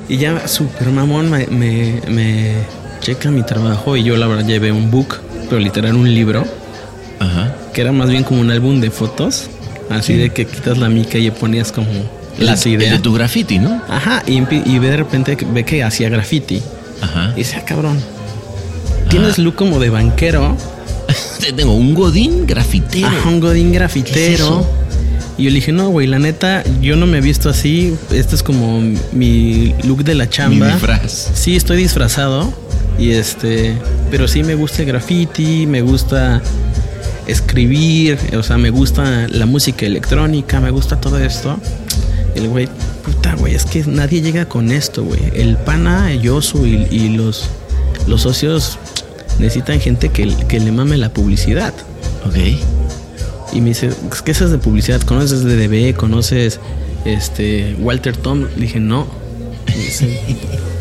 Y 0.09 0.19
ya 0.19 0.47
super 0.47 0.89
mamón 0.91 1.31
me, 1.31 1.47
me, 1.47 2.01
me 2.09 2.53
checa 3.01 3.31
mi 3.31 3.43
trabajo 3.43 3.97
y 3.97 4.05
yo 4.05 4.17
la 4.17 4.27
verdad 4.27 4.47
llevé 4.47 4.71
un 4.71 4.91
book, 4.91 5.17
pero 5.49 5.61
literal 5.61 5.97
un 5.97 6.13
libro, 6.13 6.45
ajá. 7.19 7.55
que 7.73 7.81
era 7.81 7.93
más 7.93 8.11
bien 8.11 8.23
como 8.25 8.41
un 8.41 8.51
álbum 8.51 8.81
de 8.81 8.91
fotos, 8.91 9.49
así 9.91 10.15
de 10.15 10.31
que 10.31 10.47
quitas 10.47 10.79
la 10.79 10.89
mica 10.89 11.19
y 11.19 11.23
le 11.25 11.33
ponías 11.33 11.73
como 11.73 11.89
las 12.39 12.67
ideas. 12.67 12.93
de 12.93 12.99
tu 12.99 13.13
graffiti, 13.13 13.59
¿no? 13.59 13.81
Ajá, 13.89 14.23
y, 14.27 14.43
y 14.53 14.79
ve 14.79 14.89
de 14.91 14.97
repente 14.97 15.37
que- 15.37 15.47
ve 15.47 15.65
que 15.65 15.83
hacía 15.83 16.09
graffiti. 16.09 16.63
Ajá. 17.03 17.33
Y 17.35 17.41
dice, 17.41 17.57
ah, 17.57 17.65
cabrón, 17.65 17.99
tienes 19.11 19.38
look 19.38 19.55
como 19.57 19.79
de 19.79 19.91
banquero, 19.91 20.57
Tengo 21.57 21.75
un 21.75 21.95
godín 21.95 22.47
grafitero. 22.47 23.09
ajá, 23.09 23.29
un 23.29 23.41
godín 23.41 23.71
¿Qué 23.71 23.73
es 23.73 23.79
grafitero. 23.81 24.67
Y 25.38 25.45
yo 25.45 25.51
le 25.51 25.57
dije, 25.57 25.73
no, 25.73 25.88
güey, 25.88 26.07
la 26.07 26.19
neta, 26.19 26.62
yo 26.81 26.97
no 26.97 27.07
me 27.07 27.19
he 27.19 27.21
visto 27.21 27.49
así. 27.49 27.97
Este 28.11 28.35
es 28.35 28.43
como 28.43 28.81
mi 29.12 29.75
look 29.83 30.05
de 30.05 30.15
la 30.15 30.29
chamba. 30.29 30.67
Mi 30.67 30.73
disfraz. 30.73 31.31
Sí, 31.35 31.57
estoy 31.57 31.79
disfrazado. 31.79 32.53
Y 32.99 33.12
este, 33.12 33.75
pero 34.11 34.29
sí 34.29 34.43
me 34.43 34.55
gusta 34.55 34.83
el 34.83 34.88
graffiti, 34.88 35.67
me 35.67 35.81
gusta 35.81 36.43
escribir, 37.27 38.19
o 38.37 38.43
sea, 38.43 38.59
me 38.59 38.71
gusta 38.71 39.27
la 39.29 39.47
música 39.47 39.87
electrónica, 39.87 40.61
me 40.61 40.71
gusta 40.71 41.01
todo 41.01 41.19
esto. 41.19 41.59
El 42.35 42.49
güey, 42.49 42.69
puta, 43.03 43.35
güey, 43.35 43.55
es 43.55 43.65
que 43.65 43.83
nadie 43.87 44.21
llega 44.23 44.47
con 44.47 44.71
esto, 44.71 45.05
güey. 45.05 45.21
El 45.35 45.57
pana, 45.57 46.15
Yosu 46.15 46.67
y, 46.67 46.87
y 46.91 47.09
los, 47.11 47.49
los 48.07 48.23
socios 48.23 48.79
necesitan 49.38 49.81
gente 49.81 50.09
que, 50.11 50.35
que 50.49 50.61
le 50.61 50.73
mame 50.73 50.97
la 50.97 51.11
publicidad. 51.12 51.73
Ok. 52.27 52.37
Y 53.53 53.61
me 53.61 53.71
dice, 53.71 53.91
¿qué 54.25 54.31
es 54.31 54.38
de 54.51 54.59
publicidad? 54.59 55.01
¿Conoces 55.03 55.43
DDB? 55.45 55.95
¿Conoces 55.95 56.59
este 57.05 57.77
Walter 57.81 58.17
Tom? 58.17 58.47
Le 58.57 58.62
dije, 58.62 58.81
no. 58.81 59.07
Dice- 59.67 60.21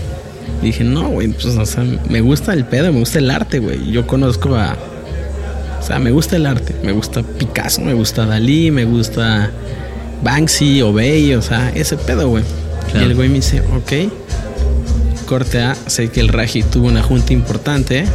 dije, 0.61 0.83
no, 0.83 1.09
güey, 1.09 1.27
pues, 1.29 1.45
o 1.45 1.65
sea, 1.65 1.83
me 2.09 2.21
gusta 2.21 2.53
el 2.53 2.65
pedo, 2.65 2.91
me 2.93 2.99
gusta 2.99 3.19
el 3.19 3.29
arte, 3.31 3.59
güey. 3.59 3.91
Yo 3.91 4.07
conozco 4.07 4.55
a. 4.55 4.77
O 5.79 5.83
sea, 5.83 5.97
me 5.99 6.11
gusta 6.11 6.35
el 6.35 6.45
arte. 6.45 6.75
Me 6.83 6.91
gusta 6.91 7.23
Picasso, 7.23 7.81
me 7.81 7.93
gusta 7.93 8.25
Dalí, 8.25 8.69
me 8.71 8.85
gusta 8.85 9.51
Banksy, 10.21 10.81
Obey, 10.81 11.33
o 11.33 11.41
sea, 11.41 11.71
ese 11.73 11.97
pedo, 11.97 12.29
güey. 12.29 12.43
Claro. 12.91 13.07
Y 13.07 13.09
el 13.09 13.15
güey 13.15 13.29
me 13.29 13.35
dice, 13.35 13.61
ok. 13.61 14.11
Corte 15.25 15.61
A, 15.61 15.75
sé 15.87 16.09
que 16.09 16.19
el 16.19 16.27
Raji 16.27 16.63
tuvo 16.63 16.87
una 16.87 17.01
junta 17.01 17.33
importante. 17.33 18.05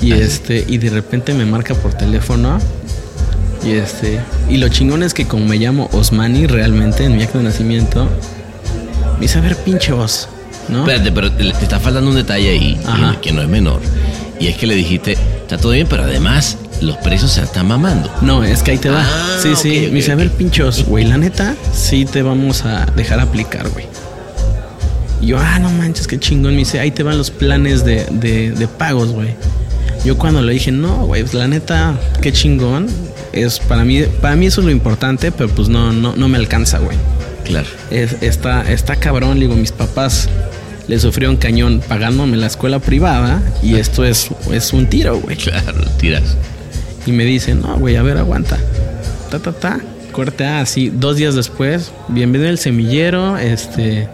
Y 0.00 0.12
este, 0.12 0.64
y 0.66 0.78
de 0.78 0.90
repente 0.90 1.34
me 1.34 1.44
marca 1.44 1.74
por 1.74 1.94
teléfono. 1.94 2.58
Y 3.64 3.72
este, 3.72 4.20
y 4.48 4.56
lo 4.56 4.68
chingón 4.68 5.02
es 5.04 5.14
que 5.14 5.26
como 5.26 5.46
me 5.46 5.56
llamo 5.56 5.88
Osmani 5.92 6.46
realmente 6.46 7.04
en 7.04 7.16
mi 7.16 7.22
acto 7.22 7.38
de 7.38 7.44
nacimiento, 7.44 8.08
me 9.14 9.20
dice, 9.20 9.38
a 9.38 9.42
ver, 9.42 9.56
pinche 9.56 9.92
vos, 9.92 10.28
¿no? 10.68 10.80
Espérate, 10.80 11.12
pero 11.12 11.30
te, 11.30 11.44
te 11.44 11.62
está 11.62 11.78
faltando 11.78 12.10
un 12.10 12.16
detalle 12.16 12.50
ahí 12.50 12.80
Ajá. 12.84 13.20
que 13.20 13.32
no 13.32 13.40
es 13.40 13.48
menor. 13.48 13.80
Y 14.40 14.48
es 14.48 14.56
que 14.56 14.66
le 14.66 14.74
dijiste, 14.74 15.12
está 15.12 15.58
todo 15.58 15.72
bien, 15.72 15.86
pero 15.88 16.02
además 16.02 16.56
los 16.82 16.96
precios 16.98 17.32
se 17.32 17.42
están 17.42 17.68
mamando. 17.68 18.10
No, 18.20 18.44
es 18.44 18.62
que 18.62 18.72
ahí 18.72 18.78
te 18.78 18.90
va. 18.90 19.02
Ah, 19.02 19.38
sí, 19.40 19.54
sí. 19.56 19.70
ok, 19.70 19.76
ok, 19.86 19.88
me 19.92 19.96
dice, 19.96 20.12
a 20.12 20.14
ver, 20.16 20.28
ok. 20.28 20.32
pinchos, 20.34 20.84
güey, 20.84 21.04
la 21.04 21.16
neta, 21.16 21.54
sí 21.74 22.04
te 22.04 22.22
vamos 22.22 22.64
a 22.64 22.86
dejar 22.96 23.20
aplicar, 23.20 23.68
güey. 23.70 23.86
Y 25.20 25.26
yo, 25.28 25.38
ah, 25.38 25.58
no 25.60 25.70
manches, 25.70 26.06
qué 26.06 26.18
chingón. 26.18 26.52
Me 26.52 26.58
dice, 26.58 26.80
ahí 26.80 26.90
te 26.90 27.02
van 27.02 27.16
los 27.16 27.30
planes 27.30 27.84
de, 27.84 28.04
de, 28.10 28.50
de 28.50 28.68
pagos, 28.68 29.10
güey. 29.12 29.34
Yo 30.04 30.18
cuando 30.18 30.42
le 30.42 30.52
dije, 30.52 30.72
no, 30.72 31.06
güey, 31.06 31.22
pues 31.22 31.34
la 31.34 31.46
neta, 31.46 31.94
qué 32.20 32.32
chingón. 32.32 32.88
Es 33.32 33.60
para 33.60 33.84
mí, 33.84 34.02
para 34.20 34.34
mí 34.36 34.46
eso 34.46 34.60
es 34.60 34.64
lo 34.66 34.72
importante, 34.72 35.30
pero 35.32 35.48
pues 35.48 35.68
no, 35.68 35.92
no, 35.92 36.16
no 36.16 36.28
me 36.28 36.36
alcanza, 36.38 36.78
güey. 36.78 36.96
Claro. 37.44 37.68
Es- 37.90 38.16
está, 38.20 38.62
está 38.70 38.96
cabrón, 38.96 39.34
le 39.38 39.46
digo, 39.46 39.54
mis 39.56 39.72
papás 39.72 40.28
le 40.88 40.98
sufrieron 40.98 41.36
cañón 41.36 41.80
pagándome 41.88 42.36
la 42.36 42.48
escuela 42.48 42.80
privada 42.80 43.40
y 43.62 43.76
esto 43.76 44.04
es, 44.04 44.28
es 44.52 44.72
un 44.72 44.86
tiro, 44.86 45.20
güey. 45.20 45.36
Claro, 45.36 45.80
tiras. 45.98 46.36
Y 47.06 47.12
me 47.12 47.24
dice, 47.24 47.54
no, 47.54 47.78
güey, 47.78 47.96
a 47.96 48.02
ver, 48.02 48.18
aguanta. 48.18 48.58
Ta, 49.30 49.38
ta, 49.38 49.52
ta. 49.52 49.80
Corte 50.12 50.44
A, 50.44 50.60
así, 50.60 50.90
dos 50.90 51.16
días 51.16 51.34
después, 51.34 51.90
bienvenido 52.08 52.50
al 52.50 52.58
semillero, 52.58 53.38
este, 53.38 54.08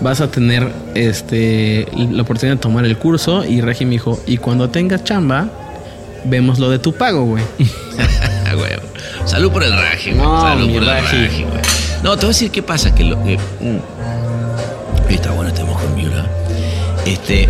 vas 0.00 0.20
a 0.20 0.30
tener, 0.30 0.70
este, 0.94 1.88
la 1.96 2.22
oportunidad 2.22 2.56
de 2.56 2.60
tomar 2.62 2.84
el 2.84 2.96
curso. 2.96 3.44
Y 3.44 3.60
Regi 3.60 3.84
me 3.84 3.92
dijo, 3.92 4.20
y 4.24 4.36
cuando 4.36 4.70
tengas 4.70 5.02
chamba, 5.02 5.50
vemos 6.24 6.60
lo 6.60 6.70
de 6.70 6.78
tu 6.78 6.92
pago, 6.92 7.24
güey. 7.24 7.42
Salud 9.26 9.50
por 9.50 9.64
el 9.64 9.72
raje, 9.72 10.12
güey. 10.12 10.24
No, 10.24 10.40
Salud 10.40 10.72
por 10.72 10.82
el 10.82 11.44
güey. 11.44 11.60
No, 12.02 12.16
te 12.16 12.26
voy 12.26 12.26
a 12.26 12.28
decir 12.28 12.50
qué 12.50 12.62
pasa. 12.62 12.94
Que 12.94 13.04
lo, 13.04 13.22
que, 13.24 13.36
mm, 13.36 15.12
está 15.12 15.32
bueno 15.32 15.48
este 15.48 15.64
mojón 15.64 15.94
Miura. 15.96 16.24
Este, 17.04 17.48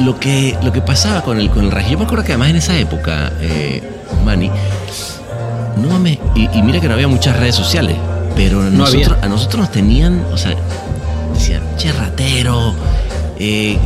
lo 0.00 0.18
que, 0.18 0.56
lo 0.62 0.72
que 0.72 0.80
pasaba 0.80 1.22
con 1.22 1.38
el, 1.40 1.50
con 1.50 1.64
el 1.64 1.70
raje. 1.70 1.90
Yo 1.92 1.98
me 1.98 2.04
acuerdo 2.04 2.24
que 2.24 2.32
además 2.32 2.50
en 2.50 2.56
esa 2.56 2.76
época, 2.78 3.32
eh, 3.40 3.82
Manny, 4.24 4.50
no 5.76 5.88
mames. 5.88 6.18
Y, 6.34 6.48
y 6.56 6.62
mira 6.62 6.80
que 6.80 6.88
no 6.88 6.94
había 6.94 7.08
muchas 7.08 7.36
redes 7.36 7.54
sociales. 7.54 7.96
Pero 8.36 8.60
a 8.62 8.64
No 8.66 8.70
nosotros, 8.70 9.12
había. 9.12 9.24
a 9.24 9.28
nosotros 9.28 9.60
nos 9.62 9.72
tenían, 9.72 10.24
o 10.32 10.36
sea, 10.36 10.54
decían, 11.34 11.62
che, 11.76 11.90
ratero, 11.92 12.74
eh, 13.38 13.76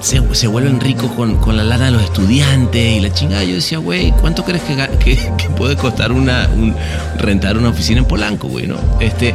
se, 0.00 0.22
se 0.34 0.46
vuelven 0.46 0.80
ricos 0.80 1.10
con, 1.12 1.36
con 1.36 1.56
la 1.56 1.64
lana 1.64 1.86
de 1.86 1.90
los 1.92 2.02
estudiantes 2.02 2.96
y 2.96 3.00
la 3.00 3.12
chingada. 3.12 3.44
Yo 3.44 3.54
decía, 3.56 3.78
güey, 3.78 4.12
¿cuánto 4.12 4.44
crees 4.44 4.62
que, 4.62 4.76
que- 5.04 5.50
puede 5.56 5.76
costar 5.76 6.12
una, 6.12 6.48
un- 6.54 6.74
rentar 7.18 7.56
una 7.56 7.70
oficina 7.70 7.98
en 8.00 8.04
Polanco, 8.04 8.48
güey, 8.48 8.66
no? 8.66 8.76
Este, 9.00 9.34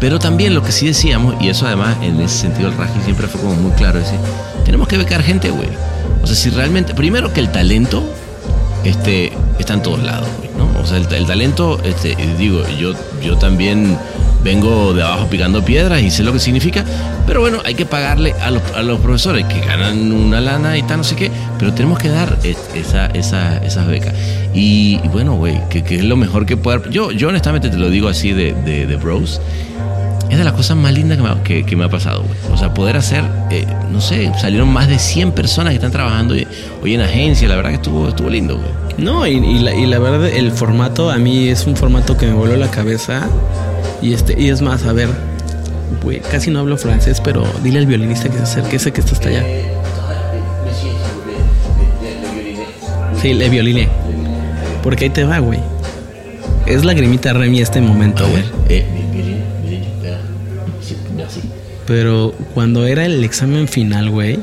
pero 0.00 0.18
también 0.18 0.54
lo 0.54 0.62
que 0.62 0.72
sí 0.72 0.86
decíamos, 0.86 1.36
y 1.40 1.48
eso 1.48 1.66
además 1.66 1.96
en 2.02 2.20
ese 2.20 2.38
sentido 2.38 2.68
el 2.68 2.76
Raji 2.76 3.00
siempre 3.04 3.26
fue 3.28 3.40
como 3.40 3.54
muy 3.54 3.72
claro, 3.72 3.98
es 4.00 4.04
decir, 4.06 4.20
tenemos 4.64 4.88
que 4.88 4.98
becar 4.98 5.22
gente, 5.22 5.50
güey. 5.50 5.68
O 6.22 6.26
sea, 6.26 6.36
si 6.36 6.50
realmente, 6.50 6.94
primero 6.94 7.32
que 7.32 7.40
el 7.40 7.50
talento 7.50 8.02
este, 8.84 9.32
está 9.58 9.74
en 9.74 9.82
todos 9.82 10.02
lados, 10.02 10.28
güey, 10.38 10.50
¿no? 10.56 10.80
O 10.80 10.86
sea, 10.86 10.96
el, 10.98 11.12
el 11.14 11.26
talento, 11.26 11.80
este, 11.84 12.16
digo, 12.38 12.62
yo, 12.78 12.92
yo 13.22 13.36
también 13.38 13.96
vengo 14.44 14.92
de 14.92 15.02
abajo 15.02 15.26
picando 15.28 15.64
piedras 15.64 16.02
y 16.02 16.10
sé 16.10 16.22
lo 16.22 16.32
que 16.32 16.38
significa, 16.40 16.84
pero 17.26 17.40
bueno, 17.40 17.58
hay 17.64 17.74
que 17.74 17.86
pagarle 17.86 18.34
a 18.42 18.50
los, 18.50 18.62
a 18.74 18.82
los 18.82 18.98
profesores 19.00 19.44
que 19.46 19.60
ganan 19.60 20.10
una 20.12 20.40
lana 20.40 20.76
y 20.76 20.82
tal, 20.82 20.98
no 20.98 21.04
sé 21.04 21.14
qué, 21.16 21.30
pero 21.58 21.72
tenemos 21.72 21.98
que 21.98 22.08
dar 22.08 22.38
es- 22.42 22.56
esa, 22.74 23.06
esa, 23.06 23.58
esas 23.58 23.86
becas. 23.86 24.14
Y, 24.54 25.00
y 25.02 25.08
bueno, 25.08 25.34
güey, 25.34 25.60
que, 25.70 25.82
que 25.84 25.96
es 25.96 26.04
lo 26.04 26.16
mejor 26.16 26.44
que 26.46 26.56
pueda... 26.56 26.82
Yo, 26.90 27.12
yo 27.12 27.28
honestamente 27.28 27.70
te 27.70 27.76
lo 27.76 27.88
digo 27.90 28.08
así 28.08 28.32
de, 28.32 28.52
de, 28.52 28.86
de 28.86 28.96
bros, 28.96 29.40
es 30.28 30.38
de 30.38 30.44
las 30.44 30.54
cosas 30.54 30.76
más 30.78 30.92
lindas 30.92 31.18
que 31.18 31.22
me, 31.22 31.28
ha- 31.30 31.42
que, 31.44 31.64
que 31.64 31.76
me 31.76 31.84
ha 31.84 31.88
pasado, 31.88 32.22
güey. 32.22 32.38
O 32.52 32.56
sea, 32.56 32.72
poder 32.74 32.96
hacer, 32.96 33.22
eh, 33.50 33.66
no 33.92 34.00
sé, 34.00 34.32
salieron 34.40 34.68
más 34.72 34.88
de 34.88 34.98
100 34.98 35.32
personas 35.32 35.70
que 35.72 35.76
están 35.76 35.92
trabajando 35.92 36.34
hoy, 36.34 36.46
hoy 36.82 36.94
en 36.94 37.02
agencia, 37.02 37.46
la 37.48 37.56
verdad 37.56 37.70
que 37.70 37.76
estuvo, 37.76 38.08
estuvo 38.08 38.28
lindo, 38.30 38.56
güey. 38.56 38.68
No, 38.98 39.26
y, 39.26 39.32
y 39.36 39.58
la, 39.60 39.74
y 39.74 39.86
la 39.86 39.98
verdad, 39.98 40.26
el 40.28 40.50
formato 40.52 41.10
a 41.10 41.16
mí 41.16 41.48
es 41.48 41.66
un 41.66 41.76
formato 41.76 42.16
que 42.16 42.26
me 42.26 42.32
voló 42.34 42.56
la 42.56 42.70
cabeza. 42.70 43.26
Y 44.00 44.14
este, 44.14 44.40
y 44.40 44.48
es 44.50 44.62
más, 44.62 44.84
a 44.84 44.92
ver, 44.92 45.08
casi 46.30 46.50
no 46.50 46.60
hablo 46.60 46.76
francés, 46.76 47.20
pero 47.22 47.44
dile 47.62 47.78
al 47.78 47.86
violinista 47.86 48.28
que 48.28 48.36
se 48.38 48.42
acerque, 48.42 48.76
ese 48.76 48.92
que 48.92 49.00
está 49.00 49.12
hasta 49.12 49.28
allá. 49.28 49.44
Sí, 53.20 53.34
le 53.34 53.48
violiné. 53.48 53.88
Porque 54.82 55.04
ahí 55.04 55.10
te 55.10 55.24
va, 55.24 55.38
güey. 55.38 55.60
Es 56.66 56.84
lagrimita 56.84 57.32
Remy 57.32 57.60
este 57.60 57.80
momento, 57.80 58.26
güey. 58.28 58.44
Eh. 58.68 58.84
Pero 61.86 62.32
cuando 62.54 62.86
era 62.86 63.04
el 63.04 63.22
examen 63.22 63.68
final, 63.68 64.10
güey, 64.10 64.38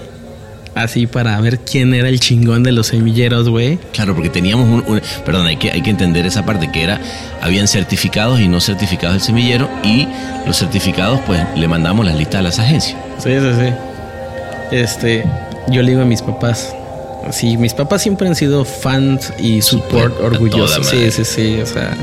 así 0.75 1.07
para 1.07 1.39
ver 1.41 1.59
quién 1.59 1.93
era 1.93 2.09
el 2.09 2.19
chingón 2.19 2.63
de 2.63 2.71
los 2.71 2.87
semilleros, 2.87 3.49
güey. 3.49 3.77
Claro, 3.93 4.13
porque 4.15 4.29
teníamos 4.29 4.67
un, 4.67 4.83
un- 4.93 5.01
perdón, 5.25 5.47
hay 5.47 5.57
que, 5.57 5.71
hay 5.71 5.81
que 5.81 5.89
entender 5.89 6.25
esa 6.25 6.45
parte 6.45 6.71
que 6.71 6.83
era, 6.83 6.99
habían 7.41 7.67
certificados 7.67 8.39
y 8.39 8.47
no 8.47 8.61
certificados 8.61 9.15
del 9.17 9.21
semillero 9.23 9.69
y 9.83 10.07
los 10.45 10.57
certificados 10.57 11.19
pues 11.25 11.41
le 11.55 11.67
mandamos 11.67 12.05
las 12.05 12.15
listas 12.15 12.39
a 12.39 12.41
las 12.43 12.59
agencias. 12.59 12.97
Sí, 13.23 13.31
sí, 13.31 13.47
sí. 13.59 14.75
Este, 14.75 15.23
yo 15.69 15.81
le 15.81 15.91
digo 15.91 16.01
a 16.03 16.05
mis 16.05 16.21
papás. 16.21 16.73
Sí, 17.31 17.57
mis 17.57 17.73
papás 17.73 18.01
siempre 18.01 18.27
han 18.27 18.35
sido 18.35 18.63
fans 18.63 19.33
y 19.39 19.61
support 19.61 20.13
Súper, 20.13 20.23
a 20.23 20.25
orgullosos. 20.27 20.87
Sí, 20.87 21.11
sí, 21.11 21.25
sí. 21.25 21.59
O 21.61 21.65
sea, 21.65 21.95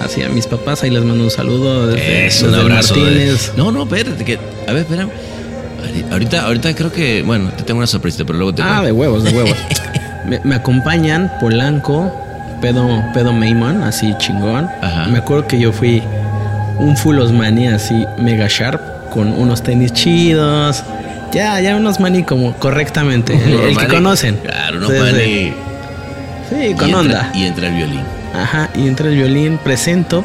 así 0.00 0.22
a 0.22 0.28
mis 0.28 0.46
papás 0.46 0.82
ahí 0.82 0.90
les 0.90 1.04
mando 1.04 1.22
un 1.22 1.30
saludo 1.30 1.86
desde, 1.86 2.26
Es 2.26 2.42
un 2.42 2.50
desde 2.50 2.62
abrazo. 2.62 2.94
de- 2.94 3.00
Martínez. 3.02 3.52
No, 3.56 3.70
no, 3.70 3.84
espérate, 3.84 4.24
que, 4.24 4.38
a 4.66 4.72
ver, 4.72 4.82
espera. 4.82 5.08
Ahorita, 6.10 6.42
ahorita 6.42 6.74
creo 6.74 6.92
que, 6.92 7.22
bueno, 7.22 7.50
te 7.50 7.62
tengo 7.64 7.78
una 7.78 7.86
sorpresa, 7.86 8.24
pero 8.26 8.38
luego 8.38 8.54
te 8.54 8.62
Ah, 8.62 8.66
cuento. 8.66 8.84
de 8.86 8.92
huevos, 8.92 9.24
de 9.24 9.30
huevos. 9.32 9.56
me, 10.26 10.40
me 10.44 10.54
acompañan 10.54 11.30
Polanco, 11.40 12.12
Pedo, 12.60 13.02
Pedo 13.14 13.32
Mayman, 13.32 13.82
así 13.82 14.14
chingón. 14.18 14.68
Ajá. 14.80 15.06
Me 15.06 15.18
acuerdo 15.18 15.46
que 15.46 15.58
yo 15.58 15.72
fui 15.72 16.02
un 16.78 16.96
Full 16.96 17.18
Osmani 17.18 17.68
así 17.68 18.06
mega 18.18 18.46
sharp, 18.48 18.80
con 19.10 19.28
unos 19.32 19.62
tenis 19.62 19.92
chidos. 19.92 20.82
Ya, 21.32 21.58
ya 21.60 21.76
unos 21.76 21.98
mani 21.98 22.24
como 22.24 22.52
correctamente. 22.54 23.34
El, 23.34 23.52
el 23.70 23.76
que 23.76 23.86
conocen. 23.88 24.36
Claro, 24.36 24.76
unos 24.78 24.90
sí. 24.90 24.98
mani- 24.98 25.54
Sí, 26.50 26.66
y 26.70 26.74
con 26.74 26.88
entra- 26.90 26.98
onda. 27.00 27.30
Y 27.34 27.44
entra 27.46 27.68
el 27.68 27.74
violín. 27.74 28.02
Ajá, 28.34 28.68
y 28.74 28.86
entra 28.86 29.08
el 29.08 29.14
violín, 29.16 29.58
presento, 29.58 30.22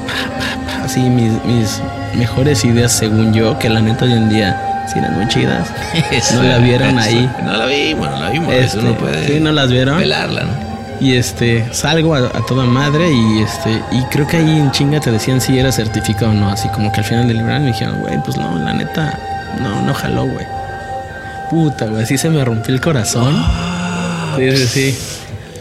así 0.83 0.99
mis, 1.01 1.31
mis 1.45 1.81
mejores 2.17 2.63
ideas 2.65 2.91
según 2.91 3.33
yo, 3.33 3.57
que 3.59 3.69
la 3.69 3.79
neta 3.81 4.05
hoy 4.05 4.13
en 4.13 4.29
día 4.29 4.76
muy 5.13 5.27
chidas. 5.27 5.67
Eso, 6.11 6.41
la 6.43 6.57
vieron 6.57 6.97
ahí. 6.99 7.29
No 7.43 7.55
la 7.57 7.65
vimos, 7.65 8.09
no 8.09 8.19
la 8.19 8.29
vimos. 8.29 8.53
Este, 8.53 8.65
eso 8.79 8.81
no 8.81 8.95
puede. 8.97 9.27
sí, 9.27 9.39
no 9.39 9.51
las 9.51 9.69
vieron. 9.71 9.97
Pelarla, 9.99 10.41
¿no? 10.43 10.67
Y 10.99 11.15
este, 11.15 11.63
salgo 11.73 12.15
a, 12.15 12.19
a 12.19 12.45
toda 12.47 12.65
madre 12.65 13.11
y 13.11 13.41
este, 13.43 13.69
y 13.91 14.01
creo 14.05 14.25
que 14.25 14.37
ahí 14.37 14.49
en 14.57 14.71
chinga 14.71 14.99
te 14.99 15.11
decían 15.11 15.39
si 15.41 15.57
era 15.59 15.71
certificado 15.71 16.31
o 16.31 16.33
no, 16.33 16.49
así 16.49 16.67
como 16.69 16.91
que 16.91 17.01
al 17.01 17.05
final 17.05 17.27
del 17.27 17.37
libro 17.37 17.59
me 17.59 17.67
dijeron, 17.67 17.99
güey, 18.01 18.17
pues 18.23 18.35
no, 18.37 18.57
la 18.57 18.73
neta, 18.73 19.19
no, 19.61 19.81
no 19.83 19.93
jaló, 19.93 20.23
güey. 20.25 20.45
Puta, 21.51 21.85
güey, 21.85 22.01
así 22.03 22.17
se 22.17 22.29
me 22.31 22.43
rompió 22.43 22.73
el 22.73 22.81
corazón. 22.81 23.35
Sí, 24.37 24.51
sí, 24.57 24.67
sí. 24.67 24.97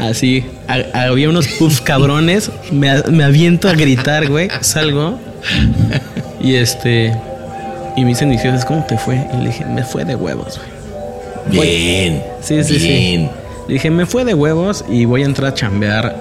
Así, 0.00 0.46
ha- 0.68 1.04
había 1.08 1.28
unos 1.28 1.48
puffs 1.48 1.80
cabrones, 1.82 2.50
me, 2.72 3.02
me 3.10 3.24
aviento 3.24 3.68
a 3.68 3.72
gritar, 3.72 4.28
güey, 4.28 4.48
salgo. 4.62 5.18
Y 6.40 6.54
este, 6.54 7.14
y 7.96 8.02
me 8.02 8.08
dicen 8.10 8.28
mis 8.28 8.40
jefes, 8.42 8.64
¿cómo 8.64 8.84
te 8.86 8.96
fue? 8.98 9.20
Y 9.34 9.36
le 9.38 9.46
dije, 9.46 9.64
me 9.64 9.82
fue 9.84 10.04
de 10.04 10.14
huevos, 10.14 10.60
güey. 11.52 11.68
Bien. 11.68 12.22
Sí, 12.42 12.62
sí, 12.64 12.78
sí. 12.78 13.28
Le 13.68 13.74
dije, 13.74 13.90
me 13.90 14.06
fue 14.06 14.24
de 14.24 14.34
huevos 14.34 14.84
y 14.88 15.04
voy 15.04 15.22
a 15.22 15.26
entrar 15.26 15.52
a 15.52 15.54
chambear 15.54 16.14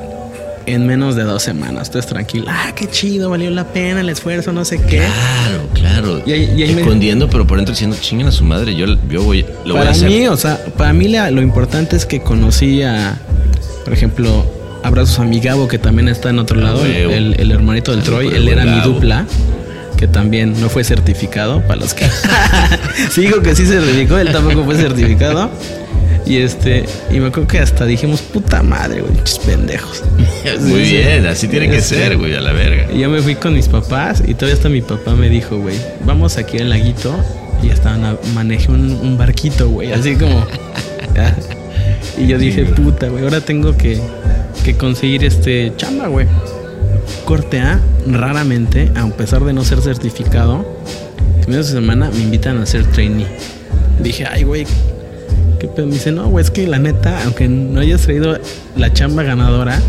en 0.67 0.87
menos 0.87 1.15
de 1.15 1.23
dos 1.23 1.43
semanas. 1.43 1.87
Entonces, 1.89 2.09
tranquilo. 2.11 2.45
Ah, 2.49 2.71
qué 2.75 2.87
chido, 2.87 3.29
valió 3.29 3.51
la 3.51 3.65
pena 3.65 4.01
el 4.01 4.09
esfuerzo, 4.09 4.51
no 4.51 4.65
sé 4.65 4.79
qué. 4.81 4.97
Claro, 4.97 5.67
claro. 5.73 6.21
Y 6.25 6.31
ahí- 6.31 6.53
y 6.57 6.63
ahí 6.63 6.73
me- 6.73 6.81
Escondiendo, 6.81 7.29
pero 7.29 7.45
por 7.45 7.57
dentro 7.57 7.73
diciendo, 7.73 7.95
chinguen 8.01 8.27
a 8.27 8.31
su 8.31 8.43
madre, 8.43 8.75
yo, 8.75 8.87
yo 9.09 9.23
voy, 9.23 9.45
lo 9.63 9.73
voy 9.73 9.77
a 9.77 9.79
para 9.81 9.91
hacer. 9.91 10.09
mí, 10.09 10.27
o 10.27 10.37
sea, 10.37 10.59
para 10.77 10.91
mí 10.93 11.07
la- 11.07 11.29
lo 11.29 11.41
importante 11.43 11.95
es 11.95 12.05
que 12.07 12.21
conocí 12.21 12.81
a, 12.81 13.19
por 13.83 13.93
ejemplo, 13.93 14.43
abrazos 14.81 15.19
a 15.19 15.23
mi 15.23 15.39
Gabo, 15.39 15.67
que 15.67 15.77
también 15.77 16.07
está 16.07 16.29
en 16.31 16.39
otro 16.39 16.59
lado, 16.59 16.83
el, 16.83 16.91
huevo. 16.91 17.11
el- 17.13 17.39
el 17.39 17.51
hermanito 17.51 17.91
del 17.91 18.03
Saludos 18.03 18.23
Troy. 18.29 18.35
Él 18.37 18.47
era 18.47 18.65
mi 18.65 18.79
dupla, 18.81 19.25
que 19.95 20.07
también 20.07 20.59
no 20.59 20.69
fue 20.69 20.83
certificado, 20.83 21.61
para 21.61 21.77
los 21.77 21.93
que... 21.93 22.05
Sigo 23.11 23.41
que 23.41 23.55
sí 23.55 23.65
se 23.65 23.79
certificó, 23.79 24.17
él 24.17 24.31
tampoco 24.31 24.63
fue 24.63 24.75
certificado. 24.75 25.49
Y 26.25 26.37
este, 26.37 26.85
y 27.11 27.19
me 27.19 27.27
acuerdo 27.27 27.47
que 27.47 27.59
hasta 27.59 27.85
dijimos, 27.85 28.21
puta 28.21 28.63
madre, 28.63 29.01
güey, 29.01 29.13
pinches 29.13 29.37
pendejos. 29.39 30.03
Muy 30.61 30.85
Sí, 30.85 30.91
bien, 30.97 31.25
así 31.27 31.47
tiene 31.47 31.69
que 31.69 31.77
Este, 31.77 31.95
ser, 31.97 32.17
güey, 32.17 32.35
a 32.35 32.41
la 32.41 32.51
verga. 32.51 32.87
Y 32.91 32.99
yo 32.99 33.09
me 33.09 33.21
fui 33.21 33.35
con 33.35 33.53
mis 33.53 33.67
papás 33.67 34.23
y 34.25 34.33
todavía 34.33 34.55
hasta 34.55 34.69
mi 34.69 34.81
papá 34.81 35.13
me 35.15 35.29
dijo, 35.29 35.57
güey, 35.57 35.75
vamos 36.03 36.37
aquí 36.37 36.57
al 36.57 36.69
laguito. 36.69 37.15
Y 37.63 37.69
estaban 37.69 38.03
a, 38.05 38.17
manejé 38.33 38.71
un, 38.71 38.91
un 38.91 39.17
barquito, 39.17 39.69
güey, 39.69 39.91
así 39.91 40.15
como... 40.15 40.45
Y 42.17 42.27
yo 42.27 42.37
dije, 42.37 42.63
puta, 42.65 43.07
güey, 43.09 43.23
ahora 43.23 43.41
tengo 43.41 43.75
que, 43.75 43.99
que 44.63 44.75
conseguir 44.75 45.23
este 45.25 45.73
chamba, 45.75 46.07
güey. 46.07 46.27
Corte 47.25 47.59
A, 47.59 47.79
raramente, 48.05 48.91
a 48.95 49.07
pesar 49.07 49.43
de 49.45 49.51
no 49.51 49.65
ser 49.65 49.81
certificado, 49.81 50.63
primeros 51.41 51.67
de 51.69 51.73
semana 51.73 52.11
me 52.11 52.19
invitan 52.19 52.59
a 52.59 52.63
hacer 52.63 52.85
trainee. 52.91 53.25
Dije, 53.99 54.27
ay, 54.31 54.43
güey, 54.43 54.67
¿qué 55.59 55.67
pedo? 55.67 55.87
Me 55.87 55.93
dice, 55.93 56.11
no, 56.11 56.27
güey, 56.27 56.45
es 56.45 56.51
que 56.51 56.67
la 56.67 56.77
neta, 56.77 57.23
aunque 57.23 57.47
no 57.47 57.79
hayas 57.79 58.01
traído 58.01 58.37
la 58.77 58.93
chamba 58.93 59.23
ganadora, 59.23 59.81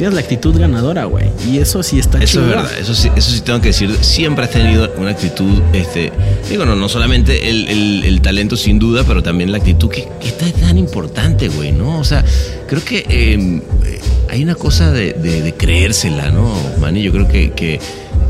tienes 0.00 0.14
la 0.14 0.20
actitud 0.22 0.58
ganadora, 0.58 1.04
güey. 1.04 1.26
Y 1.46 1.58
eso 1.58 1.82
sí 1.82 1.98
está 1.98 2.22
Eso 2.22 2.40
es 2.40 2.46
verdad, 2.48 2.70
eso 2.80 2.94
sí, 2.94 3.10
eso 3.14 3.30
sí 3.32 3.42
tengo 3.42 3.60
que 3.60 3.68
decir. 3.68 3.94
Siempre 4.00 4.46
has 4.46 4.50
tenido 4.50 4.90
una 4.96 5.10
actitud, 5.10 5.60
este, 5.74 6.10
digo, 6.48 6.64
no, 6.64 6.74
no 6.74 6.88
solamente 6.88 7.50
el, 7.50 7.68
el- 7.68 8.04
el 8.04 8.22
talento 8.22 8.56
sin 8.56 8.78
duda, 8.78 9.04
pero 9.06 9.22
también 9.22 9.52
la 9.52 9.58
actitud 9.58 9.90
que, 9.90 10.08
que 10.18 10.28
está 10.28 10.50
tan 10.52 10.78
importante, 10.78 11.48
güey, 11.48 11.72
¿no? 11.72 11.98
O 11.98 12.04
sea, 12.04 12.24
creo 12.66 12.82
que 12.82 13.00
eh, 13.10 13.60
eh, 13.84 14.00
hay 14.30 14.42
una 14.42 14.54
cosa 14.54 14.90
de, 14.90 15.12
de- 15.12 15.42
de 15.42 15.52
creérsela, 15.54 16.30
¿no, 16.30 16.50
Manny? 16.80 17.02
Yo 17.02 17.12
creo 17.12 17.28
que, 17.28 17.50
que, 17.52 17.78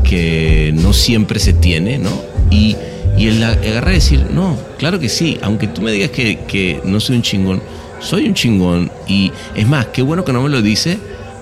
que 0.03 0.73
no 0.75 0.91
siempre 0.91 1.39
se 1.39 1.53
tiene, 1.53 1.97
¿no? 1.99 2.21
Y, 2.49 2.75
y 3.17 3.27
el 3.27 3.41
agarrar 3.41 3.91
y 3.91 3.95
decir, 3.95 4.25
no, 4.33 4.57
claro 4.77 4.99
que 4.99 5.07
sí, 5.07 5.37
aunque 5.41 5.67
tú 5.67 5.81
me 5.81 5.93
digas 5.93 6.11
que, 6.11 6.39
que 6.49 6.81
no 6.83 6.99
soy 6.99 7.15
un 7.15 7.21
chingón, 7.21 7.61
soy 8.01 8.25
un 8.27 8.33
chingón. 8.33 8.91
Y 9.07 9.31
es 9.55 9.65
más, 9.67 9.85
qué 9.87 10.01
bueno 10.01 10.25
que 10.25 10.33
no 10.33 10.41
me 10.41 10.49
lo 10.49 10.61
dice 10.61 10.97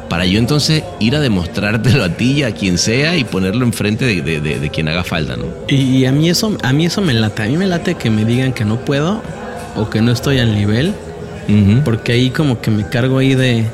para 0.09 0.25
yo 0.25 0.39
entonces 0.39 0.83
ir 0.99 1.15
a 1.15 1.19
demostrártelo 1.19 2.03
a 2.03 2.09
ti 2.09 2.31
y 2.39 2.43
a 2.43 2.51
quien 2.53 2.77
sea 2.77 3.15
y 3.15 3.23
ponerlo 3.23 3.63
enfrente 3.65 4.05
de, 4.05 4.21
de- 4.21 4.41
de- 4.41 4.59
de 4.59 4.69
quien 4.69 4.87
haga 4.87 5.03
falta, 5.03 5.37
¿no? 5.37 5.45
Y 5.67 6.05
a 6.05 6.11
mí 6.11 6.29
eso, 6.29 6.57
a 6.63 6.73
mí 6.73 6.85
eso 6.87 7.01
me 7.01 7.13
late. 7.13 7.43
A 7.43 7.45
mí 7.45 7.55
me 7.57 7.67
late 7.67 7.95
que 7.95 8.09
me 8.09 8.25
digan 8.25 8.51
que 8.53 8.65
no 8.65 8.77
puedo 8.83 9.21
o 9.75 9.89
que 9.89 10.01
no 10.01 10.11
estoy 10.11 10.39
al 10.39 10.53
nivel. 10.55 10.93
Porque 11.83 12.11
ahí 12.11 12.29
como 12.29 12.61
que 12.61 12.69
me 12.69 12.87
cargo 12.89 13.17
ahí 13.19 13.33
de, 13.33 13.65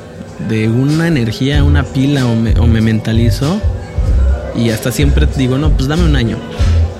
de 0.48 0.68
una 0.70 1.08
energía, 1.08 1.62
una 1.64 1.82
pila 1.84 2.26
o 2.26 2.34
me, 2.34 2.52
o 2.58 2.66
me 2.66 2.80
mentalizo. 2.80 3.60
Y 4.54 4.70
hasta 4.70 4.90
siempre 4.92 5.26
digo, 5.36 5.58
no, 5.58 5.70
pues 5.70 5.86
dame 5.88 6.04
un 6.04 6.16
año. 6.16 6.38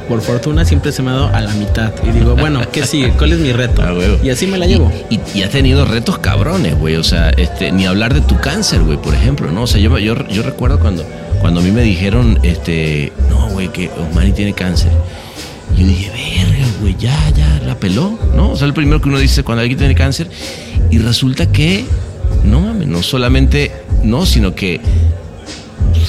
Por 0.09 0.21
fortuna 0.23 0.65
siempre 0.65 0.93
se 0.93 1.03
me 1.03 1.11
ha 1.11 1.15
dado 1.15 1.35
a 1.35 1.41
la 1.41 1.53
mitad. 1.55 1.93
Y 2.07 2.11
digo, 2.11 2.37
bueno, 2.37 2.61
¿qué 2.71 2.87
sigue? 2.87 3.11
¿Cuál 3.13 3.33
es 3.33 3.39
mi 3.39 3.53
reto? 3.53 3.83
Ah. 3.87 3.93
Y 4.23 4.31
así 4.31 4.47
me 4.47 4.57
la 4.59 4.67
llevo. 4.67 4.93
Y, 5.11 5.19
y 5.35 5.43
has 5.43 5.51
tenido 5.51 5.85
retos 5.85 6.19
cabrones, 6.19 6.79
güey. 6.79 6.97
O 6.97 7.03
sea, 7.05 7.31
este, 7.31 7.73
ni 7.73 7.87
hablar 7.87 8.15
de 8.15 8.21
tu 8.21 8.37
cáncer, 8.37 8.81
güey, 8.83 8.99
por 8.99 9.15
ejemplo, 9.15 9.51
¿no? 9.51 9.63
O 9.63 9.67
sea, 9.67 9.81
yo, 9.81 9.99
yo, 9.99 10.15
yo 10.29 10.43
recuerdo 10.43 10.79
cuando, 10.79 11.05
cuando 11.41 11.61
a 11.61 11.63
mí 11.63 11.71
me 11.73 11.83
dijeron, 11.83 12.39
este, 12.43 13.13
no, 13.31 13.49
güey, 13.51 13.69
que 13.73 13.91
Osmani 13.91 14.33
tiene 14.33 14.53
cáncer. 14.53 14.91
Y 15.77 15.81
yo 15.81 15.87
dije, 15.87 16.11
verga, 16.11 16.67
güey, 16.81 16.97
ya, 16.99 17.17
ya, 17.37 17.61
la 17.67 17.75
peló, 17.75 18.19
¿no? 18.35 18.51
O 18.51 18.57
sea, 18.57 18.67
el 18.67 18.75
primero 18.75 19.01
que 19.01 19.09
uno 19.09 19.19
dice 19.19 19.43
cuando 19.43 19.63
alguien 19.63 19.79
tiene 19.79 19.95
cáncer. 19.95 20.29
Y 20.91 20.99
resulta 20.99 21.47
que, 21.51 21.85
no 22.45 22.61
mames, 22.61 22.87
no 22.89 23.03
solamente, 23.03 23.73
no, 24.05 24.25
sino 24.27 24.55
que 24.55 24.81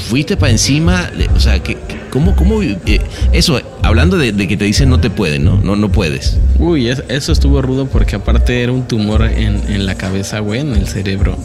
fuiste 0.10 0.38
para 0.38 0.52
encima, 0.52 1.10
o 1.36 1.40
sea, 1.40 1.60
que, 1.62 1.76
que- 1.76 1.98
¿cómo, 2.12 2.36
cómo, 2.36 2.62
eh, 2.62 3.02
eso, 3.34 3.60
hablando 3.98 4.18
de, 4.18 4.32
de 4.32 4.48
que 4.48 4.58
te 4.58 4.66
dicen 4.66 4.90
no 4.90 5.00
te 5.00 5.10
pueden, 5.10 5.44
¿no? 5.44 5.58
No, 5.60 5.76
no 5.76 5.90
puedes. 5.92 6.38
Uy, 6.60 6.88
es- 6.88 7.02
eso 7.10 7.32
estuvo 7.32 7.64
rudo 7.64 7.88
porque 7.88 8.16
aparte 8.16 8.62
era 8.62 8.72
un 8.72 8.84
tumor 8.88 9.24
en, 9.24 9.60
en 9.72 9.88
la 9.88 9.96
cabeza, 9.96 10.38
güey, 10.40 10.60
en 10.62 10.76
el 10.76 10.88
cerebro. 10.88 11.36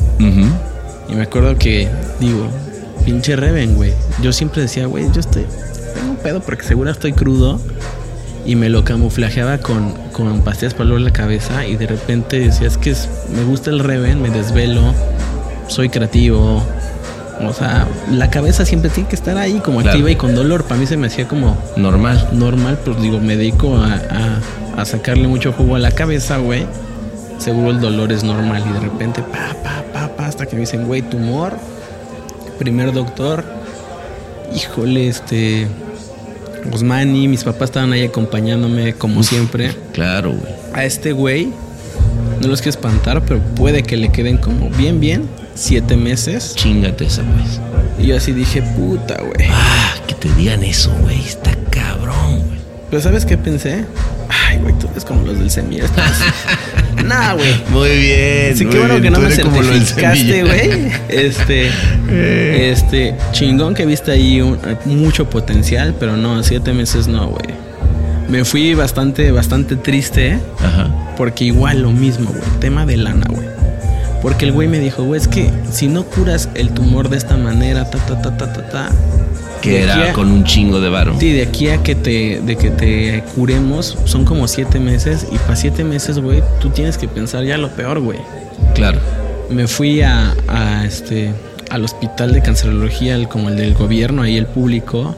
Y 1.08 1.14
me 1.14 1.22
acuerdo 1.22 1.56
que, 1.56 1.88
digo, 2.20 2.46
pinche 3.06 3.36
Reven, 3.36 3.74
güey. 3.74 3.92
Yo 4.22 4.32
siempre 4.34 4.60
decía, 4.60 4.84
güey, 4.86 5.06
yo 5.14 5.20
estoy. 5.20 5.44
Tengo 5.94 6.10
un 6.10 6.16
pedo 6.16 6.40
porque 6.40 6.64
seguro 6.64 6.90
estoy 6.90 7.12
crudo. 7.14 7.58
Y 8.44 8.54
me 8.56 8.68
lo 8.68 8.84
camuflajeaba 8.84 9.58
con, 9.58 9.94
con 10.12 10.42
pastillas 10.42 10.74
para 10.74 10.86
dolor 10.90 11.00
la 11.00 11.12
cabeza. 11.12 11.66
Y 11.66 11.76
de 11.76 11.86
repente 11.86 12.38
decía, 12.38 12.66
es 12.66 12.76
que 12.76 12.90
es- 12.90 13.08
me 13.34 13.44
gusta 13.44 13.70
el 13.70 13.78
Reven, 13.78 14.20
me 14.20 14.28
desvelo, 14.30 14.92
soy 15.68 15.88
creativo. 15.88 16.62
O 17.44 17.52
sea, 17.52 17.86
la 18.10 18.30
cabeza 18.30 18.64
siempre 18.64 18.90
tiene 18.90 19.08
que 19.08 19.16
estar 19.16 19.36
ahí 19.36 19.60
como 19.64 19.78
Claro. 19.80 19.90
activa 19.90 20.10
y 20.10 20.16
con 20.16 20.34
dolor. 20.34 20.64
Para 20.64 20.80
mí 20.80 20.86
se 20.86 20.96
me 20.96 21.06
hacía 21.08 21.26
como 21.28 21.56
Normal. 21.76 22.28
normal, 22.32 22.78
pues 22.84 23.00
digo, 23.00 23.18
me 23.20 23.36
dedico 23.36 23.76
a, 23.76 23.94
a- 23.94 24.80
a 24.80 24.84
sacarle 24.84 25.26
mucho 25.28 25.52
jugo 25.52 25.76
a 25.76 25.78
la 25.78 25.90
cabeza, 25.90 26.38
güey. 26.38 26.64
Seguro 27.38 27.70
el 27.70 27.80
dolor 27.80 28.12
es 28.12 28.22
normal 28.24 28.62
y 28.68 28.72
de 28.72 28.80
repente, 28.80 29.22
pa, 29.22 29.54
pa, 29.62 29.82
pa, 29.92 30.08
pa, 30.16 30.26
hasta 30.26 30.46
que 30.46 30.54
me 30.54 30.60
dicen, 30.60 30.86
güey, 30.86 31.02
tumor. 31.02 31.56
Primer 32.58 32.92
doctor. 32.92 33.44
Híjole, 34.54 35.08
este. 35.08 35.66
Osmani, 36.72 37.26
mis 37.26 37.42
papás 37.42 37.70
estaban 37.70 37.92
ahí 37.92 38.04
acompañándome 38.04 38.92
como 38.94 39.22
siempre. 39.24 39.74
Claro, 39.92 40.30
güey. 40.30 40.54
A 40.74 40.84
este 40.84 41.10
güey, 41.12 41.52
no 42.40 42.46
los 42.48 42.60
quiero 42.60 42.70
espantar, 42.70 43.22
pero 43.22 43.40
puede 43.40 43.82
que 43.82 43.96
le 43.96 44.10
queden 44.10 44.36
como 44.38 44.70
bien, 44.70 45.00
bien, 45.00 45.28
siete 45.54 45.96
meses. 45.96 46.54
Chingate 46.56 47.04
esa, 47.06 47.22
pues. 47.22 47.60
Y 47.98 48.08
yo 48.08 48.16
así 48.16 48.32
dije, 48.32 48.62
puta, 48.62 49.16
güey. 49.20 49.48
Ah, 49.50 49.94
que 50.06 50.14
te 50.14 50.32
digan 50.34 50.62
eso, 50.64 50.90
güey. 51.00 51.20
Está 51.20 51.52
cabrón, 51.70 52.38
güey. 52.46 52.58
Pero 52.90 53.02
¿sabes 53.02 53.24
qué 53.24 53.38
pensé? 53.38 53.84
Ay, 54.28 54.58
güey, 54.58 54.74
tú 54.78 54.88
eres 54.90 55.04
como 55.04 55.22
los 55.26 55.38
del 55.38 55.50
semilla. 55.50 55.84
nah, 57.04 57.34
güey. 57.34 57.54
Muy 57.70 57.88
bien. 57.90 58.56
Sí, 58.56 58.66
qué 58.66 58.78
bueno 58.78 59.00
que 59.00 59.10
no 59.10 59.18
me 59.20 59.30
certificaste, 59.30 60.42
güey. 60.44 60.92
Este, 61.08 61.70
este, 62.70 63.14
chingón 63.32 63.74
que 63.74 63.86
viste 63.86 64.10
ahí 64.10 64.40
un- 64.40 64.58
mucho 64.86 65.28
potencial, 65.28 65.94
pero 65.98 66.16
no, 66.16 66.42
siete 66.42 66.72
meses 66.72 67.06
no, 67.08 67.28
güey. 67.28 67.46
Me 68.28 68.44
fui 68.44 68.74
bastante, 68.74 69.30
bastante 69.30 69.76
triste, 69.76 70.38
Ajá. 70.58 71.14
porque 71.16 71.44
igual 71.44 71.82
lo 71.82 71.90
mismo, 71.90 72.30
güey. 72.30 72.42
Tema 72.60 72.86
de 72.86 72.96
lana, 72.96 73.26
güey. 73.28 73.46
Porque 74.22 74.44
el 74.46 74.52
güey 74.52 74.68
me 74.68 74.78
dijo, 74.78 75.02
güey, 75.02 75.20
es 75.20 75.26
que 75.28 75.50
si 75.70 75.88
no 75.88 76.04
curas 76.04 76.48
el 76.54 76.70
tumor 76.70 77.08
de 77.08 77.16
esta 77.18 77.36
manera, 77.36 77.90
ta, 77.90 77.98
ta, 77.98 78.22
ta, 78.22 78.36
ta, 78.36 78.52
ta, 78.52 78.68
ta. 78.68 78.88
Que 79.60 79.82
era 79.82 80.10
a- 80.10 80.12
con 80.12 80.30
un 80.30 80.44
chingo 80.44 80.80
de 80.80 80.88
varo. 80.88 81.14
Sí, 81.18 81.32
de 81.32 81.42
aquí 81.42 81.68
a 81.68 81.82
que 81.82 81.94
te, 81.94 82.40
de 82.44 82.56
que 82.56 82.70
te 82.70 83.22
curemos, 83.34 83.98
son 84.04 84.24
como 84.24 84.46
siete 84.48 84.78
meses. 84.80 85.26
Y 85.32 85.38
para 85.38 85.56
siete 85.56 85.82
meses, 85.84 86.18
güey, 86.20 86.42
tú 86.60 86.70
tienes 86.70 86.98
que 86.98 87.08
pensar 87.08 87.44
ya 87.44 87.58
lo 87.58 87.68
peor, 87.70 88.00
güey 88.00 88.18
Claro. 88.74 88.98
me 89.50 89.66
fui 89.68 90.02
a, 90.02 90.34
a, 90.48 90.84
este 90.84 91.32
al 91.70 91.84
hospital 91.84 92.32
de 92.32 92.42
cancerología, 92.42 93.14
el- 93.16 93.28
como 93.28 93.48
el 93.48 93.56
del 93.56 93.74
gobierno, 93.74 94.22
ahí 94.22 94.36
el 94.36 94.46
público. 94.46 95.16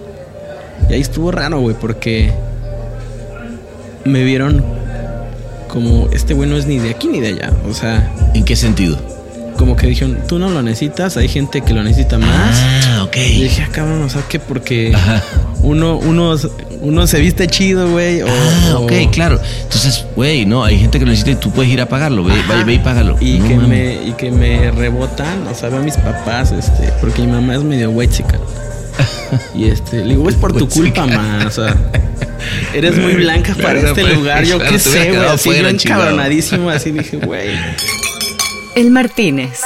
Y 0.89 0.95
ahí 0.95 1.01
estuvo 1.01 1.31
raro, 1.31 1.61
güey, 1.61 1.75
porque 1.79 2.33
me 4.05 4.23
vieron 4.25 4.63
como 5.75 6.09
este 6.12 6.33
güey 6.33 6.49
no 6.49 6.57
es 6.57 6.64
ni 6.66 6.79
de 6.79 6.89
aquí 6.91 7.09
ni 7.09 7.20
de 7.20 7.29
allá. 7.29 7.53
O 7.68 7.75
sea, 7.75 8.11
¿En 8.33 8.45
qué 8.45 8.57
sentido? 8.57 8.97
como 9.59 9.77
que 9.77 9.87
dijeron, 9.87 10.18
tú 10.27 10.41
no 10.41 10.51
lo 10.51 10.62
necesitas, 10.62 11.16
hay 11.16 11.29
gente 11.29 11.61
que 11.61 11.72
lo 11.75 11.85
necesita 11.85 12.18
más. 12.18 12.59
Ah, 12.89 13.05
ok. 13.05 13.16
Y 13.18 13.43
dije, 13.45 13.62
ah, 13.62 13.68
cabrón, 13.70 14.03
o 14.03 14.09
sea, 14.09 14.22
que 14.29 14.41
porque 14.41 14.93
Ajá. 14.93 15.22
uno, 15.62 15.97
uno, 15.97 16.35
uno 16.81 17.07
se 17.07 17.20
viste 17.20 17.47
chido, 17.47 17.89
güey. 17.89 18.22
o- 18.22 18.27
Ah, 18.29 18.75
o- 18.79 18.85
ok, 18.85 18.93
claro. 19.12 19.41
Entonces, 19.62 20.07
güey, 20.16 20.45
no, 20.45 20.64
hay 20.64 20.79
gente 20.81 20.99
que 20.99 21.05
lo 21.05 21.12
necesita 21.12 21.31
y 21.39 21.41
tú 21.41 21.53
puedes 21.53 21.70
ir 21.72 21.81
a 21.81 21.89
pagarlo. 21.89 22.25
Ve, 22.25 22.33
ve, 22.49 22.64
ve 22.64 22.72
y 22.75 22.79
págalo. 22.81 23.16
Y, 23.20 23.39
No 23.39 23.47
que 23.49 23.57
me, 23.57 23.95
y 24.09 24.12
que 24.18 24.31
me 24.33 24.72
rebotan, 24.72 25.47
o 25.47 25.55
sea, 25.55 25.68
a 25.68 25.81
mis 25.81 25.97
papás, 25.99 26.51
este, 26.51 26.91
porque 27.01 27.22
mi 27.22 27.29
mamá 27.29 27.55
es 27.55 27.62
medio 27.62 27.91
huechica. 27.91 28.41
Y 29.55 29.66
este, 29.66 29.99
le 30.05 30.14
digo, 30.14 30.28
es 30.28 30.36
por 30.36 30.53
tu 30.53 30.68
culpa, 30.68 31.07
man. 31.07 31.47
O 31.47 31.51
sea, 31.51 31.74
eres 32.74 32.97
muy 32.99 33.14
blanca 33.14 33.55
para 33.55 33.80
Claro, 33.80 33.88
este 33.88 34.03
pues, 34.03 34.14
lugar. 34.16 34.45
Yo 34.45 34.57
claro, 34.59 34.72
qué 34.72 34.78
sé, 34.78 35.11
güey. 35.12 35.24
Así 35.26 35.51
yo 35.51 35.68
encabronadísimo, 35.68 36.70
así 36.70 36.90
dije, 36.92 37.16
güey. 37.18 37.51
El 38.76 38.90
Martínez. 38.90 39.61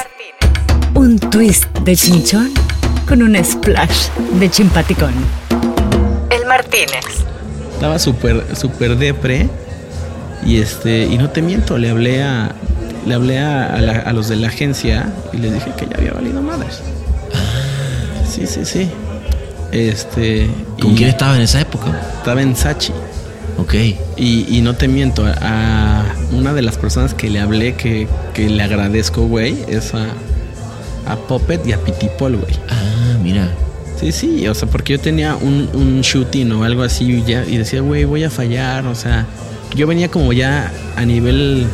Un 0.94 1.18
twist 1.18 1.66
de 1.84 1.96
chinchón 1.96 2.50
con 3.06 3.22
un 3.22 3.42
splash 3.44 4.08
de 4.38 4.50
chimpaticón. 4.50 5.12
El 6.30 6.46
Martínez. 6.46 7.04
Estaba 7.74 7.98
súper, 7.98 8.44
súper 8.56 8.96
depre. 8.96 9.48
Y 10.44 10.58
este, 10.60 11.04
y 11.04 11.18
no 11.18 11.30
te 11.30 11.42
miento, 11.42 11.78
le 11.78 11.90
hablé 11.90 12.22
a. 12.22 12.52
Le 13.06 13.14
hablé 13.14 13.38
a, 13.38 13.66
a 13.74 13.80
la- 13.80 13.98
a 14.00 14.12
los 14.12 14.28
de 14.28 14.36
la 14.36 14.48
agencia 14.48 15.10
y 15.32 15.38
les 15.38 15.54
dije 15.54 15.72
que 15.78 15.86
ya 15.86 15.96
había 15.96 16.12
valido 16.12 16.42
madres. 16.42 16.80
Sí, 18.30 18.46
sí, 18.46 18.64
sí. 18.64 18.90
Este. 19.72 20.48
¿Con 20.80 20.92
y 20.92 20.96
quién 20.96 21.08
estaba 21.10 21.36
en 21.36 21.42
esa 21.42 21.60
época? 21.60 22.00
Estaba 22.18 22.42
en 22.42 22.56
Sachi. 22.56 22.92
Ok. 23.58 23.74
Y, 24.16 24.46
y 24.48 24.60
no 24.62 24.74
te 24.76 24.88
miento, 24.88 25.24
a 25.26 26.04
una 26.32 26.54
de 26.54 26.62
las 26.62 26.78
personas 26.78 27.12
que 27.14 27.28
le 27.28 27.40
hablé 27.40 27.74
que, 27.74 28.06
que 28.32 28.48
le 28.48 28.62
agradezco, 28.62 29.26
güey, 29.26 29.56
es 29.68 29.94
a, 29.94 30.06
a 31.06 31.16
Puppet 31.16 31.66
y 31.66 31.72
a 31.72 31.78
Pitipol, 31.78 32.36
güey. 32.36 32.54
Ah, 32.68 33.16
mira. 33.22 33.48
Sí, 33.98 34.12
sí, 34.12 34.46
o 34.46 34.54
sea, 34.54 34.68
porque 34.68 34.92
yo 34.92 35.00
tenía 35.00 35.34
un, 35.34 35.68
un 35.74 36.00
shooting 36.02 36.52
o 36.52 36.62
algo 36.62 36.84
así 36.84 37.04
y, 37.04 37.24
ya, 37.24 37.44
y 37.44 37.56
decía, 37.56 37.80
güey, 37.80 38.04
voy 38.04 38.22
a 38.22 38.30
fallar, 38.30 38.86
o 38.86 38.94
sea, 38.94 39.26
yo 39.74 39.88
venía 39.88 40.08
como 40.08 40.32
ya 40.32 40.72
a 40.94 41.04
nivel, 41.04 41.66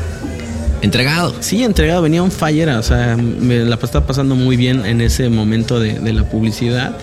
Entregado. 0.80 1.34
sí, 1.40 1.62
entregado, 1.64 2.00
venía 2.00 2.22
un 2.22 2.30
fire, 2.30 2.70
o 2.70 2.82
sea, 2.82 3.16
me 3.18 3.58
la 3.58 3.74
estaba 3.74 4.06
pasando 4.06 4.36
muy 4.36 4.56
bien 4.56 4.86
en 4.86 5.02
ese 5.02 5.28
momento 5.28 5.78
de, 5.78 5.98
de 5.98 6.12
la 6.14 6.24
publicidad 6.24 6.96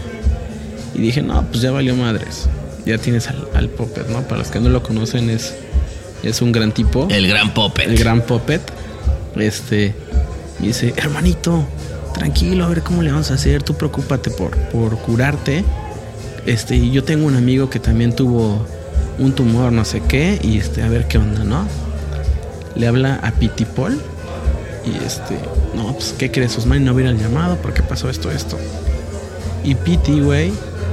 y 0.93 0.99
dije, 0.99 1.21
no, 1.21 1.45
pues 1.47 1.61
ya 1.61 1.71
valió 1.71 1.95
madres, 1.95 2.47
ya 2.85 2.97
tienes 2.97 3.27
al, 3.27 3.47
al 3.53 3.69
Puppet, 3.69 4.07
¿no? 4.09 4.21
Para 4.21 4.39
los 4.39 4.49
que 4.49 4.59
no 4.59 4.69
lo 4.69 4.83
conocen, 4.83 5.29
es, 5.29 5.55
es 6.23 6.41
un 6.41 6.51
gran 6.51 6.71
tipo. 6.71 7.07
El 7.09 7.27
gran 7.27 7.53
Puppet. 7.53 7.87
el 7.87 7.97
gran 7.97 8.21
Puppet, 8.21 8.61
este, 9.35 9.95
y 10.59 10.67
dice, 10.67 10.93
hermanito, 10.97 11.65
tranquilo, 12.13 12.65
a 12.65 12.67
ver 12.69 12.81
cómo 12.81 13.01
le 13.01 13.11
vamos 13.11 13.31
a 13.31 13.35
hacer, 13.35 13.63
tú 13.63 13.75
preocúpate 13.75 14.29
por, 14.31 14.57
por 14.69 14.97
curarte. 14.97 15.63
Este, 16.45 16.75
y 16.75 16.91
yo 16.91 17.03
tengo 17.03 17.27
un 17.27 17.35
amigo 17.35 17.69
que 17.69 17.79
también 17.79 18.15
tuvo 18.15 18.65
un 19.19 19.33
tumor, 19.33 19.71
no 19.71 19.85
sé 19.85 20.01
qué, 20.07 20.39
y 20.43 20.57
este, 20.57 20.81
a 20.81 20.89
ver 20.89 21.07
qué 21.07 21.17
onda, 21.17 21.43
¿no? 21.43 21.67
Le 22.75 22.87
habla 22.87 23.19
a 23.21 23.31
Pitipol 23.31 24.01
y 24.85 25.05
este, 25.05 25.37
no, 25.75 25.93
pues, 25.93 26.15
¿qué 26.17 26.31
crees? 26.31 26.57
Osmani 26.57 26.83
no 26.83 26.93
hubiera 26.93 27.11
llamado 27.11 27.57
porque 27.57 27.83
pasó 27.83 28.09
esto, 28.09 28.31
esto. 28.31 28.57
Y 29.63 29.75
Piti, 29.75 30.19
güey, 30.19 30.51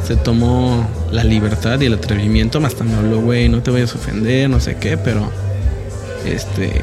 se 0.09 0.17
tomó 0.17 0.89
la 1.13 1.23
libertad 1.23 1.79
y 1.81 1.85
el 1.87 1.93
atrevimiento, 1.95 2.65
hasta 2.65 2.83
me 2.83 2.95
habló, 2.95 3.21
güey, 3.21 3.49
no 3.51 3.63
te 3.63 3.71
vayas 3.71 3.93
a 3.95 3.99
ofender, 3.99 4.49
no 4.49 4.59
sé 4.59 4.77
qué, 4.81 4.97
pero 4.97 5.31
este 6.27 6.83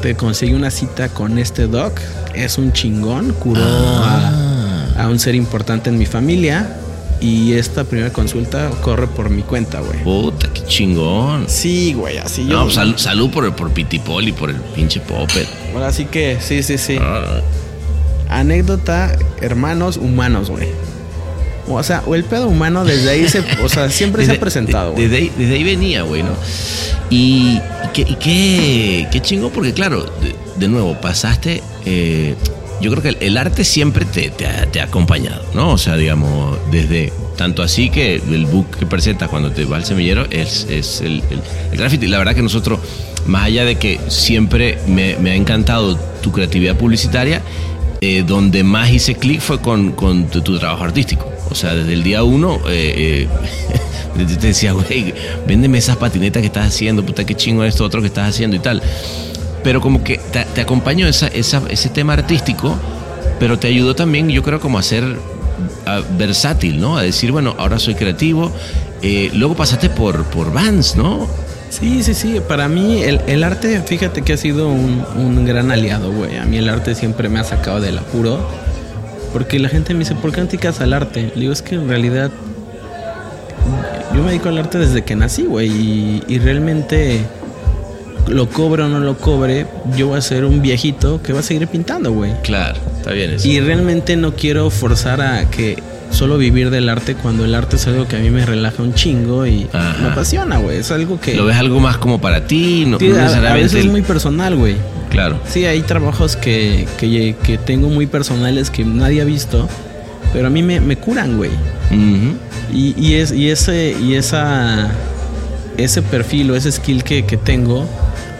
te 0.00 0.14
conseguí 0.16 0.54
una 0.54 0.70
cita 0.70 1.08
con 1.10 1.38
este 1.38 1.66
doc. 1.66 1.92
Es 2.34 2.56
un 2.58 2.72
chingón, 2.72 3.34
curó 3.34 3.60
Ah. 3.62 4.88
a, 4.96 5.04
a 5.04 5.08
un 5.08 5.18
ser 5.18 5.34
importante 5.34 5.90
en 5.90 5.98
mi 5.98 6.06
familia. 6.06 6.78
Y 7.20 7.52
esta 7.52 7.84
primera 7.84 8.10
consulta 8.12 8.68
corre 8.82 9.06
por 9.06 9.30
mi 9.30 9.42
cuenta, 9.42 9.78
güey. 9.80 10.02
Puta, 10.02 10.48
qué 10.52 10.64
chingón. 10.64 11.44
Sí, 11.48 11.92
güey, 11.94 12.18
así 12.18 12.44
yo. 12.46 12.54
No, 12.54 12.62
pues, 12.64 12.74
sal- 12.74 12.98
salud 12.98 13.30
por, 13.30 13.54
por 13.54 13.70
Pitipol 13.70 14.26
y 14.26 14.32
por 14.32 14.50
el 14.50 14.56
pinche 14.56 14.98
Puppet. 14.98 15.46
Ahora 15.72 15.92
sí 15.92 16.06
que, 16.06 16.38
sí, 16.40 16.64
sí, 16.64 16.78
sí. 16.78 16.96
Ah, 17.00 17.40
Anécdota, 18.28 19.12
hermanos 19.40 19.98
humanos, 19.98 20.50
güey. 20.50 20.66
O 21.68 21.82
sea, 21.82 22.02
o 22.06 22.14
el 22.14 22.24
pedo 22.24 22.48
humano 22.48 22.84
desde 22.84 23.10
ahí 23.10 23.28
se, 23.28 23.40
o 23.62 23.68
sea, 23.68 23.88
siempre 23.90 24.26
se 24.26 24.32
ha 24.32 24.40
presentado, 24.40 24.92
de-. 24.94 25.02
Desde, 25.02 25.16
ahí, 25.16 25.32
desde 25.38 25.54
ahí 25.54 25.64
venía, 25.64 26.02
güey, 26.02 26.22
¿no? 26.22 26.32
Y, 27.08 27.60
qué, 27.92 28.02
y 28.02 28.14
qué, 28.16 29.08
qué 29.12 29.20
chingo, 29.20 29.50
porque 29.50 29.72
claro, 29.72 30.02
de, 30.02 30.34
de 30.56 30.68
nuevo, 30.68 31.00
pasaste. 31.00 31.62
eh, 31.84 32.34
yo 32.80 32.90
creo 32.90 33.02
que 33.02 33.10
el, 33.10 33.16
el 33.20 33.36
arte 33.36 33.62
siempre 33.62 34.04
te, 34.04 34.30
te 34.30 34.44
ha, 34.44 34.66
te 34.66 34.80
ha 34.80 34.84
acompañado, 34.84 35.44
¿no? 35.54 35.70
O 35.72 35.78
sea, 35.78 35.96
digamos, 35.96 36.58
desde. 36.70 37.12
Tanto 37.36 37.62
así 37.62 37.88
que 37.90 38.16
el 38.16 38.46
book 38.46 38.76
que 38.76 38.86
presentas 38.86 39.28
cuando 39.28 39.50
te 39.52 39.64
va 39.64 39.76
al 39.76 39.84
semillero 39.84 40.26
es, 40.30 40.66
es 40.68 41.00
el, 41.00 41.22
el, 41.30 41.40
el 41.72 41.78
graffiti. 41.78 42.06
La 42.06 42.18
verdad 42.18 42.34
que 42.34 42.42
nosotros, 42.42 42.78
más 43.26 43.44
allá 43.44 43.64
de 43.64 43.76
que 43.76 43.98
siempre 44.08 44.78
me, 44.86 45.16
me 45.16 45.30
ha 45.30 45.34
encantado 45.34 45.96
tu 46.22 46.30
creatividad 46.30 46.76
publicitaria, 46.76 47.40
eh, 48.00 48.22
donde 48.26 48.62
más 48.64 48.90
hice 48.90 49.14
clic 49.14 49.40
fue 49.40 49.60
con, 49.60 49.92
con 49.92 50.26
tu, 50.26 50.42
tu 50.42 50.58
trabajo 50.58 50.84
artístico. 50.84 51.31
O 51.50 51.54
sea, 51.54 51.74
desde 51.74 51.92
el 51.92 52.02
día 52.02 52.22
uno, 52.24 52.60
eh, 52.68 53.28
eh, 54.16 54.26
te 54.40 54.46
decía, 54.48 54.72
güey, 54.72 55.14
véndeme 55.46 55.78
esas 55.78 55.96
patinetas 55.96 56.40
que 56.40 56.46
estás 56.46 56.66
haciendo, 56.66 57.04
puta, 57.04 57.24
qué 57.24 57.34
chingo 57.34 57.64
esto 57.64 57.84
otro 57.84 58.00
que 58.00 58.06
estás 58.08 58.28
haciendo 58.30 58.56
y 58.56 58.60
tal. 58.60 58.82
Pero 59.62 59.80
como 59.80 60.02
que 60.02 60.18
te, 60.18 60.44
te 60.44 60.60
acompañó 60.60 61.06
esa, 61.06 61.28
esa- 61.28 61.62
ese 61.70 61.88
tema 61.88 62.14
artístico, 62.14 62.74
pero 63.38 63.58
te 63.58 63.68
ayudó 63.68 63.94
también, 63.94 64.28
yo 64.28 64.42
creo, 64.42 64.60
como 64.60 64.78
a 64.78 64.82
ser 64.82 65.04
ah, 65.86 66.00
versátil, 66.18 66.80
¿no? 66.80 66.96
A 66.96 67.02
decir, 67.02 67.32
bueno, 67.32 67.54
ahora 67.58 67.78
soy 67.78 67.94
creativo. 67.94 68.50
Eh, 69.02 69.30
luego 69.34 69.54
pasaste 69.54 69.90
por, 69.90 70.24
por 70.26 70.52
Vans, 70.52 70.96
¿no? 70.96 71.26
Sí, 71.70 72.02
sí, 72.02 72.14
sí. 72.14 72.40
Para 72.46 72.68
mí 72.68 73.02
el, 73.02 73.20
el 73.26 73.42
arte, 73.44 73.80
fíjate 73.84 74.22
que 74.22 74.34
ha 74.34 74.36
sido 74.36 74.68
un, 74.68 75.04
un 75.16 75.44
gran 75.44 75.70
aliado, 75.72 76.12
güey. 76.12 76.36
A 76.36 76.44
mí 76.44 76.56
el 76.58 76.68
arte 76.68 76.94
siempre 76.94 77.28
me 77.28 77.40
ha 77.40 77.44
sacado 77.44 77.80
del 77.80 77.98
apuro. 77.98 78.46
Porque 79.32 79.58
la 79.58 79.68
gente 79.68 79.94
me 79.94 80.00
dice, 80.00 80.14
¿por 80.14 80.32
qué 80.32 80.40
no 80.40 80.46
te 80.46 80.56
dedicas 80.56 80.80
al 80.80 80.92
arte? 80.92 81.32
Le 81.34 81.40
digo, 81.40 81.52
es 81.52 81.62
que 81.62 81.74
en 81.76 81.88
realidad 81.88 82.30
yo 84.14 84.22
me 84.22 84.30
dedico 84.30 84.48
al 84.48 84.58
arte 84.58 84.78
desde 84.78 85.02
que 85.02 85.16
nací, 85.16 85.44
güey. 85.44 85.68
Y, 85.68 86.22
y 86.28 86.38
realmente 86.38 87.20
lo 88.28 88.48
cobre 88.48 88.82
o 88.82 88.88
no 88.88 89.00
lo 89.00 89.16
cobre, 89.16 89.66
yo 89.96 90.08
voy 90.08 90.18
a 90.18 90.20
ser 90.20 90.44
un 90.44 90.62
viejito 90.62 91.22
que 91.22 91.32
va 91.32 91.40
a 91.40 91.42
seguir 91.42 91.66
pintando, 91.68 92.12
güey. 92.12 92.32
Claro, 92.42 92.78
está 92.96 93.12
bien 93.12 93.32
eso. 93.32 93.46
Y 93.48 93.60
realmente 93.60 94.16
no 94.16 94.34
quiero 94.34 94.70
forzar 94.70 95.20
a 95.20 95.50
que 95.50 95.82
solo 96.12 96.38
vivir 96.38 96.70
del 96.70 96.88
arte 96.88 97.14
cuando 97.16 97.44
el 97.44 97.54
arte 97.54 97.76
es 97.76 97.86
algo 97.88 98.06
que 98.06 98.16
a 98.16 98.18
mí 98.20 98.30
me 98.30 98.46
relaja 98.46 98.82
un 98.82 98.94
chingo 98.94 99.46
y 99.46 99.66
Ajá. 99.72 99.96
me 100.02 100.08
apasiona, 100.08 100.58
güey. 100.58 100.76
Es 100.78 100.90
algo 100.92 101.20
que... 101.20 101.34
¿Lo 101.34 101.46
ves 101.46 101.56
algo 101.56 101.80
más 101.80 101.96
como 101.98 102.20
para 102.20 102.46
ti? 102.46 102.84
No, 102.86 102.98
Sí, 102.98 103.08
no 103.08 103.16
a- 103.16 103.18
a, 103.18 103.22
necesariamente 103.22 103.62
veces 103.64 103.84
es 103.86 103.90
muy 103.90 104.02
personal, 104.02 104.54
güey. 104.56 104.76
Claro. 105.10 105.40
Sí, 105.48 105.64
hay 105.66 105.80
trabajos 105.82 106.36
que, 106.36 106.86
que, 106.98 107.34
que 107.42 107.58
tengo 107.58 107.88
muy 107.88 108.06
personales 108.06 108.70
que 108.70 108.84
nadie 108.84 109.20
ha 109.20 109.24
visto, 109.24 109.68
pero 110.32 110.46
a 110.46 110.50
mí 110.50 110.62
me, 110.62 110.80
me 110.80 110.96
curan, 110.96 111.36
güey. 111.36 111.50
Y, 112.72 112.94
y, 112.98 113.14
es, 113.16 113.32
y 113.32 113.50
ese, 113.50 113.94
y 114.00 114.14
esa, 114.14 114.90
ese 115.76 116.00
perfil 116.02 116.50
o 116.50 116.56
ese 116.56 116.72
skill 116.72 117.04
que, 117.04 117.24
que 117.26 117.36
tengo, 117.36 117.86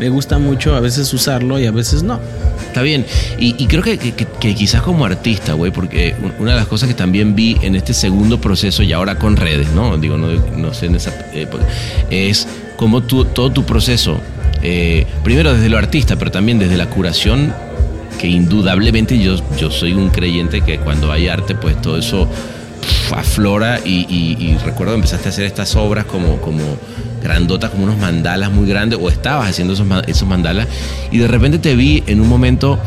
me 0.00 0.08
gusta 0.08 0.38
mucho 0.38 0.74
a 0.74 0.80
veces 0.80 1.12
usarlo 1.12 1.58
y 1.58 1.66
a 1.66 1.70
veces 1.70 2.02
no. 2.02 2.18
Está 2.72 2.80
bien. 2.80 3.04
Y, 3.38 3.66
creo 3.66 3.82
que, 3.82 3.98
que- 3.98 4.54
quizás 4.54 4.80
como 4.80 5.04
artista, 5.04 5.52
güey, 5.52 5.70
porque 5.70 6.14
un- 6.22 6.32
una 6.38 6.52
de 6.52 6.56
las 6.56 6.66
cosas 6.66 6.88
que 6.88 6.94
también 6.94 7.34
vi 7.34 7.58
en 7.60 7.76
este 7.76 7.92
segundo 7.92 8.40
proceso 8.40 8.82
y 8.82 8.94
ahora 8.94 9.18
con 9.18 9.36
redes, 9.36 9.68
¿no? 9.74 9.98
Digo, 9.98 10.16
no, 10.16 10.72
sé 10.72 10.86
en 10.86 10.94
esa 10.94 11.12
época, 11.34 11.66
es 12.08 12.48
como 12.78 13.02
tú, 13.02 13.26
todo 13.26 13.50
tu 13.52 13.64
proceso, 13.64 14.18
eh, 14.62 15.04
primero 15.22 15.52
desde 15.52 15.68
lo 15.68 15.76
artista, 15.76 16.16
pero 16.16 16.30
también 16.30 16.58
desde 16.58 16.78
la 16.78 16.86
curación, 16.88 17.52
que 18.18 18.28
indudablemente 18.28 19.18
yo, 19.18 19.36
yo 19.58 19.70
soy 19.70 19.92
un 19.92 20.08
creyente 20.08 20.62
que 20.62 20.78
cuando 20.78 21.12
hay 21.12 21.28
arte, 21.28 21.54
pues 21.54 21.78
todo 21.82 21.98
eso 21.98 22.26
aflora 23.14 23.80
y, 23.84 24.06
y- 24.08 24.36
y 24.42 24.56
recuerdo 24.64 24.94
empezaste 24.94 25.28
a 25.28 25.30
hacer 25.30 25.44
estas 25.44 25.76
obras 25.76 26.06
como, 26.06 26.38
como 26.40 26.62
grandotas, 27.22 27.70
como 27.70 27.84
unos 27.84 27.98
mandalas 27.98 28.50
muy 28.50 28.68
grandes, 28.68 28.98
o 29.00 29.08
estabas 29.08 29.48
haciendo 29.50 29.74
esos, 29.74 29.86
esos 30.06 30.28
mandalas, 30.28 30.66
y 31.10 31.18
de 31.18 31.28
repente 31.28 31.58
te 31.58 31.74
vi 31.76 32.02
en 32.06 32.20
un 32.20 32.28
momento 32.28 32.78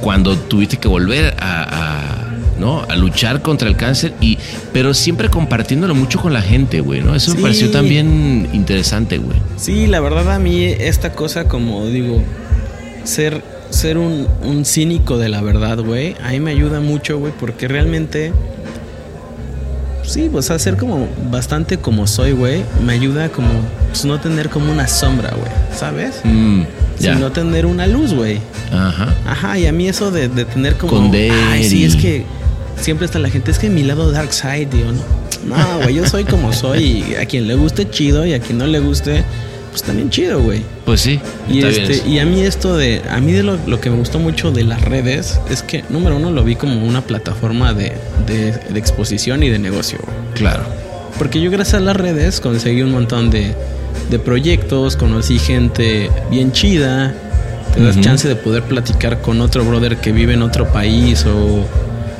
cuando 0.00 0.36
tuviste 0.36 0.76
que 0.76 0.86
volver 0.88 1.34
a, 1.40 1.62
a, 1.62 2.58
¿no? 2.60 2.82
a 2.88 2.94
luchar 2.96 3.42
contra 3.42 3.68
el 3.68 3.76
cáncer, 3.76 4.12
y, 4.20 4.38
pero 4.72 4.94
siempre 4.94 5.28
compartiéndolo 5.28 5.94
mucho 5.94 6.20
con 6.20 6.32
la 6.32 6.42
gente, 6.42 6.80
güey, 6.80 7.00
¿no? 7.02 7.14
Eso 7.14 7.30
Sí. 7.32 7.36
me 7.36 7.42
pareció 7.42 7.70
también 7.70 8.48
interesante, 8.52 9.18
güey. 9.18 9.38
Sí, 9.56 9.86
la 9.86 10.00
verdad 10.00 10.32
a 10.32 10.38
mí 10.38 10.64
esta 10.64 11.12
cosa 11.12 11.44
como 11.44 11.86
digo, 11.86 12.22
ser, 13.04 13.42
ser 13.70 13.98
un, 13.98 14.26
un 14.42 14.64
cínico 14.64 15.18
de 15.18 15.28
la 15.28 15.40
verdad, 15.40 15.78
güey, 15.80 16.14
a 16.22 16.30
mí 16.30 16.40
me 16.40 16.52
ayuda 16.52 16.80
mucho, 16.80 17.18
güey, 17.18 17.32
porque 17.38 17.66
realmente, 17.68 18.32
sí, 20.08 20.28
pues 20.30 20.50
a 20.50 20.58
ser 20.58 20.76
como 20.76 21.08
bastante 21.30 21.78
como 21.78 22.06
soy, 22.06 22.32
güey, 22.32 22.64
me 22.84 22.94
ayuda 22.94 23.28
como, 23.28 23.48
pues 23.88 24.04
no 24.04 24.18
tener 24.20 24.48
como 24.48 24.72
una 24.72 24.88
sombra, 24.88 25.30
güey, 25.30 25.50
¿sabes? 25.76 26.20
Mm, 26.24 26.62
ya. 26.98 27.14
Sino 27.14 27.30
tener 27.32 27.66
una 27.66 27.86
luz, 27.86 28.14
güey. 28.14 28.40
Ajá. 28.72 29.14
Ajá, 29.26 29.58
y 29.58 29.66
a 29.66 29.72
mí 29.72 29.88
eso 29.88 30.10
de, 30.10 30.28
de 30.28 30.44
tener 30.44 30.76
como... 30.76 30.92
Esconder 30.92 31.32
Ay, 31.50 31.64
sí, 31.64 31.84
es 31.84 31.96
que 31.96 32.24
siempre 32.80 33.06
está 33.06 33.18
la 33.18 33.30
gente, 33.30 33.50
es 33.50 33.58
que 33.58 33.70
mi 33.70 33.82
lado 33.82 34.10
dark 34.10 34.32
side, 34.32 34.66
digo, 34.66 34.92
no. 34.92 35.28
No, 35.46 35.82
güey, 35.82 35.94
yo 35.94 36.06
soy 36.06 36.24
como 36.24 36.52
soy 36.52 37.04
y 37.10 37.14
a 37.14 37.24
quien 37.24 37.46
le 37.46 37.54
guste 37.54 37.88
chido 37.88 38.26
y 38.26 38.34
a 38.34 38.40
quien 38.40 38.58
no 38.58 38.66
le 38.66 38.80
guste, 38.80 39.24
pues 39.70 39.82
también 39.82 40.10
chido, 40.10 40.40
güey. 40.40 40.62
Pues 40.84 41.00
sí. 41.00 41.20
Y, 41.48 41.62
este, 41.62 42.08
y 42.08 42.18
a 42.18 42.26
mí 42.26 42.40
esto 42.42 42.76
de, 42.76 43.02
a 43.10 43.20
mí 43.20 43.32
de 43.32 43.42
lo, 43.42 43.58
lo 43.66 43.80
que 43.80 43.90
me 43.90 43.96
gustó 43.96 44.18
mucho 44.18 44.50
de 44.50 44.64
las 44.64 44.82
redes 44.82 45.40
es 45.50 45.62
que, 45.62 45.84
número 45.88 46.16
uno, 46.16 46.30
lo 46.30 46.44
vi 46.44 46.56
como 46.56 46.86
una 46.86 47.02
plataforma 47.02 47.72
de, 47.72 47.92
de, 48.26 48.52
de 48.52 48.78
exposición 48.78 49.42
y 49.42 49.50
de 49.50 49.58
negocio. 49.58 49.98
Claro. 50.34 50.62
Porque 51.18 51.40
yo 51.40 51.50
gracias 51.50 51.74
a 51.74 51.80
las 51.80 51.96
redes 51.96 52.40
conseguí 52.40 52.82
un 52.82 52.92
montón 52.92 53.30
de, 53.30 53.54
de 54.10 54.18
proyectos, 54.18 54.96
conocí 54.96 55.38
gente 55.38 56.10
bien 56.30 56.52
chida, 56.52 57.14
te 57.74 57.82
das 57.82 58.00
chance 58.00 58.26
de 58.26 58.36
poder 58.36 58.62
platicar 58.62 59.20
con 59.20 59.40
otro 59.40 59.64
brother 59.64 59.98
que 59.98 60.12
vive 60.12 60.34
en 60.34 60.42
otro 60.42 60.72
país 60.72 61.24
o 61.26 61.66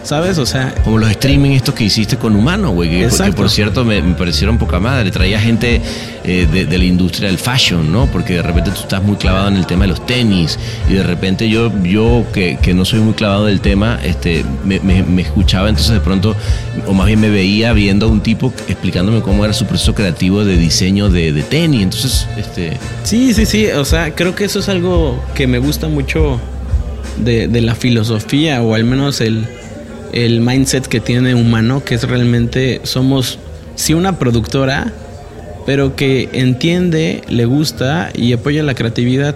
¿Sabes? 0.02 0.38
O 0.38 0.46
sea. 0.46 0.74
Como 0.84 0.98
los 0.98 1.10
streaming 1.10 1.50
estos 1.50 1.74
que 1.74 1.84
hiciste 1.84 2.16
con 2.16 2.34
Humano, 2.36 2.70
güey. 2.70 2.90
Que, 2.90 3.08
que, 3.08 3.32
por 3.32 3.50
cierto 3.50 3.84
me, 3.84 4.00
me, 4.02 4.14
parecieron 4.14 4.58
poca 4.58 4.80
madre. 4.80 5.10
Traía 5.10 5.40
gente 5.40 5.80
eh, 6.24 6.46
de, 6.50 6.64
de, 6.66 6.78
la 6.78 6.84
industria 6.84 7.28
del 7.28 7.38
fashion, 7.38 7.92
¿no? 7.92 8.06
Porque 8.06 8.34
de 8.34 8.42
repente 8.42 8.70
tú 8.70 8.80
estás 8.80 9.02
muy 9.02 9.16
clavado 9.16 9.48
en 9.48 9.56
el 9.56 9.66
tema 9.66 9.82
de 9.82 9.88
los 9.88 10.06
tenis. 10.06 10.58
Y 10.88 10.94
de 10.94 11.02
repente 11.02 11.48
yo, 11.48 11.72
yo 11.82 12.24
que, 12.32 12.58
que 12.60 12.74
no 12.74 12.84
soy 12.84 13.00
muy 13.00 13.14
clavado 13.14 13.46
del 13.46 13.60
tema, 13.60 13.98
este, 14.02 14.44
me, 14.64 14.80
me, 14.80 15.02
me, 15.02 15.22
escuchaba 15.22 15.68
entonces 15.68 15.92
de 15.92 16.00
pronto, 16.00 16.34
o 16.86 16.92
más 16.92 17.06
bien 17.06 17.20
me 17.20 17.28
veía 17.28 17.72
viendo 17.72 18.06
a 18.06 18.08
un 18.08 18.20
tipo 18.20 18.52
explicándome 18.68 19.20
cómo 19.20 19.44
era 19.44 19.52
su 19.52 19.66
proceso 19.66 19.94
creativo 19.94 20.44
de 20.44 20.56
diseño 20.56 21.10
de, 21.10 21.32
de 21.32 21.42
tenis. 21.42 21.82
Entonces, 21.82 22.26
este. 22.36 22.76
Sí, 23.04 23.34
sí, 23.34 23.46
sí. 23.46 23.66
O 23.66 23.84
sea, 23.84 24.14
creo 24.14 24.34
que 24.34 24.44
eso 24.44 24.60
es 24.60 24.68
algo 24.68 25.22
que 25.34 25.46
me 25.46 25.58
gusta 25.58 25.88
mucho 25.88 26.40
de, 27.18 27.48
de 27.48 27.60
la 27.60 27.74
filosofía, 27.74 28.62
o 28.62 28.74
al 28.74 28.84
menos 28.84 29.20
el 29.20 29.46
el 30.12 30.40
mindset 30.40 30.86
que 30.86 31.00
tiene 31.00 31.34
humano, 31.34 31.84
que 31.84 31.94
es 31.94 32.08
realmente 32.08 32.80
somos 32.84 33.38
sí 33.74 33.94
una 33.94 34.18
productora, 34.18 34.92
pero 35.66 35.96
que 35.96 36.28
entiende, 36.32 37.22
le 37.28 37.44
gusta 37.44 38.10
y 38.14 38.32
apoya 38.32 38.62
la 38.62 38.74
creatividad. 38.74 39.34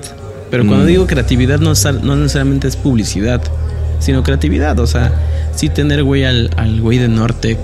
Pero 0.50 0.66
cuando 0.66 0.84
Mm. 0.84 0.88
digo 0.88 1.06
creatividad 1.06 1.60
no, 1.60 1.72
no 2.02 2.16
necesariamente 2.16 2.68
es 2.68 2.76
publicidad, 2.76 3.40
sino 4.00 4.22
creatividad. 4.22 4.78
O 4.80 4.86
sea, 4.86 5.12
sí 5.54 5.68
tener 5.68 6.02
güey 6.04 6.24
al, 6.24 6.50
al 6.56 6.80
güey 6.80 6.98
de 6.98 7.08
Nortec, 7.08 7.58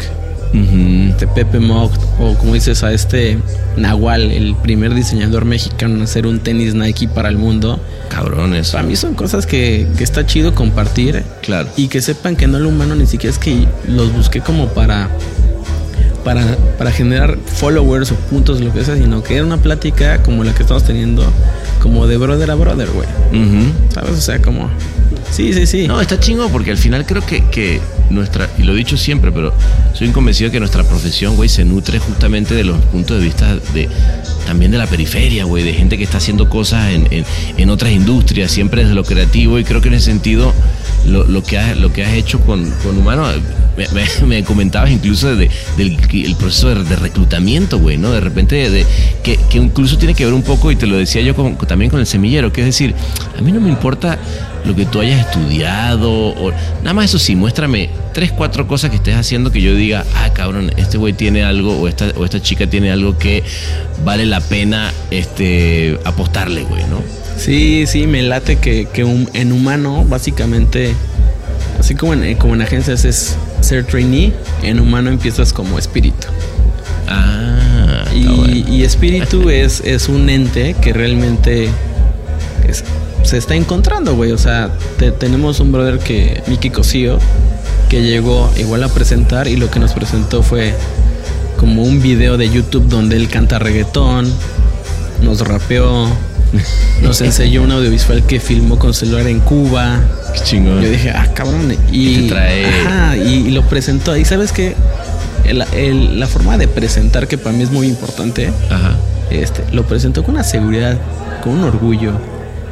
de 0.53 1.26
Pepe 1.34 1.59
Mog, 1.59 1.90
o 2.18 2.34
como 2.34 2.55
dices 2.55 2.82
a 2.82 2.92
este 2.92 3.38
Nahual, 3.76 4.30
el 4.30 4.55
primer 4.57 4.94
diseñador 4.94 5.44
mexicano 5.44 5.96
en 5.96 6.03
hacer 6.03 6.26
un 6.26 6.40
tenis 6.40 6.74
Nike 6.74 7.09
para 7.09 7.28
el 7.28 7.36
mundo. 7.36 7.80
Cabrones. 8.09 8.70
Para 8.70 8.84
mí 8.84 8.96
son 8.96 9.14
cosas 9.14 9.46
que, 9.46 9.86
que 9.96 10.05
está 10.05 10.26
chido 10.26 10.55
compartir. 10.55 11.22
Claro. 11.42 11.68
Y 11.76 11.88
que 11.88 12.01
sepan 12.01 12.36
que 12.36 12.46
no 12.46 12.59
lo 12.59 12.68
humano 12.68 12.94
ni 12.94 13.07
siquiera 13.07 13.32
es 13.32 13.38
que 13.38 13.66
los 13.86 14.12
busqué 14.12 14.40
como 14.40 14.68
para, 14.68 15.11
para, 16.24 16.57
para 16.78 16.92
generar 16.92 17.38
followers 17.44 18.12
o 18.12 18.14
puntos, 18.14 18.61
lo 18.61 18.72
que 18.72 18.84
sea, 18.84 18.96
sino 18.96 19.22
que 19.22 19.36
era 19.36 19.44
una 19.44 19.59
plática 19.59 20.22
como 20.22 20.44
la 20.44 20.55
que 20.55 20.62
estamos 20.62 20.84
teniendo, 20.84 21.24
como 21.82 22.07
de 22.07 22.16
brother 22.16 22.51
a 22.51 22.55
brother, 22.55 22.88
güey. 22.90 23.09
¿Sabes? 23.92 24.11
O 24.11 24.20
sea, 24.20 24.40
como... 24.40 24.70
Sí, 25.30 25.53
sí, 25.53 25.66
sí. 25.66 25.86
No, 25.86 26.01
está 26.01 26.18
chingo 26.18 26.49
porque 26.49 26.70
al 26.70 26.78
final 26.78 27.05
creo 27.05 27.24
que, 27.24 27.44
que 27.51 27.80
nuestra, 28.11 28.48
y 28.59 28.62
lo 28.62 28.72
he 28.72 28.76
dicho 28.76 28.96
siempre, 28.96 29.30
pero 29.32 29.52
soy 29.94 30.09
convencido 30.11 30.48
de 30.48 30.52
que 30.52 30.61
nuestra 30.61 30.82
profesión, 30.84 31.36
güey, 31.36 31.48
se 31.48 31.64
nutre 31.64 31.98
justamente 31.98 32.54
de 32.54 32.64
los 32.64 32.78
puntos 32.86 33.18
de 33.18 33.24
vista 33.24 33.56
de 33.74 33.88
también 34.46 34.70
de 34.70 34.78
la 34.78 34.86
periferia, 34.86 35.44
güey, 35.44 35.62
de 35.62 35.74
gente 35.74 35.98
que 35.98 36.04
está 36.04 36.16
haciendo 36.18 36.48
cosas 36.48 36.90
en, 36.92 37.06
en, 37.11 37.24
en 37.59 37.70
otras 37.70 37.92
industrias, 37.92 38.50
siempre 38.50 38.82
desde 38.82 38.94
lo 38.94 39.04
creativo, 39.04 39.59
y 39.59 39.64
creo 39.64 39.80
que 39.82 39.88
en 39.88 39.94
ese 39.94 40.06
sentido 40.06 40.54
lo, 41.06 41.24
lo 41.24 41.42
que, 41.42 41.59
has, 41.59 41.76
lo 41.76 41.92
que 41.92 42.02
has 42.04 42.14
hecho 42.14 42.40
con, 42.40 42.70
con 42.82 42.96
Humano, 42.96 43.26
me, 43.76 43.86
me- 43.88 44.09
me 44.26 44.44
comentabas 44.44 44.90
incluso 44.90 45.36
de- 45.36 45.50
del 45.76 45.98
el 46.12 46.34
proceso 46.36 46.74
de, 46.74 46.82
de 46.84 46.96
reclutamiento, 46.96 47.78
güey, 47.78 47.98
¿no? 47.98 48.11
De 48.11 48.20
repente, 48.20 48.70
de, 48.70 48.86
que, 49.22 49.38
que 49.50 49.59
incluso 49.59 49.98
tiene 49.98 50.14
que 50.14 50.24
ver 50.24 50.32
un 50.32 50.42
poco, 50.42 50.70
y 50.72 50.76
te 50.76 50.86
lo 50.86 50.96
decía 50.96 51.20
yo 51.20 51.36
con- 51.36 51.56
también 51.59 51.90
con 51.90 52.00
el 52.00 52.06
semillero, 52.06 52.50
que 52.50 52.62
es 52.62 52.66
decir, 52.68 52.94
a 53.38 53.42
mí 53.42 53.52
no 53.52 53.61
me 53.61 53.68
importa 53.68 54.18
lo 54.64 54.74
que 54.74 54.84
tú 54.84 55.00
hayas 55.00 55.20
estudiado, 55.26 56.11
o 56.11 56.52
nada 56.82 56.92
más 56.94 57.06
eso 57.06 57.18
sí, 57.18 57.36
muéstrame 57.36 57.88
tres, 58.12 58.32
cuatro 58.32 58.66
cosas 58.66 58.90
que 58.90 58.96
estés 58.96 59.14
haciendo 59.16 59.50
que 59.50 59.61
yo 59.62 59.74
diga, 59.74 60.04
ah, 60.16 60.30
cabrón, 60.32 60.70
este 60.76 60.98
güey 60.98 61.12
tiene 61.12 61.42
algo, 61.44 61.76
o 61.80 61.88
esta, 61.88 62.06
o 62.16 62.24
esta 62.24 62.40
chica 62.42 62.66
tiene 62.66 62.90
algo 62.90 63.16
que 63.18 63.42
vale 64.04 64.26
la 64.26 64.40
pena 64.40 64.92
este, 65.11 65.98
apostarle, 66.04 66.62
güey, 66.64 66.82
¿no? 66.90 67.02
Sí, 67.36 67.84
sí, 67.86 68.06
me 68.06 68.22
late 68.22 68.56
que, 68.56 68.86
que 68.92 69.04
un- 69.04 69.30
en 69.32 69.52
humano, 69.52 70.04
básicamente, 70.09 70.92
así 71.78 71.94
como 71.94 72.12
en, 72.14 72.34
como 72.36 72.54
en 72.54 72.62
agencias 72.62 73.04
es 73.04 73.36
ser 73.61 73.84
trainee, 73.84 74.32
en 74.62 74.80
humano 74.80 75.09
empiezas 75.11 75.52
como 75.52 75.78
espíritu. 75.78 76.26
Ah, 77.06 78.02
está 78.06 78.14
Y, 78.16 78.24
bueno. 78.26 78.54
y 78.68 78.82
espíritu 78.82 79.48
es, 79.50 79.80
es 79.80 80.09
un 80.09 80.28
ente 80.28 80.74
que 80.80 80.92
realmente 80.92 81.68
es- 82.68 82.84
se 83.28 83.38
está 83.38 83.54
encontrando, 83.54 84.14
güey. 84.16 84.32
O 84.32 84.38
sea, 84.38 84.70
te- 84.98 85.12
tenemos 85.12 85.60
un 85.60 85.72
brother 85.72 85.98
que, 85.98 86.42
Miki 86.46 86.70
Cosío, 86.70 87.18
que 87.88 88.02
llegó 88.02 88.50
igual 88.56 88.82
a 88.84 88.88
presentar 88.88 89.48
y 89.48 89.56
lo 89.56 89.70
que 89.70 89.78
nos 89.80 89.92
presentó 89.92 90.42
fue 90.42 90.74
como 91.56 91.82
un 91.82 92.00
video 92.00 92.36
de 92.36 92.48
YouTube 92.50 92.88
donde 92.88 93.16
él 93.16 93.28
canta 93.28 93.58
reggaetón, 93.58 94.32
nos 95.22 95.40
rapeó, 95.40 96.06
nos 97.02 97.20
enseñó 97.20 97.62
un 97.62 97.72
audiovisual 97.72 98.24
que 98.24 98.40
filmó 98.40 98.78
con 98.78 98.94
celular 98.94 99.26
en 99.26 99.40
Cuba. 99.40 100.00
Qué 100.34 100.40
chingón. 100.44 100.80
Yo 100.82 100.90
dije, 100.90 101.10
ah, 101.10 101.28
cabrón. 101.34 101.74
Y, 101.92 102.08
Y 102.08 102.28
te 102.28 102.34
trae- 102.34 102.64
Ajá, 102.86 103.16
y, 103.16 103.48
y 103.48 103.50
lo 103.50 103.62
presentó. 103.62 104.16
Y 104.16 104.24
sabes 104.24 104.52
que 104.52 104.74
la 105.52 106.26
forma 106.26 106.58
de 106.58 106.68
presentar, 106.68 107.26
que 107.26 107.38
para 107.38 107.56
mí 107.56 107.62
es 107.62 107.70
muy 107.70 107.86
importante, 107.88 108.50
Ajá. 108.70 108.96
este, 109.30 109.64
lo 109.72 109.84
presentó 109.86 110.22
con 110.22 110.34
una 110.34 110.44
seguridad, 110.44 110.98
con 111.42 111.54
un 111.54 111.64
orgullo 111.64 112.12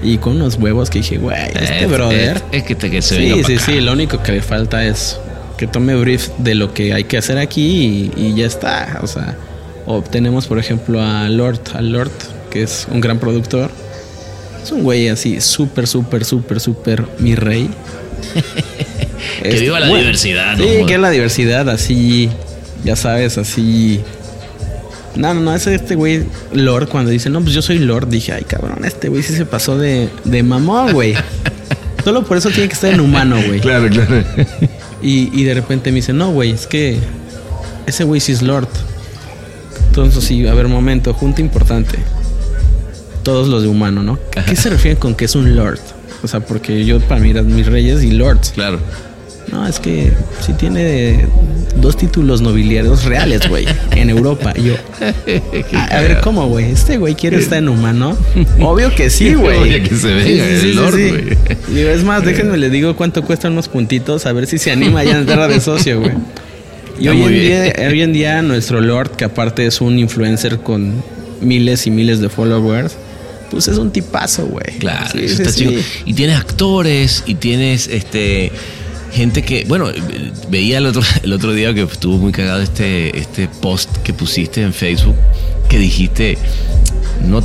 y 0.02 0.18
con 0.18 0.36
unos 0.36 0.56
huevos 0.56 0.90
que 0.90 0.98
dije, 0.98 1.18
güey, 1.18 1.36
este 1.54 1.84
Es- 1.84 1.90
brother. 1.90 2.36
Es, 2.52 2.60
es 2.60 2.62
que 2.64 2.74
te 2.74 2.90
que 2.90 3.02
se 3.02 3.16
sí, 3.16 3.42
sí, 3.44 3.54
acá. 3.54 3.64
sí. 3.66 3.80
Lo 3.80 3.92
único 3.92 4.22
que 4.22 4.32
le 4.32 4.42
falta 4.42 4.84
es 4.86 5.18
que 5.56 5.66
tome 5.66 5.94
brief 5.96 6.28
de 6.38 6.54
lo 6.54 6.74
que 6.74 6.92
hay 6.92 7.04
que 7.04 7.16
hacer 7.18 7.38
aquí 7.38 8.10
y, 8.16 8.22
y 8.28 8.34
ya 8.34 8.46
está. 8.46 9.00
O 9.02 9.06
sea, 9.06 9.36
o 9.86 10.02
tenemos, 10.02 10.46
por 10.46 10.58
ejemplo, 10.58 11.00
a 11.02 11.28
Lord, 11.28 11.60
a 11.74 11.80
Lord, 11.80 12.10
que 12.50 12.62
es 12.62 12.86
un 12.90 13.00
gran 13.00 13.18
productor. 13.18 13.70
Es 14.62 14.72
un 14.72 14.82
güey 14.82 15.08
así, 15.08 15.40
súper, 15.40 15.86
súper, 15.86 16.24
súper, 16.24 16.60
súper 16.60 17.04
mi 17.18 17.34
rey. 17.34 17.70
Que 19.42 19.60
viva 19.60 19.80
la 19.80 19.86
diversidad, 19.88 20.56
¿no? 20.56 20.64
Sí, 20.64 20.86
que 20.86 20.98
la 20.98 21.10
diversidad, 21.10 21.68
así, 21.68 22.28
ya 22.84 22.96
sabes, 22.96 23.38
así. 23.38 24.00
No, 25.16 25.34
no, 25.34 25.40
no, 25.40 25.54
es 25.54 25.66
este 25.66 25.94
güey 25.94 26.24
Lord 26.52 26.88
cuando 26.88 27.10
dice, 27.10 27.30
no, 27.30 27.40
pues 27.40 27.54
yo 27.54 27.62
soy 27.62 27.78
Lord. 27.78 28.08
Dije, 28.08 28.32
ay, 28.32 28.44
cabrón, 28.44 28.84
este 28.84 29.08
güey 29.08 29.22
sí 29.22 29.34
se 29.34 29.46
pasó 29.46 29.78
de, 29.78 30.08
de 30.24 30.42
mamón, 30.42 30.92
güey. 30.92 31.14
Solo 32.04 32.24
por 32.24 32.36
eso 32.36 32.50
tiene 32.50 32.68
que 32.68 32.74
estar 32.74 32.92
en 32.92 33.00
humano, 33.00 33.36
güey. 33.46 33.60
Claro, 33.60 33.88
claro. 33.88 34.22
Y, 35.02 35.30
y 35.38 35.44
de 35.44 35.54
repente 35.54 35.90
me 35.90 35.96
dice, 35.96 36.12
no, 36.12 36.30
güey, 36.30 36.52
es 36.52 36.66
que 36.66 36.98
ese 37.86 38.04
güey 38.04 38.20
sí 38.20 38.32
es 38.32 38.42
Lord. 38.42 38.68
Entonces, 39.88 40.24
sí, 40.24 40.46
a 40.46 40.54
ver, 40.54 40.68
momento, 40.68 41.14
junta 41.14 41.40
importante. 41.40 41.98
Todos 43.22 43.48
los 43.48 43.62
de 43.62 43.68
humano, 43.68 44.02
¿no? 44.02 44.18
¿A 44.36 44.44
qué 44.44 44.54
se 44.54 44.70
refieren 44.70 45.00
con 45.00 45.14
que 45.14 45.24
es 45.24 45.34
un 45.34 45.56
Lord? 45.56 45.80
O 46.22 46.28
sea, 46.28 46.40
porque 46.40 46.84
yo 46.84 47.00
para 47.00 47.20
mí 47.20 47.30
eran 47.30 47.54
mis 47.54 47.66
reyes 47.66 48.02
y 48.02 48.10
Lords. 48.10 48.50
Claro. 48.50 48.78
No, 49.50 49.66
es 49.66 49.80
que 49.80 50.12
sí 50.44 50.52
tiene 50.52 51.26
dos 51.80 51.96
títulos 51.96 52.40
nobiliarios 52.40 53.04
reales, 53.04 53.48
güey, 53.48 53.66
en 53.92 54.10
Europa. 54.10 54.52
Yo, 54.54 54.74
a, 55.74 55.84
a 55.96 56.00
ver, 56.00 56.20
¿cómo, 56.20 56.46
güey? 56.48 56.70
¿Este 56.70 56.96
güey 56.98 57.14
quiere 57.14 57.38
estar 57.38 57.58
en 57.58 57.68
humano? 57.68 58.16
Obvio 58.60 58.94
que 58.94 59.10
sí, 59.10 59.34
güey. 59.34 59.58
Obvio 59.58 59.82
que 59.88 59.94
se 59.96 60.62
Lord, 60.74 60.92
güey. 60.94 61.36
Digo, 61.68 61.90
es 61.90 62.02
más, 62.04 62.24
déjenme 62.24 62.56
le 62.56 62.70
digo 62.70 62.96
cuánto 62.96 63.22
cuestan 63.22 63.52
unos 63.52 63.68
puntitos, 63.68 64.26
a 64.26 64.32
ver 64.32 64.46
si 64.46 64.58
se 64.58 64.70
anima 64.70 65.04
ya 65.04 65.16
a 65.16 65.18
entrar 65.18 65.50
de 65.50 65.60
socio, 65.60 66.00
güey. 66.00 66.12
Y 66.98 67.08
hoy 67.08 67.22
en, 67.22 67.32
día, 67.32 67.88
hoy 67.90 68.00
en 68.02 68.12
día 68.14 68.42
nuestro 68.42 68.80
Lord, 68.80 69.10
que 69.16 69.24
aparte 69.26 69.66
es 69.66 69.80
un 69.82 69.98
influencer 69.98 70.60
con 70.60 71.02
miles 71.42 71.86
y 71.86 71.90
miles 71.90 72.20
de 72.20 72.30
followers, 72.30 72.96
pues 73.50 73.68
es 73.68 73.76
un 73.76 73.90
tipazo, 73.90 74.46
güey. 74.46 74.78
Claro, 74.78 75.06
Sí, 75.12 75.18
eso 75.24 75.36
sí, 75.36 75.42
está 75.42 75.52
sí. 75.52 75.66
chido. 75.68 75.82
Y 76.06 76.14
tienes 76.14 76.38
actores 76.38 77.22
y 77.26 77.34
tienes 77.34 77.88
este 77.88 78.50
gente 79.16 79.42
que, 79.42 79.64
bueno, 79.66 79.86
veía 80.50 80.78
el 80.78 80.86
otro, 80.86 81.02
el 81.22 81.32
otro 81.32 81.52
día 81.52 81.72
que 81.74 81.82
estuvo 81.82 82.18
muy 82.18 82.32
cagado 82.32 82.60
este, 82.62 83.18
este 83.18 83.48
post 83.48 83.90
que 84.04 84.12
pusiste 84.12 84.62
en 84.62 84.72
Facebook 84.72 85.16
que 85.68 85.78
dijiste, 85.78 86.38
no, 87.24 87.42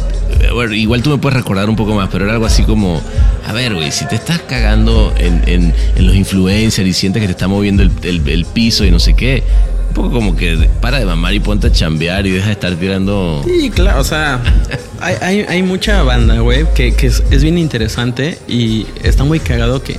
bueno, 0.54 0.74
igual 0.76 1.02
tú 1.02 1.10
me 1.10 1.18
puedes 1.18 1.38
recordar 1.38 1.70
un 1.70 1.76
poco 1.76 1.96
más, 1.96 2.10
pero 2.12 2.26
era 2.26 2.34
algo 2.34 2.46
así 2.46 2.64
como, 2.64 3.02
a 3.48 3.54
ver, 3.54 3.74
güey, 3.74 3.92
si 3.92 4.06
te 4.06 4.16
estás 4.16 4.40
cagando 4.42 5.12
en, 5.18 5.42
en- 5.48 5.74
en 5.96 6.06
los 6.08 6.16
influencers 6.16 6.88
y 6.88 6.94
sientes 6.94 7.22
que 7.22 7.28
te 7.28 7.32
está 7.32 7.48
moviendo 7.48 7.82
el, 7.82 7.92
el- 8.04 8.28
el 8.30 8.46
piso 8.46 8.86
y 8.86 8.92
no 8.92 9.00
sé 9.00 9.16
qué, 9.16 9.42
un 9.88 9.94
poco 9.96 10.12
como 10.12 10.36
que 10.36 10.70
para 10.82 11.00
de 11.00 11.06
mamar 11.06 11.34
y 11.34 11.40
ponte 11.40 11.68
a 11.68 11.72
chambear 11.72 12.28
y 12.28 12.32
deja 12.32 12.48
de 12.48 12.52
estar 12.54 12.76
tirando... 12.76 13.42
Sí, 13.46 13.72
claro, 13.72 14.02
o 14.02 14.04
sea, 14.04 14.40
hay, 15.02 15.16
hay, 15.22 15.46
hay 15.50 15.64
mucha 15.64 16.04
banda, 16.04 16.40
güey, 16.42 16.66
que, 16.76 16.94
que 16.94 17.08
es, 17.08 17.24
es 17.32 17.42
bien 17.42 17.58
interesante 17.58 18.38
y 18.48 18.86
está 19.04 19.24
muy 19.24 19.40
cagado 19.40 19.82
que, 19.82 19.94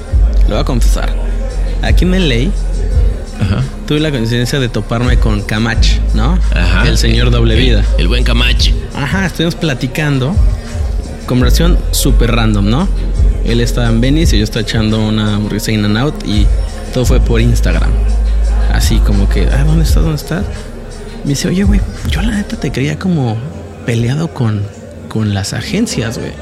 lo 0.45 0.51
voy 0.55 0.59
a 0.61 0.65
confesar, 0.65 1.13
aquí 1.83 2.05
en 2.05 2.53
Ajá. 3.41 3.63
tuve 3.87 4.01
la 4.01 4.11
coincidencia 4.11 4.61
de 4.61 4.69
toparme 4.69 5.19
con 5.19 5.43
Camach, 5.43 5.99
¿no? 6.15 6.39
Ajá. 6.55 6.89
El 6.89 6.97
señor 6.97 7.31
doble 7.31 7.57
vida. 7.57 7.85
El, 7.99 8.09
buen 8.09 8.25
Camache. 8.25 8.75
Ajá, 8.95 9.27
estuvimos 9.27 9.57
platicando, 9.57 10.35
conversación 11.27 11.79
súper 11.91 12.33
random, 12.33 12.69
¿no? 12.69 12.89
Él 13.45 13.61
estaba 13.61 13.89
en 13.89 14.01
Venice 14.01 14.37
y 14.37 14.39
yo 14.39 14.45
estaba 14.45 14.63
echando 14.63 15.01
una 15.01 15.35
hamburguesa 15.35 15.73
in 15.73 15.85
and 15.85 15.99
out 15.99 16.15
y 16.25 16.47
todo 16.95 17.05
fue 17.05 17.21
por 17.21 17.41
Instagram. 17.41 17.91
Así 18.73 18.99
como 18.99 19.29
que, 19.29 19.49
ah, 19.53 19.65
¿dónde 19.65 19.85
estás? 19.85 20.03
¿Dónde 20.03 20.17
estás? 20.17 20.45
Me 21.25 21.31
dice, 21.31 21.49
oye, 21.49 21.65
güey, 21.65 21.81
yo 22.09 22.23
la 22.23 22.33
neta 22.33 22.57
te 22.57 22.71
creía 22.71 22.99
como 22.99 23.37
peleado 23.85 24.29
con, 24.29 24.63
con 25.09 25.35
las 25.35 25.53
agencias, 25.53 26.19
güey. 26.19 26.33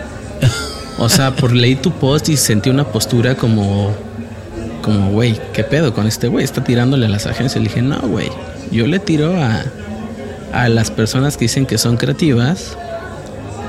O 0.98 1.08
sea, 1.08 1.34
por 1.34 1.52
leí 1.52 1.76
tu 1.76 1.92
post 1.92 2.28
y 2.28 2.36
sentí 2.36 2.68
una 2.68 2.84
postura 2.84 3.34
como, 3.34 3.96
como, 4.80 5.10
güey, 5.10 5.38
¿qué 5.52 5.64
pedo 5.64 5.92
con 5.94 6.06
este 6.06 6.28
güey? 6.28 6.44
Está 6.44 6.64
tirándole 6.64 7.06
a 7.06 7.08
las 7.08 7.26
agencias. 7.26 7.56
Le 7.62 7.68
dije, 7.68 7.82
no, 7.82 7.98
güey, 8.00 8.28
yo 8.70 8.86
le 8.86 8.98
tiro 8.98 9.34
a, 9.36 9.62
a 10.52 10.68
las 10.68 10.90
personas 10.90 11.36
que 11.36 11.44
dicen 11.46 11.66
que 11.66 11.78
son 11.78 11.96
creativas 11.96 12.76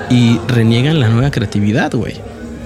y 0.10 0.40
reniegan 0.48 1.00
la 1.00 1.10
nueva 1.10 1.32
creatividad, 1.32 1.92
güey. 1.94 2.16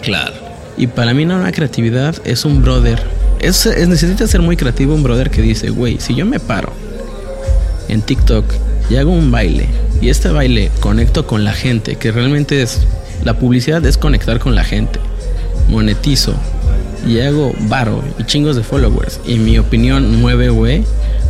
Claro. 0.02 0.34
Y 0.78 0.88
para 0.88 1.14
mí 1.14 1.26
la 1.26 1.36
nueva 1.36 1.52
creatividad 1.52 2.16
es 2.26 2.44
un 2.46 2.62
brother. 2.62 3.02
Es, 3.40 3.66
es- 3.66 3.88
necesita 3.88 4.28
ser 4.28 4.42
muy 4.42 4.58
creativo 4.58 4.94
un 4.96 5.04
brother 5.04 5.30
que 5.30 5.42
dice, 5.42 5.70
güey, 5.70 6.00
si 6.00 6.16
yo 6.16 6.26
me 6.26 6.40
paro 6.40 6.74
en 7.88 8.02
TikTok 8.02 8.46
y 8.90 8.96
hago 8.96 9.12
un 9.12 9.32
baile 9.32 9.68
y 10.02 10.10
este 10.10 10.30
baile 10.30 10.72
conecto 10.80 11.26
con 11.28 11.44
la 11.44 11.54
gente, 11.54 11.96
que 11.96 12.12
realmente 12.12 12.62
es, 12.62 12.82
la 13.24 13.36
publicidad 13.40 13.86
es 13.86 13.98
conectar 13.98 14.40
con 14.40 14.56
la 14.56 14.64
gente, 14.64 15.00
monetizo 15.70 16.34
y 17.06 17.20
hago 17.20 17.54
varo 17.68 18.04
y 18.18 18.24
chingos 18.24 18.56
de 18.56 18.64
followers 18.64 19.20
y 19.26 19.36
mi 19.36 19.58
opinión 19.58 20.20
mueve, 20.22 20.50
güey. 20.50 20.84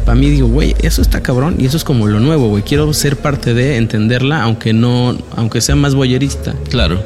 Para 0.05 0.15
mí 0.15 0.30
digo, 0.30 0.47
güey, 0.47 0.76
eso 0.82 1.01
está 1.01 1.21
cabrón 1.21 1.55
y 1.57 1.65
eso 1.65 1.78
es 1.78 1.84
como 1.84 2.07
lo 2.07 2.19
nuevo, 2.19 2.49
güey. 2.49 2.63
Quiero 2.63 2.93
ser 2.93 3.17
parte 3.17 3.53
de 3.53 3.78
entenderla, 3.78 4.43
aunque 4.43 4.71
no, 4.71 5.17
aunque 5.36 5.61
sea 5.61 5.76
más 5.76 5.95
boyerista. 5.95 6.53
Claro. 6.69 7.01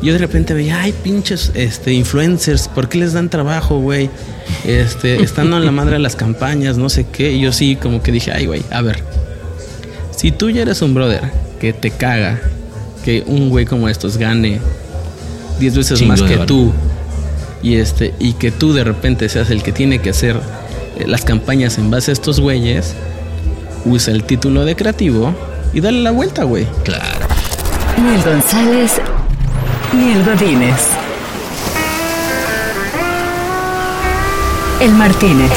Yo 0.00 0.12
de 0.12 0.18
repente 0.18 0.54
veía, 0.54 0.80
ay, 0.80 0.94
pinches 1.02 1.50
este, 1.54 1.92
influencers, 1.92 2.68
¿por 2.68 2.88
qué 2.88 2.98
les 2.98 3.12
dan 3.12 3.28
trabajo, 3.28 3.80
güey? 3.80 4.08
Este, 4.64 5.22
están 5.22 5.52
a 5.52 5.60
la 5.60 5.72
madre 5.72 5.94
de 5.94 5.98
las 5.98 6.16
campañas, 6.16 6.78
no 6.78 6.88
sé 6.88 7.06
qué. 7.12 7.32
Y 7.32 7.40
yo 7.40 7.52
sí, 7.52 7.76
como 7.76 8.02
que 8.02 8.12
dije, 8.12 8.32
ay, 8.32 8.46
güey, 8.46 8.62
a 8.70 8.80
ver. 8.80 9.02
Si 10.16 10.32
tú 10.32 10.50
ya 10.50 10.62
eres 10.62 10.80
un 10.82 10.94
brother 10.94 11.30
que 11.60 11.72
te 11.72 11.90
caga 11.90 12.40
que 13.04 13.24
un 13.26 13.50
güey 13.50 13.66
como 13.66 13.88
estos 13.88 14.16
gane 14.16 14.60
10 15.60 15.76
veces 15.76 15.98
Chingo 15.98 16.12
más 16.12 16.22
que 16.22 16.34
varo. 16.36 16.46
tú, 16.46 16.72
y, 17.62 17.76
este, 17.76 18.14
y 18.18 18.34
que 18.34 18.50
tú 18.50 18.72
de 18.72 18.84
repente 18.84 19.28
seas 19.28 19.50
el 19.50 19.62
que 19.62 19.72
tiene 19.72 20.00
que 20.00 20.10
hacer 20.10 20.36
eh, 20.98 21.04
las 21.06 21.24
campañas 21.24 21.78
en 21.78 21.90
base 21.90 22.10
a 22.10 22.14
estos 22.14 22.40
güeyes, 22.40 22.94
usa 23.84 24.12
el 24.12 24.24
título 24.24 24.64
de 24.64 24.76
creativo 24.76 25.34
y 25.72 25.80
dale 25.80 26.02
la 26.02 26.10
vuelta, 26.10 26.44
güey. 26.44 26.66
Claro. 26.84 27.26
Ni 28.02 28.14
el 28.14 28.22
González, 28.22 28.92
ni 29.92 30.12
el 30.12 30.24
Godínez. 30.24 30.88
El 34.80 34.92
Martínez. 34.92 35.50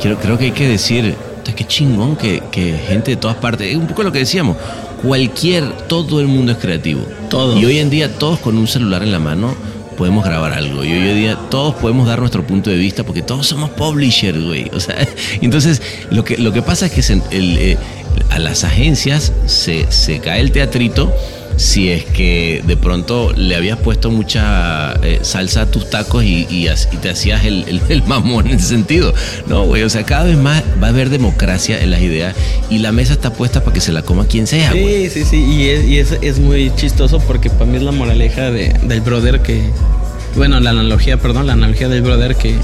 Quiero, 0.00 0.18
creo 0.18 0.38
que 0.38 0.44
hay 0.46 0.52
que 0.52 0.68
decir, 0.68 1.14
"Puta, 1.36 1.52
qué 1.54 1.66
chingón 1.66 2.16
que, 2.16 2.42
que 2.50 2.78
gente 2.78 3.10
de 3.10 3.16
todas 3.16 3.36
partes, 3.36 3.68
es 3.68 3.76
un 3.76 3.86
poco 3.86 4.02
lo 4.02 4.12
que 4.12 4.20
decíamos, 4.20 4.56
cualquier, 5.02 5.70
todo 5.88 6.20
el 6.20 6.26
mundo 6.26 6.52
es 6.52 6.58
creativo. 6.58 7.02
Todo. 7.28 7.58
Y 7.58 7.64
hoy 7.64 7.78
en 7.78 7.90
día 7.90 8.12
todos 8.18 8.38
con 8.40 8.56
un 8.58 8.66
celular 8.66 9.02
en 9.02 9.12
la 9.12 9.18
mano 9.18 9.54
podemos 9.96 10.24
grabar 10.24 10.52
algo. 10.52 10.84
Y 10.84 10.92
hoy 10.92 11.08
en 11.08 11.16
día 11.16 11.36
todos 11.50 11.74
podemos 11.76 12.06
dar 12.06 12.18
nuestro 12.20 12.46
punto 12.46 12.70
de 12.70 12.76
vista 12.76 13.04
porque 13.04 13.22
todos 13.22 13.46
somos 13.46 13.70
publishers, 13.70 14.42
güey. 14.42 14.70
O 14.72 14.80
sea, 14.80 14.96
entonces 15.40 15.82
lo 16.10 16.24
que, 16.24 16.38
lo 16.38 16.52
que 16.52 16.62
pasa 16.62 16.86
es 16.86 16.92
que 16.92 17.02
se- 17.02 17.20
el, 17.30 17.58
eh, 17.58 17.78
a 18.30 18.38
las 18.38 18.64
agencias 18.64 19.32
se, 19.46 19.90
se 19.92 20.18
cae 20.20 20.40
el 20.40 20.52
teatrito 20.52 21.12
si 21.60 21.90
es 21.90 22.06
que 22.06 22.62
de 22.66 22.74
pronto 22.78 23.34
le 23.36 23.54
habías 23.54 23.78
puesto 23.78 24.10
mucha 24.10 24.94
eh, 25.02 25.18
salsa 25.20 25.62
a 25.62 25.66
tus 25.70 25.90
tacos 25.90 26.24
y, 26.24 26.66
te 27.02 27.10
hacías 27.10 27.44
el, 27.44 28.02
mamón 28.06 28.46
en 28.46 28.56
ese 28.56 28.68
sentido. 28.68 29.12
No, 29.46 29.66
güey, 29.66 29.82
o 29.82 29.90
sea, 29.90 30.04
cada 30.04 30.24
vez 30.24 30.38
más 30.38 30.62
va 30.82 30.86
a 30.86 30.90
haber 30.90 31.10
democracia 31.10 31.82
en 31.82 31.90
las 31.90 32.00
ideas 32.00 32.34
y 32.70 32.78
la 32.78 32.92
mesa 32.92 33.12
está 33.12 33.34
puesta 33.34 33.60
para 33.60 33.74
que 33.74 33.82
se 33.82 33.92
la 33.92 34.00
coma 34.00 34.24
quien 34.26 34.46
sea, 34.46 34.70
güey. 34.70 35.10
Sí, 35.10 35.22
sí, 35.22 35.24
sí. 35.26 35.44
Y 35.44 35.68
es, 35.68 36.12
y 36.22 36.26
es, 36.26 36.38
muy 36.38 36.74
chistoso 36.76 37.20
porque 37.20 37.50
para 37.50 37.66
mí 37.66 37.76
es 37.76 37.82
la 37.82 37.92
moraleja 37.92 38.50
de- 38.50 38.72
del 38.82 39.02
brother 39.02 39.40
que. 39.42 39.62
Bueno, 40.36 40.60
la 40.60 40.70
analogía, 40.70 41.18
perdón, 41.18 41.46
la 41.46 41.52
analogía 41.52 41.90
del 41.90 42.00
brother 42.00 42.36
que 42.36 42.54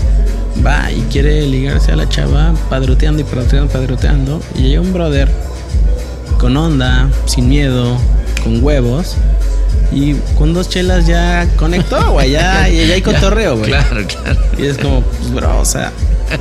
va 0.65 0.91
y 0.91 1.03
quiere 1.13 1.47
ligarse 1.47 1.93
a 1.93 1.97
la 1.97 2.09
chava 2.09 2.55
padroteando 2.71 3.21
y 3.21 3.25
padroteando, 3.25 3.71
padroteando. 3.71 4.43
Y 4.55 4.63
llega 4.63 4.81
un 4.81 4.95
brother 4.95 5.31
con 6.39 6.57
onda, 6.57 7.11
sin 7.27 7.49
miedo, 7.49 7.99
con 8.47 8.63
huevos. 8.63 9.17
Y 9.93 10.15
con 10.37 10.53
dos 10.55 10.69
chelas 10.69 11.07
ya 11.07 11.49
conectó, 11.57 12.13
güey. 12.13 12.31
Ya, 12.31 12.69
ya 12.69 12.95
hay 12.95 13.03
cotorreo, 13.03 13.57
güey. 13.57 13.71
Claro, 13.71 14.07
claro. 14.07 14.41
Y 14.59 14.67
es 14.67 14.79
como, 14.79 15.01
pues, 15.03 15.33
bro, 15.33 15.61
o 15.61 15.65
sea, 15.65 15.93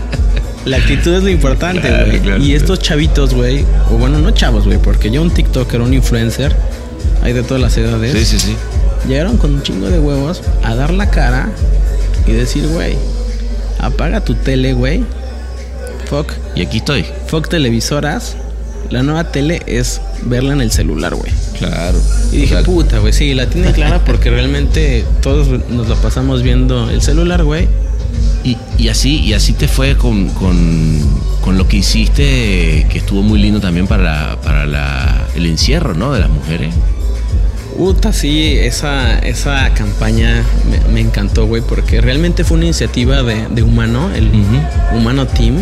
la 0.66 0.78
actitud 0.78 1.14
es 1.14 1.24
lo 1.24 1.30
importante, 1.30 1.88
güey. 1.90 2.20
claro, 2.20 2.44
y 2.44 2.54
estos 2.54 2.80
chavitos, 2.80 3.34
güey, 3.34 3.66
o 3.92 3.98
bueno, 3.98 4.20
no 4.20 4.32
chavos, 4.32 4.66
güey, 4.66 4.78
porque 4.78 5.10
yo 5.12 5.22
un 5.22 5.32
TikToker, 5.32 5.82
un 5.82 5.94
influencer, 5.94 6.56
hay 7.24 7.34
de 7.34 7.44
todas 7.44 7.62
las 7.62 7.78
edades, 7.78 8.12
Sí, 8.14 8.26
sí, 8.26 8.40
sí. 8.40 8.56
llegaron 9.08 9.38
con 9.38 9.54
un 9.54 9.64
chingo 9.64 9.90
de 9.90 10.00
huevos 10.00 10.42
a 10.64 10.76
dar 10.76 10.92
la 10.92 11.10
cara 11.10 11.50
y 12.28 12.32
decir, 12.32 12.68
güey, 12.68 12.96
apaga 13.80 14.22
tu 14.22 14.34
tele, 14.36 14.74
güey. 14.74 15.04
Fuck, 16.10 16.32
Y 16.56 16.62
aquí 16.62 16.78
estoy. 16.78 17.06
fuck 17.28 17.48
televisoras. 17.48 18.38
La 18.90 19.04
nueva 19.04 19.32
tele 19.32 19.62
es 19.66 20.02
verla 20.24 20.54
en 20.54 20.62
el 20.62 20.72
celular, 20.72 21.16
güey. 21.16 21.32
Claro. 21.58 22.00
Y 22.32 22.38
dije, 22.38 22.58
puta, 22.64 23.00
güey, 23.00 23.14
sí, 23.14 23.34
la 23.34 23.48
tiene 23.50 23.72
clara 23.72 24.04
porque 24.06 24.30
realmente 24.30 25.06
todos 25.22 25.48
nos 25.70 25.88
la 25.90 25.96
pasamos 25.96 26.44
viendo 26.44 26.90
el 26.90 27.02
celular, 27.02 27.44
güey. 27.44 27.68
Y, 28.44 28.58
y 28.78 28.90
así, 28.90 29.20
y 29.22 29.34
así 29.34 29.54
te 29.54 29.68
fue 29.68 29.98
con, 29.98 30.30
con, 30.30 31.00
con 31.42 31.58
lo 31.58 31.68
que 31.68 31.78
hiciste, 31.78 32.86
que 32.90 32.98
estuvo 33.00 33.24
muy 33.24 33.40
lindo 33.40 33.60
también 33.60 33.88
para, 33.88 34.40
para 34.42 34.66
la, 34.66 35.28
el 35.36 35.48
encierro, 35.48 35.96
¿no? 35.96 36.14
De 36.14 36.20
las 36.20 36.30
mujeres. 36.30 36.74
Puta, 37.78 38.14
sí, 38.14 38.56
esa, 38.58 39.20
esa 39.20 39.74
campaña 39.74 40.44
me, 40.70 40.94
me 40.94 41.02
encantó, 41.02 41.46
güey, 41.46 41.62
porque 41.62 42.00
realmente 42.00 42.46
fue 42.46 42.56
una 42.56 42.68
iniciativa 42.68 43.22
de, 43.22 43.48
de 43.50 43.64
Humano, 43.64 44.12
el. 44.16 44.30
Humano 44.94 45.28
Team, 45.28 45.58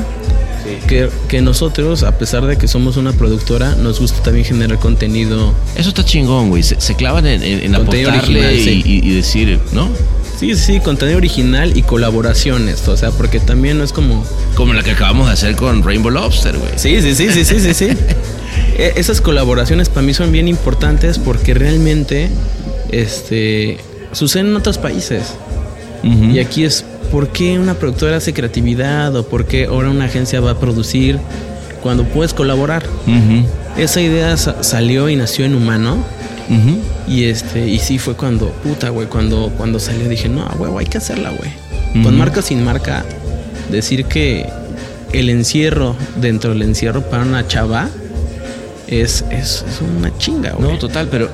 que, 0.87 1.09
que 1.27 1.41
nosotros, 1.41 2.03
a 2.03 2.17
pesar 2.17 2.45
de 2.45 2.57
que 2.57 2.67
somos 2.67 2.97
una 2.97 3.11
productora, 3.13 3.75
nos 3.75 3.99
gusta 3.99 4.21
también 4.23 4.45
generar 4.45 4.79
contenido. 4.79 5.53
Eso 5.75 5.89
está 5.89 6.03
chingón, 6.05 6.49
güey. 6.49 6.63
Se, 6.63 6.79
se 6.79 6.95
clavan 6.95 7.25
en, 7.25 7.43
en, 7.43 7.59
en 7.61 7.75
original, 7.75 8.53
y, 8.55 8.63
sí. 8.63 8.81
y- 8.85 9.07
y 9.09 9.15
decir, 9.15 9.59
¿no? 9.71 9.89
Sí, 10.39 10.55
sí, 10.55 10.79
contenido 10.79 11.17
original 11.17 11.77
y 11.77 11.83
colaboraciones, 11.83 12.87
o 12.87 12.97
sea, 12.97 13.11
porque 13.11 13.39
también 13.39 13.77
no 13.77 13.83
es 13.83 13.93
como... 13.93 14.25
Como 14.55 14.73
la 14.73 14.83
que 14.83 14.91
acabamos 14.91 15.27
de 15.27 15.33
hacer 15.33 15.55
con 15.55 15.83
Rainbow 15.83 16.11
Lobster, 16.11 16.57
güey. 16.57 16.71
Sí, 16.75 17.01
sí, 17.01 17.15
sí, 17.15 17.29
sí, 17.31 17.45
sí, 17.45 17.59
sí, 17.59 17.73
sí. 17.73 17.87
E- 18.77 18.93
Esas 18.95 19.21
colaboraciones 19.21 19.89
para 19.89 20.01
mí 20.01 20.13
son 20.13 20.31
bien 20.31 20.47
importantes 20.47 21.19
porque 21.19 21.53
realmente 21.53 22.29
este, 22.91 23.77
suceden 24.11 24.47
en 24.47 24.55
otros 24.55 24.77
países. 24.77 25.33
Y 26.03 26.39
aquí 26.39 26.65
es 26.65 26.83
por 27.13 27.29
qué 27.29 27.57
una 27.59 27.75
productora 27.75 28.17
hace 28.17 28.33
creatividad 28.33 29.15
o 29.15 29.25
por 29.27 29.45
qué 29.45 29.65
ahora 29.65 29.89
una 29.89 30.05
agencia 30.05 30.41
va 30.41 30.51
a 30.51 30.59
producir 30.59 31.19
cuando 31.81 32.03
puedes 32.05 32.33
colaborar. 32.33 32.83
Esa 33.77 34.01
idea 34.01 34.35
sa- 34.35 34.63
salió 34.63 35.07
y 35.09 35.15
nació 35.15 35.45
en 35.45 35.53
humano. 35.55 36.03
Y 37.07 37.25
este, 37.25 37.67
y 37.69 37.77
sí 37.79 37.99
fue 37.99 38.15
cuando, 38.15 38.47
puta, 38.63 38.89
güey, 38.89 39.07
cuando, 39.07 39.51
cuando 39.57 39.79
salió 39.79 40.09
dije, 40.09 40.27
no, 40.27 40.43
güey, 40.57 40.71
hay 40.77 40.85
que 40.87 40.97
hacerla, 40.97 41.29
güey. 41.29 41.51
Con 42.03 42.17
marca 42.17 42.39
o 42.39 42.43
sin 42.43 42.63
marca, 42.65 43.05
decir 43.71 44.05
que 44.05 44.47
el 45.13 45.29
encierro 45.29 45.95
dentro 46.19 46.49
del 46.51 46.63
encierro 46.63 47.01
para 47.03 47.21
una 47.23 47.47
chava 47.47 47.89
es, 49.01 49.23
es, 49.31 49.63
es 49.67 49.81
una 49.97 50.15
chinga, 50.17 50.51
güey. 50.51 50.71
No, 50.73 50.77
total, 50.77 51.07
pero, 51.09 51.25
eh, 51.25 51.29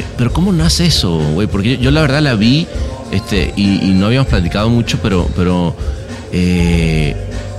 eh, 0.00 0.04
pero 0.16 0.32
¿cómo 0.32 0.52
nace 0.52 0.86
eso, 0.86 1.18
güey? 1.34 1.46
Porque 1.46 1.76
yo, 1.76 1.82
yo 1.84 1.90
la 1.90 2.00
verdad 2.00 2.20
la 2.22 2.34
vi 2.34 2.66
este, 3.12 3.52
y, 3.56 3.80
y 3.88 3.92
no 3.94 4.06
habíamos 4.06 4.28
platicado 4.28 4.68
mucho, 4.70 4.98
pero, 5.02 5.28
pero 5.36 5.74
eh, 6.32 7.14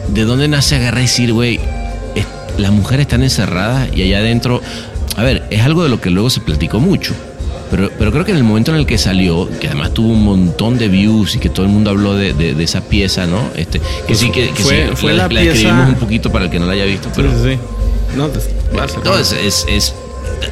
¿de 0.09 0.23
dónde 0.25 0.47
nace 0.47 0.75
agarrar 0.75 0.99
y 0.99 1.03
decir, 1.03 1.33
güey, 1.33 1.59
es- 2.15 2.25
las 2.57 2.71
mujeres 2.71 3.05
están 3.05 3.23
encerradas 3.23 3.89
y 3.95 4.03
allá 4.03 4.19
adentro... 4.19 4.61
A 5.17 5.23
ver, 5.23 5.43
es 5.49 5.61
algo 5.61 5.83
de 5.83 5.89
lo 5.89 5.99
que 5.99 6.09
luego 6.11 6.29
se 6.29 6.39
platicó 6.39 6.79
mucho. 6.79 7.13
Pero, 7.71 7.91
pero 7.99 8.11
creo 8.11 8.25
que 8.25 8.31
en 8.31 8.37
el 8.37 8.43
momento 8.43 8.71
en 8.71 8.77
el 8.77 8.85
que 8.85 8.97
salió, 8.97 9.47
que 9.59 9.67
además 9.67 9.93
tuvo 9.93 10.13
un 10.13 10.23
montón 10.23 10.77
de 10.79 10.87
views 10.87 11.35
y 11.35 11.39
que 11.39 11.49
todo 11.49 11.65
el 11.65 11.71
mundo 11.71 11.89
habló 11.91 12.15
de, 12.15 12.33
de- 12.33 12.53
de 12.55 12.63
esa 12.63 12.81
pieza, 12.81 13.27
¿no? 13.27 13.41
Este, 13.55 13.79
que 13.79 13.85
Pues 14.07 14.19
sí, 14.19 14.31
que, 14.31 14.49
que 14.51 14.63
fue- 14.63 14.87
sí, 14.89 14.95
fue 14.95 15.11
la, 15.11 15.17
la 15.17 15.23
la 15.23 15.29
pieza- 15.41 15.51
escribimos 15.55 15.89
un 15.89 15.95
poquito 15.95 16.31
para 16.31 16.45
el 16.45 16.51
que 16.51 16.59
no 16.59 16.65
la 16.65 16.73
haya 16.73 16.85
visto, 16.85 17.09
pero... 17.15 17.29
Sí, 17.31 17.37
sí, 17.43 17.49
sí. 17.55 18.17
No, 18.17 18.27
a- 18.77 19.03
No, 19.05 19.17
es, 19.17 19.31
es, 19.33 19.65
es- 19.69 19.93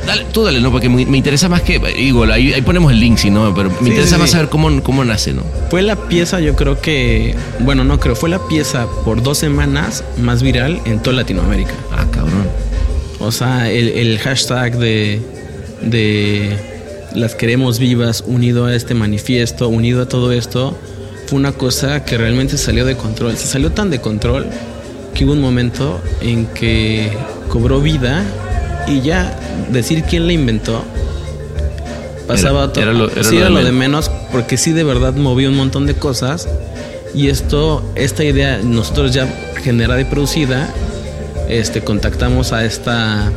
dale, 0.05 0.25
tú 0.31 0.43
dale, 0.43 0.59
¿no? 0.59 0.71
Porque 0.71 0.89
me, 0.89 1.05
me 1.05 1.17
interesa 1.17 1.49
más 1.49 1.61
que. 1.61 1.79
Igual, 1.97 2.31
ahí, 2.31 2.53
ahí 2.53 2.61
ponemos 2.61 2.91
el 2.91 2.99
link, 2.99 3.17
si 3.17 3.29
no, 3.29 3.53
pero 3.53 3.69
me 3.69 3.77
Sí, 3.79 3.85
interesa 3.87 4.15
sí, 4.15 4.19
más 4.21 4.29
sí. 4.29 4.33
saber 4.33 4.49
cómo, 4.49 4.81
cómo 4.83 5.03
nace, 5.05 5.33
¿no? 5.33 5.43
Fue 5.69 5.81
la 5.81 5.95
pieza, 5.95 6.39
yo 6.39 6.55
creo 6.55 6.81
que. 6.81 7.35
Bueno, 7.59 7.83
no 7.83 7.99
creo, 7.99 8.15
fue 8.15 8.29
la 8.29 8.39
pieza 8.47 8.87
por 9.05 9.21
dos 9.23 9.37
semanas 9.37 10.03
más 10.21 10.41
viral 10.43 10.81
en 10.85 11.01
toda 11.01 11.15
Latinoamérica. 11.17 11.73
Ah, 11.91 12.05
cabrón. 12.11 12.47
O 13.19 13.31
sea, 13.31 13.69
el, 13.71 13.87
el 13.89 14.19
hashtag 14.19 14.77
de, 14.77 15.21
de 15.81 16.55
las 17.15 17.35
queremos 17.35 17.79
vivas, 17.79 18.23
unido 18.27 18.65
a 18.65 18.75
este 18.75 18.93
manifiesto, 18.93 19.67
unido 19.69 20.03
a 20.03 20.07
todo 20.07 20.31
esto, 20.31 20.77
fue 21.27 21.39
una 21.39 21.51
cosa 21.51 22.05
que 22.05 22.17
realmente 22.17 22.57
salió 22.57 22.85
de 22.85 22.95
control. 22.95 23.35
Se 23.37 23.47
salió 23.47 23.71
tan 23.71 23.89
de 23.89 23.99
control 24.01 24.45
que 25.13 25.25
hubo 25.25 25.33
un 25.33 25.41
momento 25.41 25.99
en 26.21 26.45
que 26.47 27.09
cobró 27.47 27.81
vida 27.81 28.23
y 28.87 29.01
ya 29.01 29.37
decir 29.71 30.03
quién 30.03 30.27
la 30.27 30.33
inventó 30.33 30.83
pasaba 32.27 32.63
Era- 32.65 32.73
todo. 32.73 32.83
era 32.83 32.93
lo- 32.93 33.09
era 33.11 33.23
sí, 33.23 33.31
lo 33.35 33.37
era 33.37 33.45
de 33.49 33.51
lo 33.53 33.63
de 33.63 33.71
menos. 33.71 34.11
porque 34.31 34.57
sí 34.57 34.71
de 34.73 34.83
verdad 34.83 35.13
movió 35.13 35.49
un 35.49 35.55
montón 35.55 35.85
de 35.85 35.95
cosas. 35.95 36.47
Y 37.15 37.29
esto, 37.29 37.83
esta 37.95 38.23
idea, 38.23 38.59
nosotros 38.63 39.13
ya 39.13 39.27
generada 39.63 39.99
y 40.01 40.05
producida, 40.05 40.69
este, 41.49 41.81
contactamos 41.81 42.51
a 42.51 42.65
esta 42.65 43.31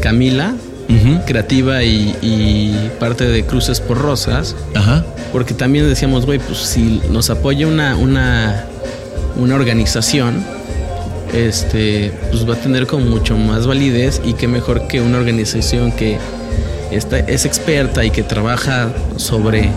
Camila, 0.00 0.54
Ujú. 0.88 1.24
creativa 1.26 1.82
y, 1.82 2.14
y 2.20 2.90
parte 3.00 3.24
de 3.26 3.44
Cruces 3.46 3.80
por 3.80 3.96
Rosas, 3.98 4.54
Ajá. 4.74 5.04
porque 5.32 5.54
también 5.54 5.88
decíamos, 5.88 6.26
güey, 6.26 6.38
pues 6.38 6.58
si 6.58 7.00
nos 7.10 7.30
apoya 7.30 7.66
una, 7.66 7.96
una, 7.96 8.66
una 9.36 9.54
organización, 9.54 10.44
este, 11.34 12.12
pues 12.30 12.48
va 12.48 12.54
a 12.54 12.58
tener 12.58 12.86
como 12.86 13.04
mucho 13.06 13.36
más 13.36 13.66
validez 13.66 14.20
y 14.24 14.34
qué 14.34 14.46
mejor 14.46 14.86
que 14.86 15.00
una 15.00 15.18
organización 15.18 15.92
que 15.92 16.18
está, 16.90 17.18
es 17.18 17.44
experta 17.44 18.04
y 18.04 18.10
que 18.10 18.22
trabaja 18.22 18.92
sobre, 19.16 19.70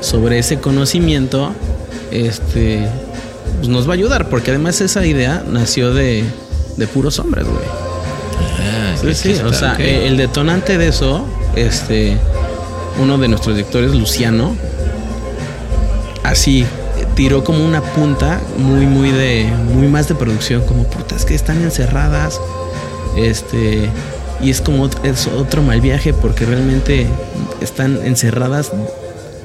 sobre 0.00 0.38
ese 0.38 0.60
conocimiento, 0.60 1.52
este, 2.10 2.86
pues 3.58 3.68
nos 3.68 3.88
va 3.88 3.92
a 3.92 3.94
ayudar, 3.94 4.28
porque 4.28 4.50
además 4.50 4.80
esa 4.80 5.04
idea 5.04 5.42
nació 5.50 5.92
de, 5.92 6.24
de 6.76 6.86
puros 6.86 7.18
hombres, 7.18 7.44
güey. 7.44 7.64
Ah, 8.60 8.94
Sí, 9.00 9.14
sí, 9.14 9.32
o 9.44 9.52
sea, 9.52 9.74
el 9.74 10.16
detonante 10.16 10.78
de 10.78 10.88
eso, 10.88 11.26
este, 11.56 12.16
uno 12.98 13.18
de 13.18 13.28
nuestros 13.28 13.56
directores, 13.56 13.92
Luciano, 13.94 14.56
así 16.22 16.64
tiró 17.14 17.44
como 17.44 17.64
una 17.64 17.80
punta 17.80 18.40
muy, 18.58 18.86
muy 18.86 19.10
de, 19.10 19.46
muy 19.74 19.88
más 19.88 20.08
de 20.08 20.14
producción, 20.14 20.62
como 20.66 20.84
putas 20.84 21.24
que 21.24 21.34
están 21.34 21.62
encerradas, 21.62 22.40
este, 23.16 23.88
y 24.40 24.50
es 24.50 24.60
como 24.60 24.88
es 25.02 25.26
otro 25.28 25.62
mal 25.62 25.80
viaje 25.80 26.12
porque 26.12 26.44
realmente 26.44 27.06
están 27.60 27.98
encerradas 28.04 28.72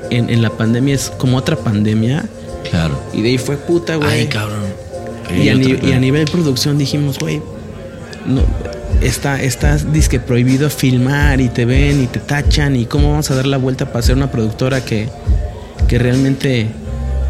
en, 0.10 0.30
en 0.30 0.42
la 0.42 0.50
pandemia, 0.50 0.96
es 0.96 1.12
como 1.18 1.38
otra 1.38 1.56
pandemia, 1.56 2.26
Claro. 2.70 3.00
y 3.14 3.22
de 3.22 3.30
ahí 3.30 3.38
fue 3.38 3.58
puta, 3.58 3.96
güey. 3.96 4.10
Ay, 4.10 4.28
cabrón. 4.28 4.64
Y 5.34 5.50
a, 5.50 5.54
y 5.54 6.00
nivel 6.00 6.26
producción 6.26 6.78
dijimos, 6.78 7.20
güey, 7.20 7.42
no, 8.26 8.42
está, 9.02 9.42
está 9.42 9.78
disque 9.78 10.20
prohibido 10.20 10.70
filmar 10.70 11.40
y 11.40 11.50
te 11.50 11.66
ven 11.66 12.04
y 12.04 12.08
te 12.08 12.20
tachan 12.20 12.76
y 12.76 12.86
cómo 12.86 13.12
vamos 13.12 13.30
a 13.32 13.36
dar 13.36 13.46
la 13.46 13.58
vuelta 13.58 13.92
para 13.92 14.02
ser 14.02 14.16
una 14.16 14.32
productora 14.32 14.84
que, 14.84 15.08
que 15.88 16.00
realmente 16.00 16.68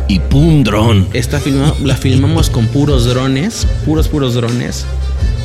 Y 0.10 0.20
pum, 0.20 0.64
dron. 0.64 1.07
está 1.14 1.39
filmado, 1.39 1.78
la 1.84 1.95
filmamos 1.95 2.49
con 2.49 2.66
puros 2.68 3.05
drones, 3.05 3.66
puros, 3.86 4.07
puros 4.10 4.34
drones. 4.34 4.86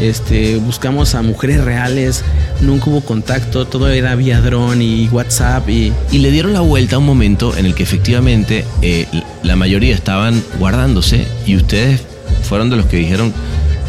Este, 0.00 0.56
buscamos 0.56 1.14
a 1.14 1.22
mujeres 1.22 1.62
reales, 1.62 2.24
nunca 2.60 2.86
hubo 2.90 3.00
contacto, 3.02 3.66
todo 3.66 3.88
era 3.90 4.16
vía 4.16 4.40
dron 4.40 4.82
y 4.82 5.06
WhatsApp 5.08 5.68
y 5.68 5.92
Y 6.10 6.18
le 6.18 6.30
dieron 6.32 6.52
la 6.52 6.60
vuelta 6.60 6.96
a 6.96 6.98
un 6.98 7.06
momento 7.06 7.56
en 7.56 7.66
el 7.66 7.74
que 7.74 7.84
efectivamente 7.84 8.64
eh, 8.82 9.06
la 9.44 9.54
mayoría 9.54 9.94
estaban 9.94 10.42
guardándose 10.58 11.28
y 11.46 11.54
ustedes 11.56 12.00
fueron 12.42 12.70
de 12.70 12.76
los 12.76 12.86
que 12.86 12.96
dijeron 12.96 13.32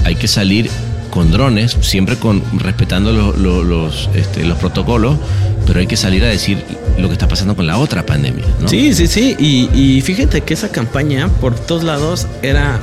hay 0.03 0.15
que 0.15 0.27
salir 0.27 0.69
con 1.09 1.31
drones, 1.31 1.75
siempre 1.81 2.17
con 2.17 2.43
respetando 2.59 3.11
lo- 3.13 3.35
lo- 3.35 3.63
los, 3.63 4.09
este, 4.13 4.43
los 4.43 4.57
protocolos, 4.59 5.17
pero 5.65 5.79
hay 5.79 5.87
que 5.87 5.97
salir 5.97 6.23
a 6.23 6.27
decir 6.27 6.61
lo 6.97 7.07
que 7.07 7.13
está 7.13 7.27
pasando 7.27 7.55
con 7.55 7.67
la 7.67 7.77
otra 7.77 8.05
pandemia. 8.05 8.45
¿no? 8.61 8.67
Sí, 8.67 8.93
sí, 8.93 9.07
sí. 9.07 9.35
Y, 9.39 9.69
y 9.73 10.01
fíjate 10.01 10.41
que 10.41 10.53
esa 10.53 10.69
campaña 10.69 11.27
por 11.41 11.55
todos 11.55 11.83
lados 11.83 12.27
era 12.41 12.79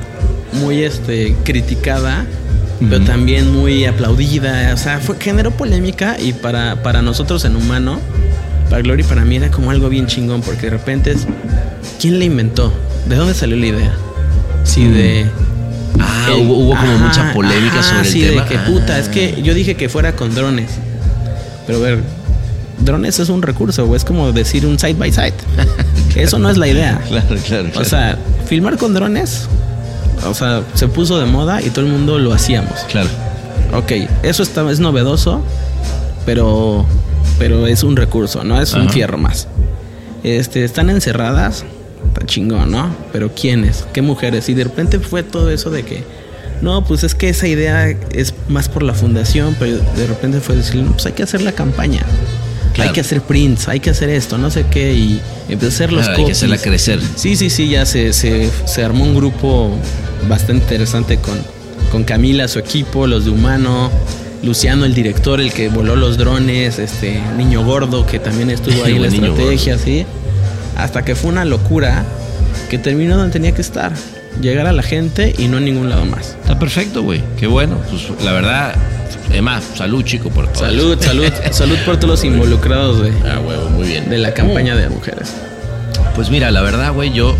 muy 0.61 0.83
este, 0.83 1.35
criticada, 1.45 2.27
pero 2.81 3.05
también 3.05 3.53
muy 3.53 3.85
aplaudida. 3.87 4.73
O 4.75 4.77
sea, 4.77 4.99
fue, 4.99 5.17
generó 5.19 5.51
polémica 5.53 6.17
y 6.21 6.33
para, 6.35 6.83
para 6.83 7.01
nosotros 7.03 7.45
en 7.45 7.57
humano, 7.57 8.01
para 8.69 8.83
Gloria 8.83 9.05
y 9.05 9.09
para 9.09 9.25
mí 9.25 9.37
era 9.37 9.51
como 9.51 9.71
algo 9.71 9.89
bien 9.89 10.07
chingón, 10.07 10.43
porque 10.43 10.63
de 10.63 10.71
repente 10.71 11.13
es, 11.13 11.27
¿quién 12.01 12.19
la 12.19 12.25
inventó? 12.25 12.73
¿De 13.09 13.17
dónde 13.17 13.35
salió 13.35 13.57
la 13.57 13.67
idea? 13.67 13.93
Sí, 14.65 14.81
Mm. 14.83 14.95
de... 14.95 15.27
Ah, 16.01 16.27
el- 16.31 16.47
hubo, 16.47 16.55
hubo 16.57 16.71
como 16.77 16.93
ajá, 16.93 17.05
mucha 17.07 17.33
polémica 17.33 17.81
ajá, 17.81 17.83
sobre 17.83 18.01
el 18.01 18.07
sí, 18.07 18.21
tema. 18.23 18.43
de 18.43 18.49
que 18.49 18.57
Ah. 18.57 18.65
puta, 18.67 18.99
es 18.99 19.09
que 19.09 19.41
yo 19.43 19.55
dije 19.55 19.75
que 19.75 19.89
fuera 19.89 20.13
con 20.17 20.35
drones. 20.35 20.71
Pero 21.67 21.79
a 21.79 21.83
ver, 21.83 21.99
drones 22.81 23.19
es 23.21 23.29
un 23.29 23.43
recurso, 23.43 23.95
es 23.95 24.05
como 24.05 24.33
decir 24.33 24.67
un 24.67 24.79
side 24.79 24.95
by 24.95 25.13
side. 25.13 25.35
Eso 26.17 26.39
no 26.39 26.51
es 26.51 26.57
la 26.59 26.69
idea. 26.69 27.01
Claro, 27.09 27.37
claro, 27.47 27.69
O 27.69 27.71
claro. 27.73 27.85
sea, 27.89 28.19
filmar 28.47 28.77
con 28.77 28.95
drones, 28.95 29.49
o 30.27 30.35
sea, 30.35 30.63
se 30.75 30.89
puso 30.89 31.19
de 31.19 31.27
moda 31.27 31.63
y 31.63 31.71
todo 31.71 31.85
el 31.87 31.91
mundo 31.93 32.19
lo 32.19 32.33
hacíamos. 32.33 32.73
claro. 32.91 33.09
Ok, 33.75 33.93
eso 34.23 34.43
está, 34.43 34.71
es 34.71 34.81
novedoso, 34.81 35.43
pero, 36.27 36.85
pero 37.39 37.67
es 37.67 37.83
un 37.83 37.97
recurso, 37.97 38.45
¿no? 38.45 38.61
Es 38.61 38.75
un 38.75 38.91
fierro 38.91 39.17
más. 39.17 39.49
Este, 40.25 40.63
están 40.65 40.91
encerradas, 40.91 41.65
está 42.07 42.27
chingón, 42.27 42.71
¿no? 42.71 42.95
Pero 43.13 43.31
¿quiénes? 43.35 43.87
¿Qué 43.95 44.03
mujeres? 44.03 44.49
Y 44.51 44.55
de 44.55 44.65
repente 44.65 44.99
fue 44.99 45.23
todo 45.23 45.51
eso 45.51 45.71
de 45.71 45.85
que, 45.85 46.05
no, 46.61 46.85
pues 46.85 47.03
es 47.03 47.15
que 47.15 47.31
esa 47.31 47.47
idea 47.49 47.89
es 47.89 48.35
más 48.49 48.69
por 48.69 48.83
la 48.83 48.93
fundación, 48.93 49.57
pero 49.59 49.79
de 49.79 50.07
repente 50.07 50.41
fue 50.41 50.55
decir, 50.57 50.83
no, 50.83 50.93
pues 50.93 51.07
hay 51.07 51.13
que 51.13 51.23
hacer 51.23 51.41
la 51.41 51.53
campaña. 51.53 52.03
Claro. 52.73 52.89
Hay 52.91 52.95
que 52.95 53.01
hacer 53.03 53.21
prints, 53.23 53.69
hay 53.69 53.81
que 53.81 53.91
hacer 53.91 54.09
esto, 54.09 54.39
no 54.39 54.51
sé 54.51 54.65
qué, 54.71 54.95
y 54.95 55.21
empezó 55.49 55.67
a 55.67 55.75
hacer 55.75 55.93
los 55.93 56.03
Claro, 56.05 56.13
hay 56.13 56.17
que 56.17 56.23
copies. 56.23 56.39
hacerla 56.39 56.59
crecer. 56.59 57.01
Sí, 57.17 57.37
sí, 57.37 57.51
sí, 57.51 57.69
ya 57.69 57.85
se, 57.85 58.13
se, 58.13 58.49
se 58.65 58.83
armó 58.85 59.05
un 59.05 59.15
grupo 59.15 59.71
bastante 60.29 60.63
interesante 60.65 61.19
con, 61.19 61.39
con 61.91 62.05
Camila, 62.05 62.49
su 62.49 62.59
equipo, 62.59 63.07
los 63.07 63.25
de 63.27 63.31
Humano, 63.31 63.91
Luciano, 64.43 64.85
el 64.87 64.95
director, 64.95 65.41
el 65.41 65.53
que 65.53 65.69
voló 65.69 65.97
los 65.97 66.17
drones, 66.17 66.79
este 66.79 67.21
Niño 67.37 67.65
Gordo, 67.65 68.07
que 68.07 68.19
también 68.19 68.51
estuvo 68.51 68.83
ahí 68.85 68.95
en 68.97 69.03
la 69.03 69.09
estrategia, 69.09 69.77
sí. 69.79 70.07
Hasta 70.77 71.05
que 71.05 71.15
fue 71.15 71.31
una 71.31 71.45
locura 71.45 72.05
que 72.71 72.79
terminó 72.79 73.17
donde 73.19 73.33
tenía 73.33 73.53
que 73.53 73.61
estar. 73.61 73.93
Llegar 74.41 74.67
a 74.67 74.73
la 74.73 74.83
gente 74.83 75.35
y 75.39 75.47
no 75.49 75.59
a 75.59 75.61
ningún 75.61 75.89
lado 75.89 76.05
más. 76.05 76.37
Está 76.43 76.59
perfecto, 76.59 77.03
güey. 77.03 77.21
Qué 77.39 77.47
bueno. 77.47 77.77
Pues, 77.91 78.09
la 78.25 78.33
verdad, 78.33 78.75
es 79.33 79.43
más, 79.43 79.63
salud, 79.77 80.03
chico, 80.05 80.31
por 80.31 80.49
todo. 80.49 80.65
Salud, 80.65 80.97
salud, 81.01 81.27
salud 81.53 81.77
por 81.85 81.97
todos 81.99 82.11
los 82.11 82.25
involucrados 82.25 83.03
de, 83.03 83.11
Ah, 83.29 83.39
huevo, 83.41 83.69
muy 83.71 83.87
bien. 83.89 84.09
de 84.11 84.19
la 84.19 84.35
campaña 84.35 84.75
de 84.75 84.89
mujeres. 84.89 85.33
Pues 86.17 86.31
mira, 86.31 86.51
la 86.51 86.63
verdad, 86.63 86.93
güey, 86.93 87.13
yo, 87.13 87.37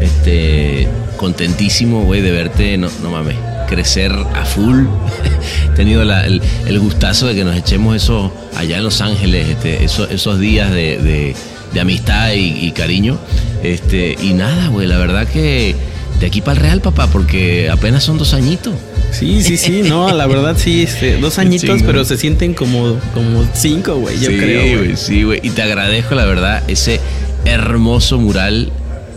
este, 0.00 0.88
contentísimo, 1.16 2.04
güey, 2.04 2.20
de 2.22 2.30
verte, 2.32 2.76
no, 2.78 2.88
no 3.02 3.10
mames, 3.10 3.36
crecer 3.68 4.12
a 4.12 4.44
full. 4.44 4.86
He 5.72 5.76
tenido 5.76 6.04
la- 6.04 6.24
el, 6.26 6.40
el 6.66 6.78
gustazo 6.80 7.26
de 7.26 7.34
que 7.34 7.44
nos 7.44 7.56
echemos 7.56 7.96
eso 7.96 8.32
allá 8.56 8.78
en 8.78 8.84
Los 8.84 9.00
Ángeles, 9.00 9.48
este, 9.48 9.84
eso- 9.84 10.08
esos 10.08 10.38
días 10.40 10.70
de, 10.70 10.98
de- 10.98 11.34
de 11.72 11.80
amistad 11.80 12.32
y, 12.32 12.66
y 12.66 12.72
cariño. 12.72 13.18
Este, 13.62 14.16
y 14.20 14.32
nada, 14.32 14.68
güey, 14.68 14.86
la 14.86 14.96
verdad 14.98 15.26
que 15.28 15.76
de 16.20 16.26
aquí 16.26 16.40
para 16.42 16.52
el 16.58 16.62
Real, 16.62 16.80
papá, 16.82 17.06
porque 17.08 17.68
apenas 17.70 18.04
son 18.04 18.18
dos 18.18 18.34
añitos. 18.34 18.74
Sí, 19.10 19.42
sí, 19.42 19.56
sí, 19.56 19.82
no, 19.84 20.12
la 20.14 20.26
verdad 20.28 20.54
sí, 20.56 20.82
este, 20.82 21.16
dos 21.16 21.38
añitos, 21.38 21.82
pero 21.82 22.04
se 22.04 22.16
sienten 22.16 22.54
como, 22.54 22.98
como 23.14 23.44
cinco, 23.54 23.96
güey, 23.96 24.20
yo 24.20 24.28
sí, 24.30 24.36
creo, 24.36 24.78
güey. 24.78 24.96
Sí, 24.96 25.22
güey. 25.24 25.40
Y 25.42 25.50
te 25.50 25.62
agradezco, 25.62 26.14
la 26.14 26.26
verdad, 26.26 26.62
ese 26.68 27.00
hermoso 27.46 28.18
mural 28.18 28.70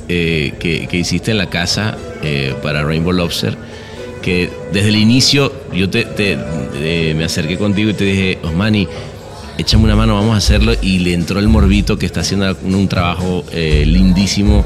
eh, 0.07 0.53
que, 0.59 0.87
que 0.87 0.97
hiciste 0.97 1.31
en 1.31 1.37
la 1.37 1.49
casa 1.49 1.97
eh, 2.23 2.55
para 2.63 2.83
Rainbow 2.83 3.11
Lobster. 3.13 3.57
Que 4.21 4.49
desde 4.71 4.87
el 4.87 4.95
inicio 4.95 5.51
yo 5.73 5.89
te, 5.89 6.05
te- 6.05 6.37
eh, 6.75 7.13
me 7.17 7.25
acerqué 7.25 7.57
contigo 7.57 7.89
y 7.89 7.93
te 7.93 8.05
dije, 8.05 8.39
Osmani, 8.41 8.87
échame 9.57 9.83
una 9.83 9.97
mano, 9.97 10.15
vamos 10.15 10.35
a 10.35 10.37
hacerlo. 10.37 10.73
Y 10.81 10.99
le 10.99 11.13
entró 11.13 11.39
el 11.39 11.49
morbito 11.49 11.99
que 11.99 12.05
está 12.05 12.21
haciendo 12.21 12.55
un, 12.63 12.73
un 12.73 12.87
trabajo 12.87 13.43
lindísimo. 13.51 14.63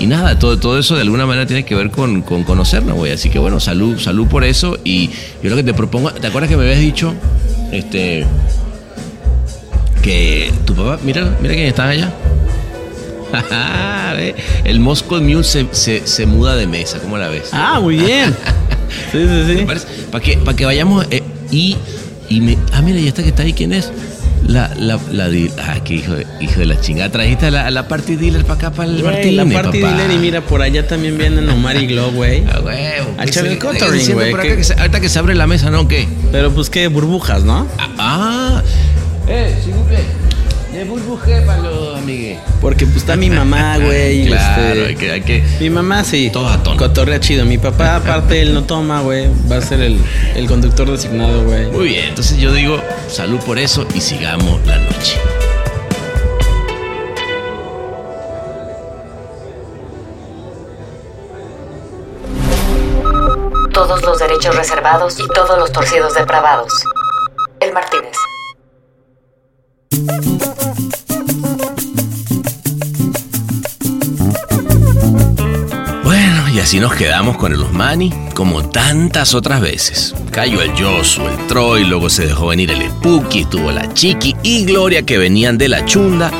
Y 0.00 0.06
nada, 0.06 0.38
todo, 0.38 0.58
todo 0.58 0.78
eso 0.78 0.96
de 0.96 1.02
alguna 1.02 1.26
manera 1.26 1.46
tiene 1.46 1.64
que 1.64 1.74
ver 1.74 1.90
con, 1.90 2.22
con 2.22 2.42
conocernos, 2.42 2.96
güey. 2.96 3.12
Así 3.12 3.28
que 3.28 3.38
bueno, 3.38 3.60
salud, 3.60 3.98
salud 3.98 4.26
por 4.26 4.44
eso. 4.44 4.78
Y 4.82 5.10
yo 5.42 5.50
lo 5.50 5.56
que 5.56 5.62
te 5.62 5.74
propongo, 5.74 6.10
¿te 6.10 6.26
acuerdas 6.26 6.50
que 6.50 6.56
me 6.56 6.62
habías 6.64 6.80
dicho? 6.80 7.14
Este, 7.70 8.24
que 10.02 10.52
tu 10.64 10.74
papá, 10.74 10.98
mira, 11.04 11.36
mira 11.42 11.54
quién 11.54 11.66
está 11.66 11.88
allá. 11.88 12.12
El 14.64 14.80
Moscow 14.80 15.20
Mule 15.20 15.44
se, 15.44 15.66
se, 15.72 16.06
se 16.06 16.26
muda 16.26 16.56
de 16.56 16.66
mesa, 16.66 16.98
¿cómo 16.98 17.16
la 17.16 17.28
ves? 17.28 17.50
Ah, 17.52 17.78
muy 17.80 17.96
bien. 17.96 18.34
Sí, 19.12 19.24
sí, 19.24 19.56
sí. 19.58 19.64
Para 20.10 20.24
que, 20.24 20.36
para 20.38 20.56
que 20.56 20.64
vayamos 20.64 21.06
eh, 21.12 21.22
y, 21.52 21.76
y 22.28 22.40
me. 22.40 22.58
Ah, 22.72 22.82
mira, 22.82 22.98
y 22.98 23.06
esta 23.06 23.22
que 23.22 23.28
está 23.28 23.44
ahí, 23.44 23.52
¿quién 23.52 23.72
es? 23.72 23.92
La, 24.50 24.68
la, 24.76 24.98
la 25.12 25.28
di- 25.28 25.50
ah, 25.62 25.76
qué 25.84 25.94
hijo 25.94 26.12
de, 26.14 26.26
hijo 26.40 26.58
de 26.58 26.66
la 26.66 26.80
chingada. 26.80 27.08
Trajiste 27.10 27.46
a 27.46 27.50
la, 27.52 27.70
la 27.70 27.86
party 27.86 28.16
dealer 28.16 28.42
para 28.42 28.54
acá, 28.54 28.70
para 28.72 28.90
el 28.90 29.00
Güey, 29.00 29.04
Martínez, 29.14 29.36
la 29.54 29.62
party 29.62 29.80
papá. 29.80 29.94
dealer 29.94 30.10
y 30.16 30.18
mira, 30.18 30.40
por 30.40 30.60
allá 30.60 30.88
también 30.88 31.16
vienen 31.16 31.48
Omar 31.48 31.76
y 31.76 31.86
Glow, 31.86 32.10
güey. 32.10 32.42
Ah, 32.50 32.58
huevo. 32.64 33.14
A 33.16 33.22
¿Qué 33.24 33.30
echar 33.30 33.44
se- 33.44 33.52
el 33.52 33.58
qué 33.58 33.66
catering, 33.66 33.92
diciendo 33.92 34.20
güey, 34.22 34.30
por 34.32 34.40
que- 34.40 34.48
acá 34.48 34.56
que 34.56 34.64
se- 34.64 34.74
ahorita 34.74 35.00
que 35.00 35.08
se 35.08 35.18
abre 35.20 35.34
la 35.36 35.46
mesa, 35.46 35.70
¿no? 35.70 35.86
¿Qué? 35.86 36.08
Pero 36.32 36.50
pues 36.52 36.68
qué, 36.68 36.88
burbujas, 36.88 37.44
¿no? 37.44 37.68
Ah, 37.78 37.88
ah. 37.98 38.62
Eh, 39.28 39.54
s'il 39.62 39.74
me 40.80 40.86
burbujé 40.86 41.42
para 41.42 41.58
los. 41.58 42.00
Porque 42.62 42.86
pues 42.86 42.96
está 42.96 43.14
mi 43.14 43.28
mamá, 43.28 43.76
güey. 43.84 44.24
claro, 44.24 44.86
este, 44.86 45.12
hay, 45.12 45.20
que. 45.20 45.44
Mi 45.60 45.68
mamá 45.68 46.04
sí. 46.04 46.30
Todo 46.32 46.48
a 46.48 46.62
tono. 46.62 46.78
Cotorrea 46.78 47.20
chido. 47.20 47.44
Mi 47.44 47.58
papá, 47.58 47.96
aparte, 47.96 48.40
él 48.40 48.54
no 48.54 48.64
toma, 48.64 49.02
güey. 49.02 49.28
Va 49.50 49.56
a 49.56 49.60
ser 49.60 49.82
el, 49.82 49.98
el 50.34 50.46
conductor 50.46 50.90
designado, 50.90 51.44
güey. 51.44 51.66
Muy 51.66 51.88
bien, 51.88 52.06
entonces 52.08 52.38
yo 52.38 52.54
digo, 52.54 52.80
salud 53.08 53.38
por 53.40 53.58
eso 53.58 53.86
y 53.94 54.00
sigamos 54.00 54.58
la 54.66 54.78
noche. 54.78 55.18
todos 63.74 64.02
los 64.02 64.18
derechos 64.18 64.54
reservados 64.56 65.18
y 65.18 65.28
todos 65.28 65.58
los 65.58 65.72
torcidos 65.72 66.14
depravados. 66.14 66.72
El 67.60 67.72
Martínez. 67.72 68.16
Y 76.60 76.62
así 76.62 76.78
nos 76.78 76.94
quedamos 76.94 77.38
con 77.38 77.54
el 77.54 77.60
Usmani, 77.62 78.12
como 78.34 78.68
tantas 78.68 79.32
otras 79.32 79.62
veces. 79.62 80.14
Cayó 80.30 80.60
el 80.60 80.74
Yosu, 80.74 81.22
el 81.26 81.46
Troy, 81.46 81.84
luego 81.84 82.10
se 82.10 82.26
dejó 82.26 82.48
venir 82.48 82.70
el 82.70 82.86
Spooky, 82.86 83.40
estuvo 83.40 83.72
la 83.72 83.90
Chiqui 83.94 84.36
y 84.42 84.66
Gloria 84.66 85.00
que 85.00 85.16
venían 85.16 85.56
de 85.56 85.70
la 85.70 85.86
Chunda. 85.86 86.30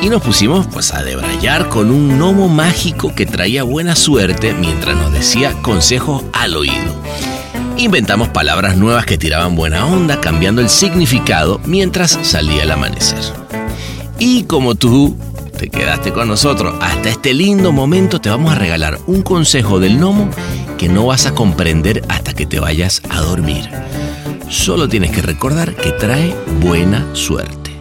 Y 0.00 0.08
nos 0.08 0.22
pusimos 0.22 0.66
pues 0.68 0.94
a 0.94 1.02
debrayar 1.02 1.68
con 1.68 1.90
un 1.90 2.16
gnomo 2.16 2.48
mágico 2.48 3.14
que 3.14 3.26
traía 3.26 3.62
buena 3.62 3.94
suerte 3.94 4.54
mientras 4.54 4.96
nos 4.96 5.12
decía 5.12 5.52
consejos 5.60 6.24
al 6.32 6.56
oído. 6.56 6.94
Inventamos 7.76 8.28
palabras 8.28 8.74
nuevas 8.78 9.04
que 9.04 9.18
tiraban 9.18 9.54
buena 9.54 9.84
onda, 9.84 10.18
cambiando 10.18 10.62
el 10.62 10.70
significado 10.70 11.60
mientras 11.66 12.18
salía 12.22 12.62
el 12.62 12.70
amanecer. 12.70 13.20
Y 14.18 14.44
como 14.44 14.76
tú 14.76 15.14
te 15.58 15.68
quedaste 15.68 16.12
con 16.12 16.28
nosotros 16.28 16.76
hasta 16.80 17.10
este 17.10 17.34
lindo 17.34 17.72
momento, 17.72 18.20
te 18.20 18.30
vamos 18.30 18.52
a 18.52 18.54
regalar 18.54 18.98
un 19.06 19.22
consejo 19.22 19.80
del 19.80 19.98
gnomo 19.98 20.30
que 20.78 20.88
no 20.88 21.06
vas 21.06 21.26
a 21.26 21.34
comprender 21.34 22.04
hasta 22.08 22.32
que 22.32 22.46
te 22.46 22.60
vayas 22.60 23.02
a 23.10 23.20
dormir. 23.20 23.68
Solo 24.48 24.88
tienes 24.88 25.10
que 25.10 25.20
recordar 25.20 25.74
que 25.74 25.90
trae 25.90 26.34
buena 26.60 27.04
suerte. 27.12 27.72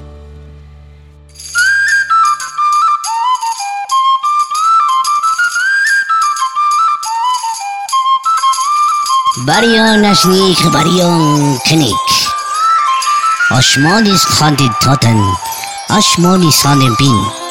Barion 9.45 10.03
Ashnik 10.03 10.71
Barion 10.73 11.59
Knik. 11.65 11.95
Ashmonis 13.51 14.25
Khandid 14.25 14.71
Totten. 14.82 15.21
Ashmonis. 15.89 17.46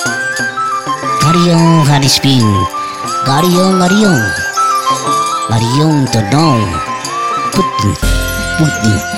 Garyong 1.27 1.83
Harispin 1.91 2.47
Garyong 3.27 3.83
Garyong 3.83 4.23
Garyong 5.51 6.07
Todong. 6.15 6.63
Putih 7.51 7.99
Putih. 8.55 9.16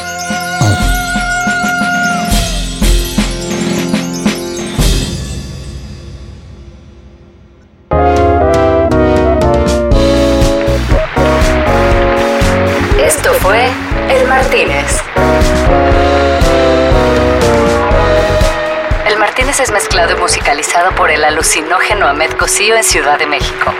Musicalizado 20.28 20.94
por 20.94 21.10
el 21.10 21.24
alucinógeno 21.24 22.06
Ahmed 22.06 22.32
Cosío 22.32 22.76
en 22.76 22.84
Ciudad 22.84 23.18
de 23.18 23.26
México. 23.26 23.72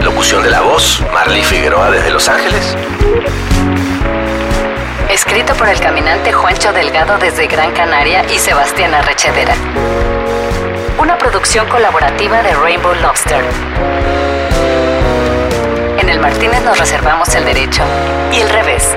Locución 0.00 0.44
de 0.44 0.50
la 0.50 0.60
voz, 0.60 1.02
Marley 1.12 1.42
Figueroa 1.42 1.90
desde 1.90 2.12
Los 2.12 2.28
Ángeles. 2.28 2.76
Escrito 5.10 5.54
por 5.54 5.68
el 5.68 5.80
caminante 5.80 6.32
Juancho 6.32 6.72
Delgado 6.72 7.18
desde 7.18 7.48
Gran 7.48 7.72
Canaria 7.72 8.24
y 8.32 8.38
Sebastián 8.38 8.94
Arrechedera. 8.94 9.56
Una 11.00 11.18
producción 11.18 11.68
colaborativa 11.68 12.40
de 12.40 12.54
Rainbow 12.54 12.94
Lobster. 12.94 13.44
En 15.98 16.08
el 16.08 16.20
Martínez 16.20 16.62
nos 16.62 16.78
reservamos 16.78 17.34
el 17.34 17.44
derecho 17.44 17.82
y 18.32 18.40
el 18.42 18.48
revés. 18.50 18.96